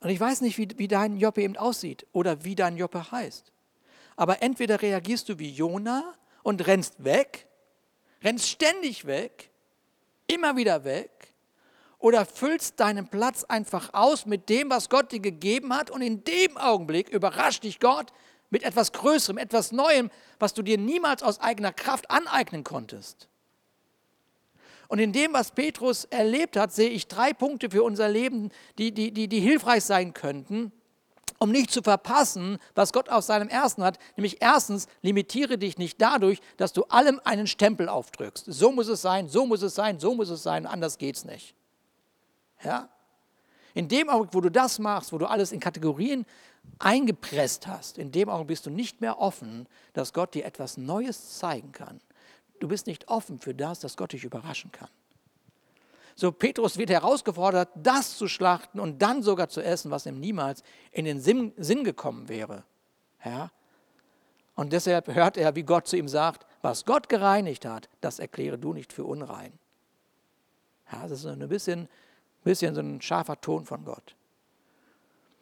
Und 0.07 0.13
ich 0.13 0.21
weiß 0.21 0.43
nicht, 0.43 0.57
wie, 0.57 0.69
wie 0.77 0.87
dein 0.87 1.17
Joppe 1.17 1.43
eben 1.43 1.57
aussieht 1.57 2.07
oder 2.13 2.45
wie 2.45 2.55
dein 2.55 2.77
Joppe 2.77 3.11
heißt. 3.11 3.51
Aber 4.15 4.41
entweder 4.41 4.81
reagierst 4.81 5.29
du 5.29 5.41
wie 5.41 5.51
Jona 5.51 6.15
und 6.45 6.65
rennst 6.69 7.03
weg, 7.03 7.49
rennst 8.23 8.49
ständig 8.49 9.07
weg, 9.07 9.51
immer 10.29 10.57
wieder 10.57 10.85
weg, 10.85 11.11
oder 11.99 12.25
füllst 12.25 12.79
deinen 12.79 13.09
Platz 13.09 13.43
einfach 13.43 13.95
aus 13.95 14.27
mit 14.27 14.49
dem, 14.49 14.71
was 14.71 14.91
Gott 14.91 15.11
dir 15.11 15.19
gegeben 15.19 15.75
hat 15.75 15.91
und 15.91 16.03
in 16.03 16.23
dem 16.23 16.57
Augenblick 16.57 17.09
überrascht 17.09 17.65
dich 17.65 17.81
Gott 17.81 18.13
mit 18.49 18.63
etwas 18.63 18.93
Größerem, 18.93 19.39
etwas 19.39 19.73
Neuem, 19.73 20.13
was 20.39 20.55
du 20.55 20.63
dir 20.63 20.79
niemals 20.79 21.25
aus 21.25 21.41
eigener 21.41 21.73
Kraft 21.73 22.13
aneignen 22.13 22.63
konntest. 22.63 23.29
Und 24.89 24.99
in 24.99 25.13
dem, 25.13 25.33
was 25.33 25.51
Petrus 25.51 26.05
erlebt 26.05 26.57
hat, 26.57 26.73
sehe 26.73 26.91
ich 26.91 27.09
drei 27.09 27.33
Punkte 27.33 27.71
für 27.71 27.83
unser 27.83 28.09
Leben, 28.09 28.51
die, 28.79 28.93
die, 28.93 29.13
die, 29.13 29.29
die 29.29 29.41
hilfreich 29.41 29.85
sein 29.85 30.15
könnten, 30.15 30.73
um 31.39 31.51
nicht 31.51 31.71
zu 31.71 31.83
verpassen, 31.83 32.59
was 32.75 32.93
Gott 32.93 33.09
aus 33.09 33.27
seinem 33.27 33.49
Ersten 33.49 33.83
hat. 33.83 33.99
Nämlich 34.17 34.39
erstens, 34.41 34.87
limitiere 35.03 35.59
dich 35.59 35.77
nicht 35.77 36.01
dadurch, 36.01 36.41
dass 36.57 36.73
du 36.73 36.85
allem 36.85 37.21
einen 37.25 37.47
Stempel 37.47 37.89
aufdrückst. 37.89 38.47
So 38.49 38.73
muss 38.73 38.89
es 38.89 39.03
sein, 39.03 39.29
so 39.29 39.47
muss 39.47 39.63
es 39.63 39.75
sein, 39.75 39.99
so 39.99 40.15
muss 40.15 40.31
es 40.31 40.43
sein, 40.43 40.67
anders 40.67 40.99
geht 40.99 41.17
es 41.17 41.25
nicht. 41.25 41.55
Ja? 42.63 42.89
In 43.75 43.89
dem 43.89 44.09
Augenblick, 44.09 44.35
wo 44.35 44.41
du 44.41 44.51
das 44.51 44.79
machst, 44.79 45.13
wo 45.13 45.19
du 45.19 45.27
alles 45.27 45.53
in 45.53 45.61
Kategorien 45.61 46.25
eingepresst 46.79 47.67
hast, 47.67 47.99
in 47.99 48.11
dem 48.11 48.29
Augenblick 48.29 48.57
bist 48.57 48.67
du 48.67 48.71
nicht 48.71 49.01
mehr 49.01 49.19
offen, 49.19 49.69
dass 49.93 50.13
Gott 50.13 50.35
dir 50.35 50.45
etwas 50.47 50.77
Neues 50.79 51.39
zeigen 51.39 51.73
kann. 51.73 52.01
Du 52.61 52.69
bist 52.69 52.87
nicht 52.87 53.09
offen 53.09 53.39
für 53.39 53.55
das, 53.55 53.81
dass 53.81 53.97
Gott 53.97 54.13
dich 54.13 54.25
überraschen 54.25 54.73
kann. 54.73 54.89
So, 56.19 56.33
Petrus 56.33 56.79
wird 56.79 56.89
herausgefordert, 56.89 57.69
das 57.75 58.17
zu 58.17 58.27
schlachten 58.27 58.81
und 58.81 59.03
dann 59.03 59.23
sogar 59.23 59.51
zu 59.51 59.61
essen, 59.61 59.91
was 59.91 60.07
ihm 60.07 60.19
niemals 60.19 60.63
in 60.91 61.05
den 61.05 61.21
Sinn, 61.21 61.85
gekommen 61.85 62.31
wäre. 62.31 62.65
Ja? 63.23 63.51
Und 64.55 64.73
deshalb 64.73 65.09
hört 65.09 65.37
er, 65.37 65.55
wie 65.55 65.63
Gott 65.63 65.87
zu 65.87 65.97
ihm 65.99 66.09
sagt, 66.09 66.47
was 66.63 66.87
Gott 66.87 67.11
gereinigt 67.11 67.67
hat, 67.67 67.91
das 68.01 68.19
erkläre 68.19 68.59
du 68.59 68.73
nicht 68.73 68.95
für 68.95 69.05
unrein. 69.05 69.53
Ja, 70.91 71.03
das 71.03 71.21
ist 71.21 71.27
ein 71.27 71.47
bisschen, 71.49 71.87
bisschen 72.45 72.75
so 72.75 72.81
ein 72.81 73.03
scharfer 73.03 73.39
Ton 73.41 73.67
von 73.67 73.85
Gott. 73.85 74.17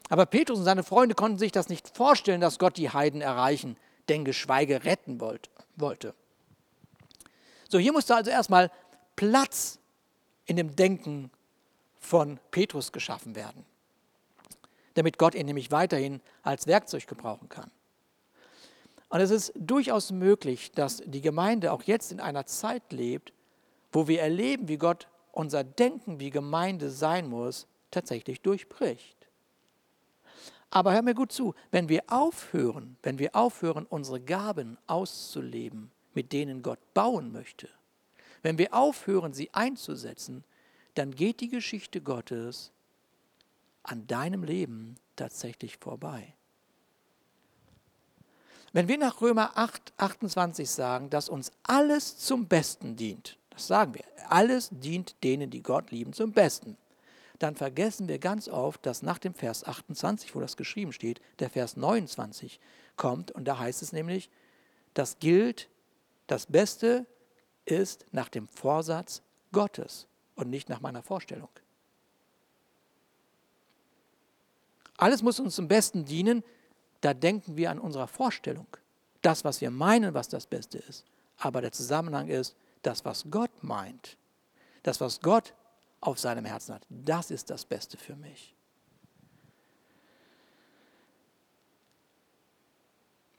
Aber 0.08 0.26
Petrus 0.26 0.58
und 0.58 0.64
seine 0.64 0.82
Freunde 0.82 1.14
konnten 1.14 1.38
sich 1.38 1.52
das 1.52 1.68
nicht 1.68 1.96
vorstellen, 1.96 2.40
dass 2.40 2.58
Gott 2.58 2.76
die 2.76 2.90
Heiden 2.90 3.20
erreichen, 3.20 3.76
denn 4.08 4.24
geschweige 4.24 4.84
retten 4.84 5.20
wollte. 5.20 6.14
So, 7.74 7.80
hier 7.80 7.92
musste 7.92 8.14
also 8.14 8.30
erstmal 8.30 8.70
Platz 9.16 9.80
in 10.46 10.54
dem 10.54 10.76
Denken 10.76 11.32
von 11.98 12.38
Petrus 12.52 12.92
geschaffen 12.92 13.34
werden, 13.34 13.66
damit 14.94 15.18
Gott 15.18 15.34
ihn 15.34 15.46
nämlich 15.46 15.72
weiterhin 15.72 16.20
als 16.44 16.68
Werkzeug 16.68 17.08
gebrauchen 17.08 17.48
kann. 17.48 17.72
Und 19.08 19.20
es 19.20 19.32
ist 19.32 19.52
durchaus 19.56 20.12
möglich, 20.12 20.70
dass 20.70 20.98
die 21.04 21.20
Gemeinde 21.20 21.72
auch 21.72 21.82
jetzt 21.82 22.12
in 22.12 22.20
einer 22.20 22.46
Zeit 22.46 22.92
lebt, 22.92 23.32
wo 23.90 24.06
wir 24.06 24.22
erleben, 24.22 24.68
wie 24.68 24.78
Gott 24.78 25.08
unser 25.32 25.64
Denken, 25.64 26.20
wie 26.20 26.30
Gemeinde 26.30 26.90
sein 26.90 27.28
muss, 27.28 27.66
tatsächlich 27.90 28.40
durchbricht. 28.40 29.26
Aber 30.70 30.92
hör 30.92 31.02
mir 31.02 31.14
gut 31.14 31.32
zu, 31.32 31.56
wenn 31.72 31.88
wir 31.88 32.04
aufhören, 32.06 32.98
wenn 33.02 33.18
wir 33.18 33.34
aufhören, 33.34 33.84
unsere 33.84 34.20
Gaben 34.20 34.78
auszuleben, 34.86 35.90
mit 36.14 36.32
denen 36.32 36.62
Gott 36.62 36.78
bauen 36.94 37.32
möchte, 37.32 37.68
wenn 38.42 38.58
wir 38.58 38.74
aufhören, 38.74 39.32
sie 39.32 39.52
einzusetzen, 39.52 40.44
dann 40.94 41.14
geht 41.14 41.40
die 41.40 41.48
Geschichte 41.48 42.00
Gottes 42.00 42.72
an 43.82 44.06
deinem 44.06 44.44
Leben 44.44 44.96
tatsächlich 45.16 45.78
vorbei. 45.78 46.34
Wenn 48.72 48.88
wir 48.88 48.98
nach 48.98 49.20
Römer 49.20 49.56
8, 49.56 49.92
28 49.96 50.68
sagen, 50.68 51.08
dass 51.08 51.28
uns 51.28 51.52
alles 51.62 52.18
zum 52.18 52.48
Besten 52.48 52.96
dient, 52.96 53.38
das 53.50 53.66
sagen 53.68 53.94
wir, 53.94 54.02
alles 54.28 54.68
dient 54.72 55.14
denen, 55.22 55.50
die 55.50 55.62
Gott 55.62 55.90
lieben, 55.92 56.12
zum 56.12 56.32
Besten, 56.32 56.76
dann 57.38 57.54
vergessen 57.54 58.08
wir 58.08 58.18
ganz 58.18 58.48
oft, 58.48 58.84
dass 58.84 59.02
nach 59.02 59.18
dem 59.18 59.34
Vers 59.34 59.64
28, 59.64 60.34
wo 60.34 60.40
das 60.40 60.56
geschrieben 60.56 60.92
steht, 60.92 61.20
der 61.38 61.50
Vers 61.50 61.76
29 61.76 62.58
kommt 62.96 63.30
und 63.30 63.44
da 63.46 63.58
heißt 63.58 63.82
es 63.82 63.92
nämlich, 63.92 64.28
das 64.94 65.18
gilt 65.18 65.68
das 66.26 66.46
Beste 66.46 67.06
ist 67.64 68.06
nach 68.12 68.28
dem 68.28 68.48
Vorsatz 68.48 69.22
Gottes 69.52 70.06
und 70.34 70.50
nicht 70.50 70.68
nach 70.68 70.80
meiner 70.80 71.02
Vorstellung. 71.02 71.48
Alles 74.96 75.22
muss 75.22 75.40
uns 75.40 75.54
zum 75.54 75.68
Besten 75.68 76.04
dienen, 76.04 76.44
da 77.00 77.14
denken 77.14 77.56
wir 77.56 77.70
an 77.70 77.78
unserer 77.78 78.08
Vorstellung. 78.08 78.66
Das, 79.22 79.44
was 79.44 79.60
wir 79.60 79.70
meinen, 79.70 80.14
was 80.14 80.28
das 80.28 80.46
Beste 80.46 80.78
ist. 80.78 81.04
Aber 81.38 81.60
der 81.60 81.72
Zusammenhang 81.72 82.28
ist, 82.28 82.54
das, 82.82 83.04
was 83.04 83.24
Gott 83.30 83.50
meint, 83.62 84.16
das, 84.82 85.00
was 85.00 85.20
Gott 85.20 85.54
auf 86.00 86.18
seinem 86.18 86.44
Herzen 86.44 86.74
hat, 86.74 86.86
das 86.88 87.30
ist 87.30 87.50
das 87.50 87.64
Beste 87.64 87.96
für 87.96 88.14
mich. 88.14 88.54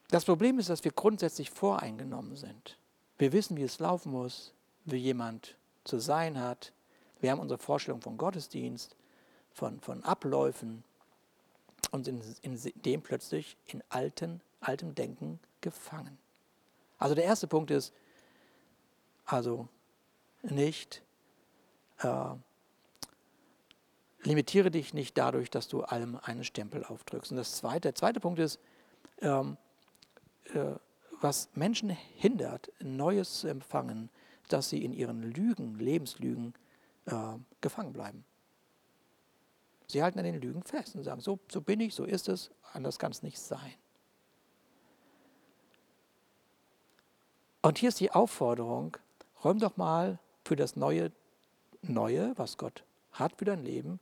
Das 0.08 0.24
Problem 0.24 0.58
ist, 0.58 0.68
dass 0.68 0.84
wir 0.84 0.92
grundsätzlich 0.92 1.50
voreingenommen 1.50 2.36
sind. 2.36 2.78
Wir 3.18 3.32
wissen, 3.32 3.56
wie 3.56 3.62
es 3.62 3.78
laufen 3.78 4.12
muss, 4.12 4.52
wie 4.84 4.96
jemand 4.96 5.56
zu 5.84 5.98
sein 5.98 6.40
hat. 6.40 6.72
Wir 7.20 7.30
haben 7.30 7.40
unsere 7.40 7.58
Vorstellung 7.58 8.00
von 8.00 8.16
Gottesdienst, 8.16 8.94
von, 9.52 9.80
von 9.80 10.04
Abläufen 10.04 10.84
und 11.90 12.04
sind 12.04 12.22
in 12.42 12.58
dem 12.82 13.02
plötzlich 13.02 13.56
in 13.66 13.82
alten, 13.88 14.40
altem 14.60 14.94
Denken 14.94 15.40
gefangen. 15.60 16.18
Also 16.98 17.14
der 17.14 17.24
erste 17.24 17.46
Punkt 17.46 17.70
ist, 17.70 17.92
also 19.24 19.68
nicht, 20.42 21.02
äh, 21.98 22.34
limitiere 24.22 24.70
dich 24.70 24.94
nicht 24.94 25.18
dadurch, 25.18 25.50
dass 25.50 25.68
du 25.68 25.82
allem 25.82 26.18
einen 26.22 26.44
Stempel 26.44 26.84
aufdrückst. 26.84 27.32
Und 27.32 27.38
das 27.38 27.56
zweite, 27.56 27.80
der 27.80 27.94
zweite 27.94 28.20
Punkt 28.20 28.38
ist, 28.38 28.58
ähm, 29.20 29.56
äh, 29.56 29.65
was 31.20 31.48
Menschen 31.54 31.90
hindert, 31.90 32.70
Neues 32.80 33.40
zu 33.40 33.48
empfangen, 33.48 34.10
dass 34.48 34.68
sie 34.68 34.84
in 34.84 34.92
ihren 34.92 35.22
Lügen, 35.22 35.78
Lebenslügen 35.78 36.54
äh, 37.06 37.12
gefangen 37.60 37.92
bleiben. 37.92 38.24
Sie 39.88 40.02
halten 40.02 40.18
an 40.18 40.24
den 40.24 40.40
Lügen 40.40 40.62
fest 40.62 40.94
und 40.96 41.04
sagen, 41.04 41.20
so, 41.20 41.38
so 41.50 41.60
bin 41.60 41.80
ich, 41.80 41.94
so 41.94 42.04
ist 42.04 42.28
es, 42.28 42.50
anders 42.72 42.98
kann 42.98 43.12
es 43.12 43.22
nicht 43.22 43.38
sein. 43.38 43.74
Und 47.62 47.78
hier 47.78 47.88
ist 47.88 48.00
die 48.00 48.12
Aufforderung, 48.12 48.96
räum 49.42 49.58
doch 49.58 49.76
mal 49.76 50.18
für 50.44 50.56
das 50.56 50.76
Neue, 50.76 51.12
Neue, 51.82 52.36
was 52.36 52.56
Gott 52.56 52.84
hat 53.12 53.36
für 53.38 53.44
dein 53.44 53.64
Leben, 53.64 54.00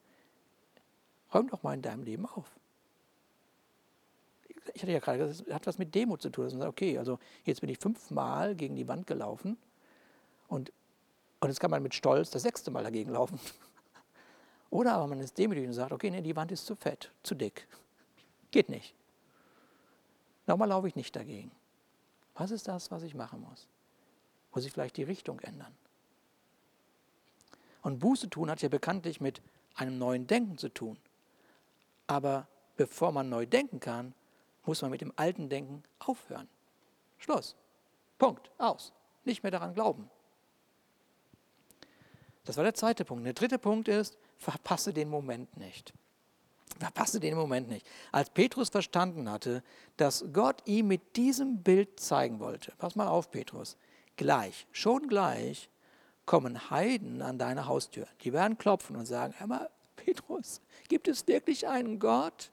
räum 1.32 1.48
doch 1.48 1.62
mal 1.62 1.74
in 1.74 1.82
deinem 1.82 2.02
Leben 2.02 2.26
auf 2.26 2.50
ich 4.74 4.82
hatte 4.82 4.92
ja 4.92 4.98
gerade 4.98 5.18
gesagt, 5.18 5.48
das 5.48 5.54
hat 5.54 5.66
was 5.66 5.78
mit 5.78 5.94
Demut 5.94 6.20
zu 6.20 6.30
tun. 6.30 6.44
Dass 6.44 6.52
man 6.52 6.62
sagt, 6.62 6.72
okay, 6.72 6.98
also 6.98 7.18
jetzt 7.44 7.60
bin 7.60 7.70
ich 7.70 7.78
fünfmal 7.78 8.54
gegen 8.54 8.74
die 8.74 8.86
Wand 8.88 9.06
gelaufen 9.06 9.56
und, 10.48 10.72
und 11.40 11.48
jetzt 11.48 11.60
kann 11.60 11.70
man 11.70 11.82
mit 11.82 11.94
Stolz 11.94 12.30
das 12.30 12.42
sechste 12.42 12.70
Mal 12.70 12.82
dagegen 12.82 13.12
laufen. 13.12 13.38
Oder 14.70 14.94
aber 14.94 15.06
man 15.06 15.20
ist 15.20 15.38
demütig 15.38 15.66
und 15.66 15.72
sagt, 15.72 15.92
okay, 15.92 16.10
nee, 16.10 16.20
die 16.20 16.34
Wand 16.34 16.50
ist 16.50 16.66
zu 16.66 16.74
fett, 16.74 17.12
zu 17.22 17.36
dick. 17.36 17.68
Geht 18.50 18.68
nicht. 18.68 18.94
Nochmal 20.46 20.68
laufe 20.68 20.88
ich 20.88 20.96
nicht 20.96 21.14
dagegen. 21.14 21.52
Was 22.34 22.50
ist 22.50 22.66
das, 22.66 22.90
was 22.90 23.04
ich 23.04 23.14
machen 23.14 23.40
muss? 23.48 23.68
Muss 24.52 24.64
ich 24.64 24.72
vielleicht 24.72 24.96
die 24.96 25.04
Richtung 25.04 25.38
ändern? 25.40 25.72
Und 27.82 28.00
Buße 28.00 28.28
tun 28.28 28.50
hat 28.50 28.60
ja 28.62 28.68
bekanntlich 28.68 29.20
mit 29.20 29.40
einem 29.76 29.98
neuen 29.98 30.26
Denken 30.26 30.58
zu 30.58 30.68
tun. 30.68 30.96
Aber 32.08 32.48
bevor 32.76 33.12
man 33.12 33.28
neu 33.28 33.46
denken 33.46 33.78
kann, 33.78 34.14
muss 34.64 34.82
man 34.82 34.90
mit 34.90 35.00
dem 35.00 35.12
alten 35.16 35.48
Denken 35.48 35.82
aufhören. 35.98 36.48
Schluss. 37.18 37.56
Punkt. 38.18 38.50
Aus. 38.58 38.92
Nicht 39.24 39.42
mehr 39.42 39.52
daran 39.52 39.74
glauben. 39.74 40.10
Das 42.44 42.56
war 42.56 42.64
der 42.64 42.74
zweite 42.74 43.04
Punkt. 43.04 43.24
Der 43.24 43.32
dritte 43.32 43.58
Punkt 43.58 43.88
ist, 43.88 44.18
verpasse 44.36 44.92
den 44.92 45.08
Moment 45.08 45.56
nicht. 45.56 45.94
Verpasse 46.78 47.20
den 47.20 47.36
Moment 47.36 47.68
nicht. 47.68 47.86
Als 48.12 48.30
Petrus 48.30 48.68
verstanden 48.68 49.30
hatte, 49.30 49.62
dass 49.96 50.24
Gott 50.32 50.62
ihm 50.66 50.88
mit 50.88 51.16
diesem 51.16 51.62
Bild 51.62 52.00
zeigen 52.00 52.40
wollte, 52.40 52.72
pass 52.78 52.96
mal 52.96 53.06
auf, 53.06 53.30
Petrus, 53.30 53.76
gleich, 54.16 54.66
schon 54.72 55.08
gleich 55.08 55.70
kommen 56.26 56.70
Heiden 56.70 57.22
an 57.22 57.38
deine 57.38 57.66
Haustür. 57.66 58.06
Die 58.22 58.32
werden 58.32 58.58
klopfen 58.58 58.96
und 58.96 59.06
sagen, 59.06 59.34
hör 59.38 59.46
mal, 59.46 59.70
Petrus, 59.96 60.60
gibt 60.88 61.06
es 61.08 61.26
wirklich 61.26 61.68
einen 61.68 61.98
Gott? 61.98 62.50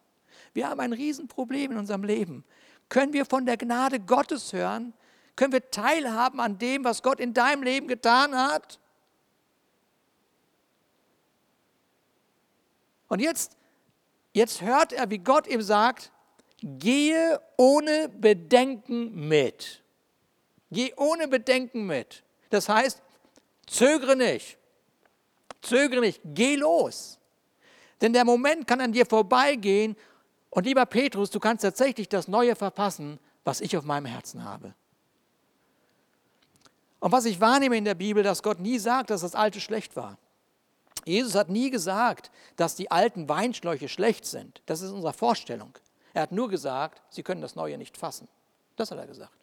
Wir 0.53 0.69
haben 0.69 0.79
ein 0.79 0.93
Riesenproblem 0.93 1.71
in 1.71 1.77
unserem 1.77 2.03
Leben. 2.03 2.43
Können 2.89 3.13
wir 3.13 3.25
von 3.25 3.45
der 3.45 3.57
Gnade 3.57 3.99
Gottes 3.99 4.53
hören? 4.53 4.93
Können 5.35 5.53
wir 5.53 5.71
teilhaben 5.71 6.39
an 6.39 6.57
dem, 6.57 6.83
was 6.83 7.01
Gott 7.01 7.19
in 7.19 7.33
deinem 7.33 7.63
Leben 7.63 7.87
getan 7.87 8.35
hat? 8.35 8.79
Und 13.07 13.19
jetzt, 13.19 13.57
jetzt 14.33 14.61
hört 14.61 14.93
er, 14.93 15.09
wie 15.09 15.17
Gott 15.17 15.47
ihm 15.47 15.61
sagt, 15.61 16.11
gehe 16.61 17.41
ohne 17.57 18.07
Bedenken 18.09 19.27
mit. 19.27 19.81
Geh 20.71 20.93
ohne 20.95 21.27
Bedenken 21.27 21.85
mit. 21.85 22.23
Das 22.49 22.69
heißt, 22.69 23.01
zögere 23.67 24.15
nicht. 24.15 24.57
Zögere 25.61 26.01
nicht. 26.01 26.21
Geh 26.23 26.55
los. 26.55 27.19
Denn 27.99 28.13
der 28.13 28.25
Moment 28.25 28.67
kann 28.67 28.81
an 28.81 28.91
dir 28.91 29.05
vorbeigehen. 29.05 29.95
Und 30.51 30.65
lieber 30.65 30.85
Petrus, 30.85 31.31
du 31.31 31.39
kannst 31.39 31.63
tatsächlich 31.63 32.07
das 32.09 32.27
Neue 32.27 32.55
verpassen, 32.55 33.19
was 33.43 33.61
ich 33.61 33.75
auf 33.77 33.83
meinem 33.83 34.05
Herzen 34.05 34.43
habe. 34.43 34.75
Und 36.99 37.11
was 37.11 37.25
ich 37.25 37.41
wahrnehme 37.41 37.77
in 37.77 37.85
der 37.85 37.95
Bibel, 37.95 38.21
dass 38.21 38.43
Gott 38.43 38.59
nie 38.59 38.77
sagt, 38.77 39.09
dass 39.09 39.21
das 39.21 39.33
Alte 39.33 39.59
schlecht 39.59 39.95
war. 39.95 40.17
Jesus 41.05 41.33
hat 41.33 41.49
nie 41.49 41.71
gesagt, 41.71 42.29
dass 42.57 42.75
die 42.75 42.91
alten 42.91 43.27
Weinschläuche 43.27 43.89
schlecht 43.89 44.25
sind. 44.25 44.61
Das 44.67 44.81
ist 44.81 44.91
unsere 44.91 45.13
Vorstellung. 45.13 45.75
Er 46.13 46.23
hat 46.23 46.31
nur 46.31 46.49
gesagt, 46.49 47.01
sie 47.09 47.23
können 47.23 47.41
das 47.41 47.55
Neue 47.55 47.77
nicht 47.77 47.97
fassen. 47.97 48.27
Das 48.75 48.91
hat 48.91 48.99
er 48.99 49.07
gesagt. 49.07 49.40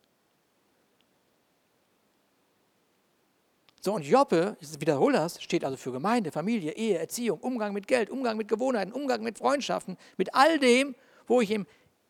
So, 3.81 3.95
und 3.95 4.03
Joppe, 4.03 4.57
ich 4.61 4.81
wiederhole 4.81 5.17
das, 5.17 5.43
steht 5.43 5.65
also 5.65 5.77
für 5.77 5.93
Gemeinde, 5.93 6.33
Familie, 6.33 6.73
Ehe, 6.73 6.99
Erziehung, 6.99 7.39
Umgang 7.41 7.73
mit 7.73 7.87
Geld, 7.87 8.11
Umgang 8.11 8.37
mit 8.37 8.49
Gewohnheiten, 8.49 8.93
Umgang 8.93 9.23
mit 9.23 9.39
Freundschaften, 9.39 9.97
mit 10.17 10.35
all 10.35 10.59
dem, 10.59 10.95
wo 11.27 11.41
ich 11.41 11.51
im, 11.51 11.67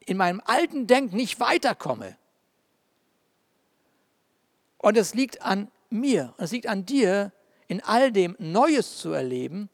in 0.07 0.17
meinem 0.17 0.41
alten 0.45 0.87
Denken 0.87 1.17
nicht 1.17 1.41
weiterkomme. 1.41 2.17
Und 4.79 4.97
es 4.97 5.15
liegt 5.15 5.43
an 5.43 5.71
mir, 5.91 6.35
es 6.39 6.53
liegt 6.53 6.67
an 6.67 6.87
dir, 6.87 7.33
in 7.67 7.83
all 7.83 8.13
dem 8.13 8.35
Neues 8.39 8.99
zu 8.99 9.13
erleben 9.13 9.69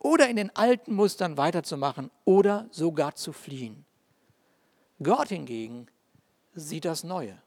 oder 0.00 0.28
in 0.28 0.36
den 0.36 0.54
alten 0.56 0.94
Mustern 0.94 1.36
weiterzumachen 1.36 2.10
oder 2.24 2.66
sogar 2.72 3.14
zu 3.14 3.32
fliehen. 3.32 3.84
Gott 5.00 5.28
hingegen 5.28 5.86
sieht 6.54 6.84
das 6.84 7.04
Neue. 7.04 7.40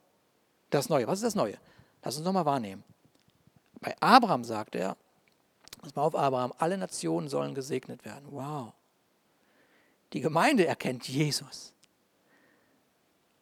Das 0.69 0.87
Neue, 0.87 1.07
was 1.07 1.19
ist 1.19 1.25
das 1.25 1.35
Neue? 1.35 1.57
Lass 2.01 2.15
uns 2.15 2.25
nochmal 2.25 2.45
wahrnehmen. 2.45 2.83
Bei 3.81 3.95
Abraham 3.99 4.43
sagt 4.43 4.75
er, 4.75 4.97
pass 5.81 5.95
mal 5.95 6.03
auf 6.03 6.15
Abraham, 6.15 6.53
alle 6.57 6.77
Nationen 6.77 7.29
sollen 7.29 7.55
gesegnet 7.55 8.05
werden. 8.05 8.25
Wow. 8.29 8.73
Die 10.13 10.21
Gemeinde 10.21 10.65
erkennt 10.65 11.07
Jesus. 11.07 11.73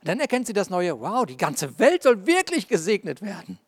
Dann 0.03 0.19
erkennt 0.19 0.47
sie 0.47 0.53
das 0.53 0.69
Neue, 0.69 0.99
wow, 0.99 1.25
die 1.25 1.37
ganze 1.37 1.79
Welt 1.79 2.03
soll 2.03 2.25
wirklich 2.27 2.67
gesegnet 2.67 3.21
werden. 3.21 3.59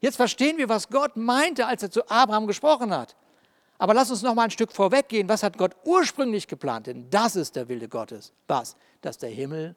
Jetzt 0.00 0.16
verstehen 0.16 0.58
wir, 0.58 0.68
was 0.68 0.88
Gott 0.88 1.16
meinte, 1.16 1.66
als 1.66 1.82
er 1.82 1.90
zu 1.90 2.08
Abraham 2.08 2.46
gesprochen 2.46 2.92
hat. 2.92 3.16
Aber 3.78 3.94
lass 3.94 4.10
uns 4.10 4.22
noch 4.22 4.34
mal 4.34 4.44
ein 4.44 4.50
Stück 4.50 4.72
vorweggehen. 4.72 5.28
Was 5.28 5.42
hat 5.42 5.58
Gott 5.58 5.74
ursprünglich 5.84 6.46
geplant? 6.46 6.86
Denn 6.86 7.10
das 7.10 7.36
ist 7.36 7.56
der 7.56 7.68
Wille 7.68 7.88
Gottes. 7.88 8.32
Was? 8.46 8.76
Dass 9.00 9.18
der 9.18 9.30
Himmel 9.30 9.74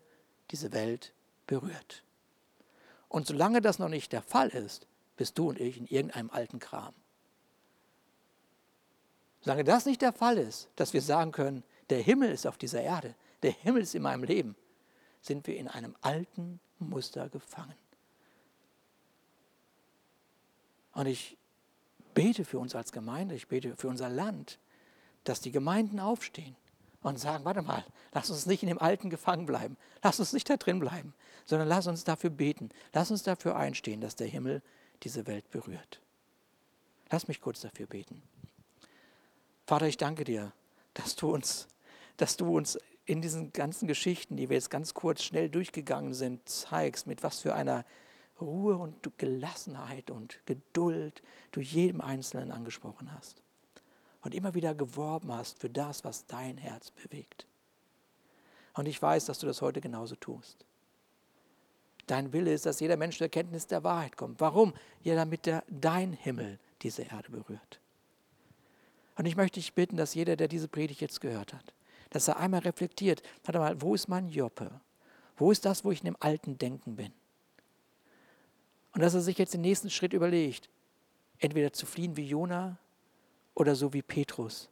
diese 0.51 0.71
Welt 0.71 1.13
berührt. 1.45 2.03
Und 3.09 3.27
solange 3.27 3.61
das 3.61 3.79
noch 3.79 3.89
nicht 3.89 4.11
der 4.11 4.21
Fall 4.21 4.49
ist, 4.49 4.85
bist 5.17 5.37
du 5.37 5.49
und 5.49 5.59
ich 5.59 5.77
in 5.77 5.87
irgendeinem 5.87 6.29
alten 6.29 6.59
Kram. 6.59 6.93
Solange 9.41 9.63
das 9.63 9.85
nicht 9.85 10.01
der 10.01 10.13
Fall 10.13 10.37
ist, 10.37 10.69
dass 10.75 10.93
wir 10.93 11.01
sagen 11.01 11.31
können, 11.31 11.63
der 11.89 12.01
Himmel 12.01 12.31
ist 12.31 12.47
auf 12.47 12.57
dieser 12.57 12.81
Erde, 12.81 13.15
der 13.43 13.51
Himmel 13.51 13.81
ist 13.81 13.95
in 13.95 14.01
meinem 14.01 14.23
Leben, 14.23 14.55
sind 15.21 15.47
wir 15.47 15.57
in 15.57 15.67
einem 15.67 15.95
alten 16.01 16.59
Muster 16.79 17.29
gefangen. 17.29 17.75
Und 20.93 21.05
ich 21.05 21.37
bete 22.13 22.45
für 22.45 22.59
uns 22.59 22.75
als 22.75 22.91
Gemeinde, 22.91 23.35
ich 23.35 23.47
bete 23.47 23.75
für 23.75 23.87
unser 23.87 24.09
Land, 24.09 24.59
dass 25.23 25.41
die 25.41 25.51
Gemeinden 25.51 25.99
aufstehen 25.99 26.55
und 27.03 27.19
sagen, 27.19 27.45
warte 27.45 27.61
mal, 27.61 27.85
lass 28.13 28.29
uns 28.29 28.47
nicht 28.47 28.63
in 28.63 28.69
dem 28.69 28.79
Alten 28.79 29.09
gefangen 29.09 29.45
bleiben, 29.45 29.77
lass 30.03 30.19
uns 30.19 30.33
nicht 30.33 30.49
da 30.49 30.57
drin 30.57 30.79
bleiben, 30.79 31.13
sondern 31.45 31.67
lass 31.67 31.87
uns 31.87 32.03
dafür 32.03 32.29
beten, 32.29 32.69
lass 32.93 33.11
uns 33.11 33.23
dafür 33.23 33.55
einstehen, 33.55 34.01
dass 34.01 34.15
der 34.15 34.27
Himmel 34.27 34.61
diese 35.03 35.27
Welt 35.27 35.49
berührt. 35.49 36.01
Lass 37.09 37.27
mich 37.27 37.41
kurz 37.41 37.61
dafür 37.61 37.87
beten. 37.87 38.21
Vater, 39.65 39.87
ich 39.87 39.97
danke 39.97 40.23
dir, 40.23 40.51
dass 40.93 41.15
du 41.15 41.33
uns, 41.33 41.67
dass 42.17 42.37
du 42.37 42.55
uns 42.55 42.77
in 43.05 43.21
diesen 43.21 43.53
ganzen 43.53 43.87
Geschichten, 43.87 44.35
die 44.35 44.49
wir 44.49 44.55
jetzt 44.55 44.69
ganz 44.69 44.93
kurz 44.93 45.23
schnell 45.23 45.49
durchgegangen 45.49 46.13
sind, 46.13 46.47
zeigst, 46.47 47.07
mit 47.07 47.23
was 47.23 47.39
für 47.39 47.55
einer 47.55 47.85
Ruhe 48.39 48.77
und 48.77 49.17
Gelassenheit 49.17 50.11
und 50.11 50.39
Geduld 50.45 51.21
du 51.51 51.61
jedem 51.61 52.01
Einzelnen 52.01 52.51
angesprochen 52.51 53.13
hast. 53.13 53.41
Und 54.21 54.35
immer 54.35 54.53
wieder 54.53 54.75
geworben 54.75 55.31
hast 55.31 55.59
für 55.59 55.69
das, 55.69 56.03
was 56.03 56.27
dein 56.27 56.57
Herz 56.57 56.91
bewegt. 56.91 57.47
Und 58.73 58.87
ich 58.87 59.01
weiß, 59.01 59.25
dass 59.25 59.39
du 59.39 59.47
das 59.47 59.61
heute 59.61 59.79
genauso 59.81 60.15
tust. 60.15 60.65
Dein 62.07 62.31
Wille 62.33 62.53
ist, 62.53 62.65
dass 62.65 62.79
jeder 62.79 62.97
Mensch 62.97 63.17
zur 63.17 63.25
Erkenntnis 63.25 63.67
der 63.67 63.83
Wahrheit 63.83 64.15
kommt. 64.17 64.39
Warum? 64.39 64.73
Ja, 65.03 65.15
damit 65.15 65.45
der, 65.45 65.63
dein 65.67 66.13
Himmel 66.13 66.57
diese 66.81 67.03
Erde 67.03 67.29
berührt. 67.29 67.79
Und 69.17 69.25
ich 69.25 69.35
möchte 69.35 69.59
dich 69.59 69.73
bitten, 69.73 69.97
dass 69.97 70.13
jeder, 70.13 70.35
der 70.35 70.47
diese 70.47 70.67
Predigt 70.67 71.01
jetzt 71.01 71.21
gehört 71.21 71.53
hat, 71.53 71.73
dass 72.11 72.27
er 72.27 72.37
einmal 72.37 72.61
reflektiert, 72.61 73.21
warte 73.43 73.59
mal, 73.59 73.81
wo 73.81 73.93
ist 73.93 74.07
mein 74.07 74.29
Joppe? 74.29 74.79
Wo 75.35 75.51
ist 75.51 75.65
das, 75.65 75.83
wo 75.83 75.91
ich 75.91 75.99
in 75.99 76.05
dem 76.05 76.17
alten 76.19 76.57
Denken 76.57 76.95
bin? 76.95 77.11
Und 78.93 79.01
dass 79.01 79.13
er 79.13 79.21
sich 79.21 79.37
jetzt 79.37 79.53
den 79.53 79.61
nächsten 79.61 79.89
Schritt 79.89 80.13
überlegt, 80.13 80.69
entweder 81.39 81.73
zu 81.73 81.85
fliehen 81.85 82.15
wie 82.15 82.27
Jona 82.27 82.77
oder 83.53 83.75
so 83.75 83.93
wie 83.93 84.01
Petrus, 84.01 84.69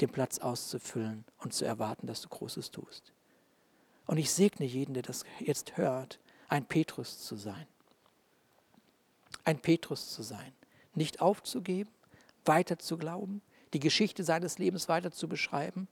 den 0.00 0.10
Platz 0.10 0.38
auszufüllen 0.38 1.24
und 1.38 1.54
zu 1.54 1.64
erwarten, 1.64 2.06
dass 2.06 2.20
du 2.20 2.28
Großes 2.28 2.70
tust. 2.70 3.12
Und 4.06 4.18
ich 4.18 4.30
segne 4.30 4.64
jeden, 4.64 4.94
der 4.94 5.02
das 5.02 5.24
jetzt 5.40 5.76
hört, 5.76 6.18
ein 6.48 6.66
Petrus 6.66 7.24
zu 7.24 7.36
sein. 7.36 7.66
Ein 9.44 9.60
Petrus 9.60 10.12
zu 10.12 10.22
sein. 10.22 10.52
Nicht 10.94 11.20
aufzugeben, 11.20 11.90
weiter 12.44 12.78
zu 12.78 12.98
glauben, 12.98 13.42
die 13.72 13.80
Geschichte 13.80 14.24
seines 14.24 14.58
Lebens 14.58 14.88
weiter 14.88 15.10
zu 15.12 15.28
beschreiben, 15.28 15.88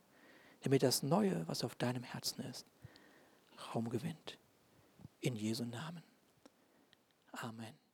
damit 0.62 0.82
das 0.82 1.02
Neue, 1.02 1.46
was 1.46 1.62
auf 1.62 1.74
deinem 1.74 2.02
Herzen 2.02 2.42
ist, 2.44 2.66
Raum 3.74 3.88
gewinnt. 3.88 4.38
In 5.20 5.36
Jesu 5.36 5.64
Namen. 5.64 6.02
Amen. 7.32 7.85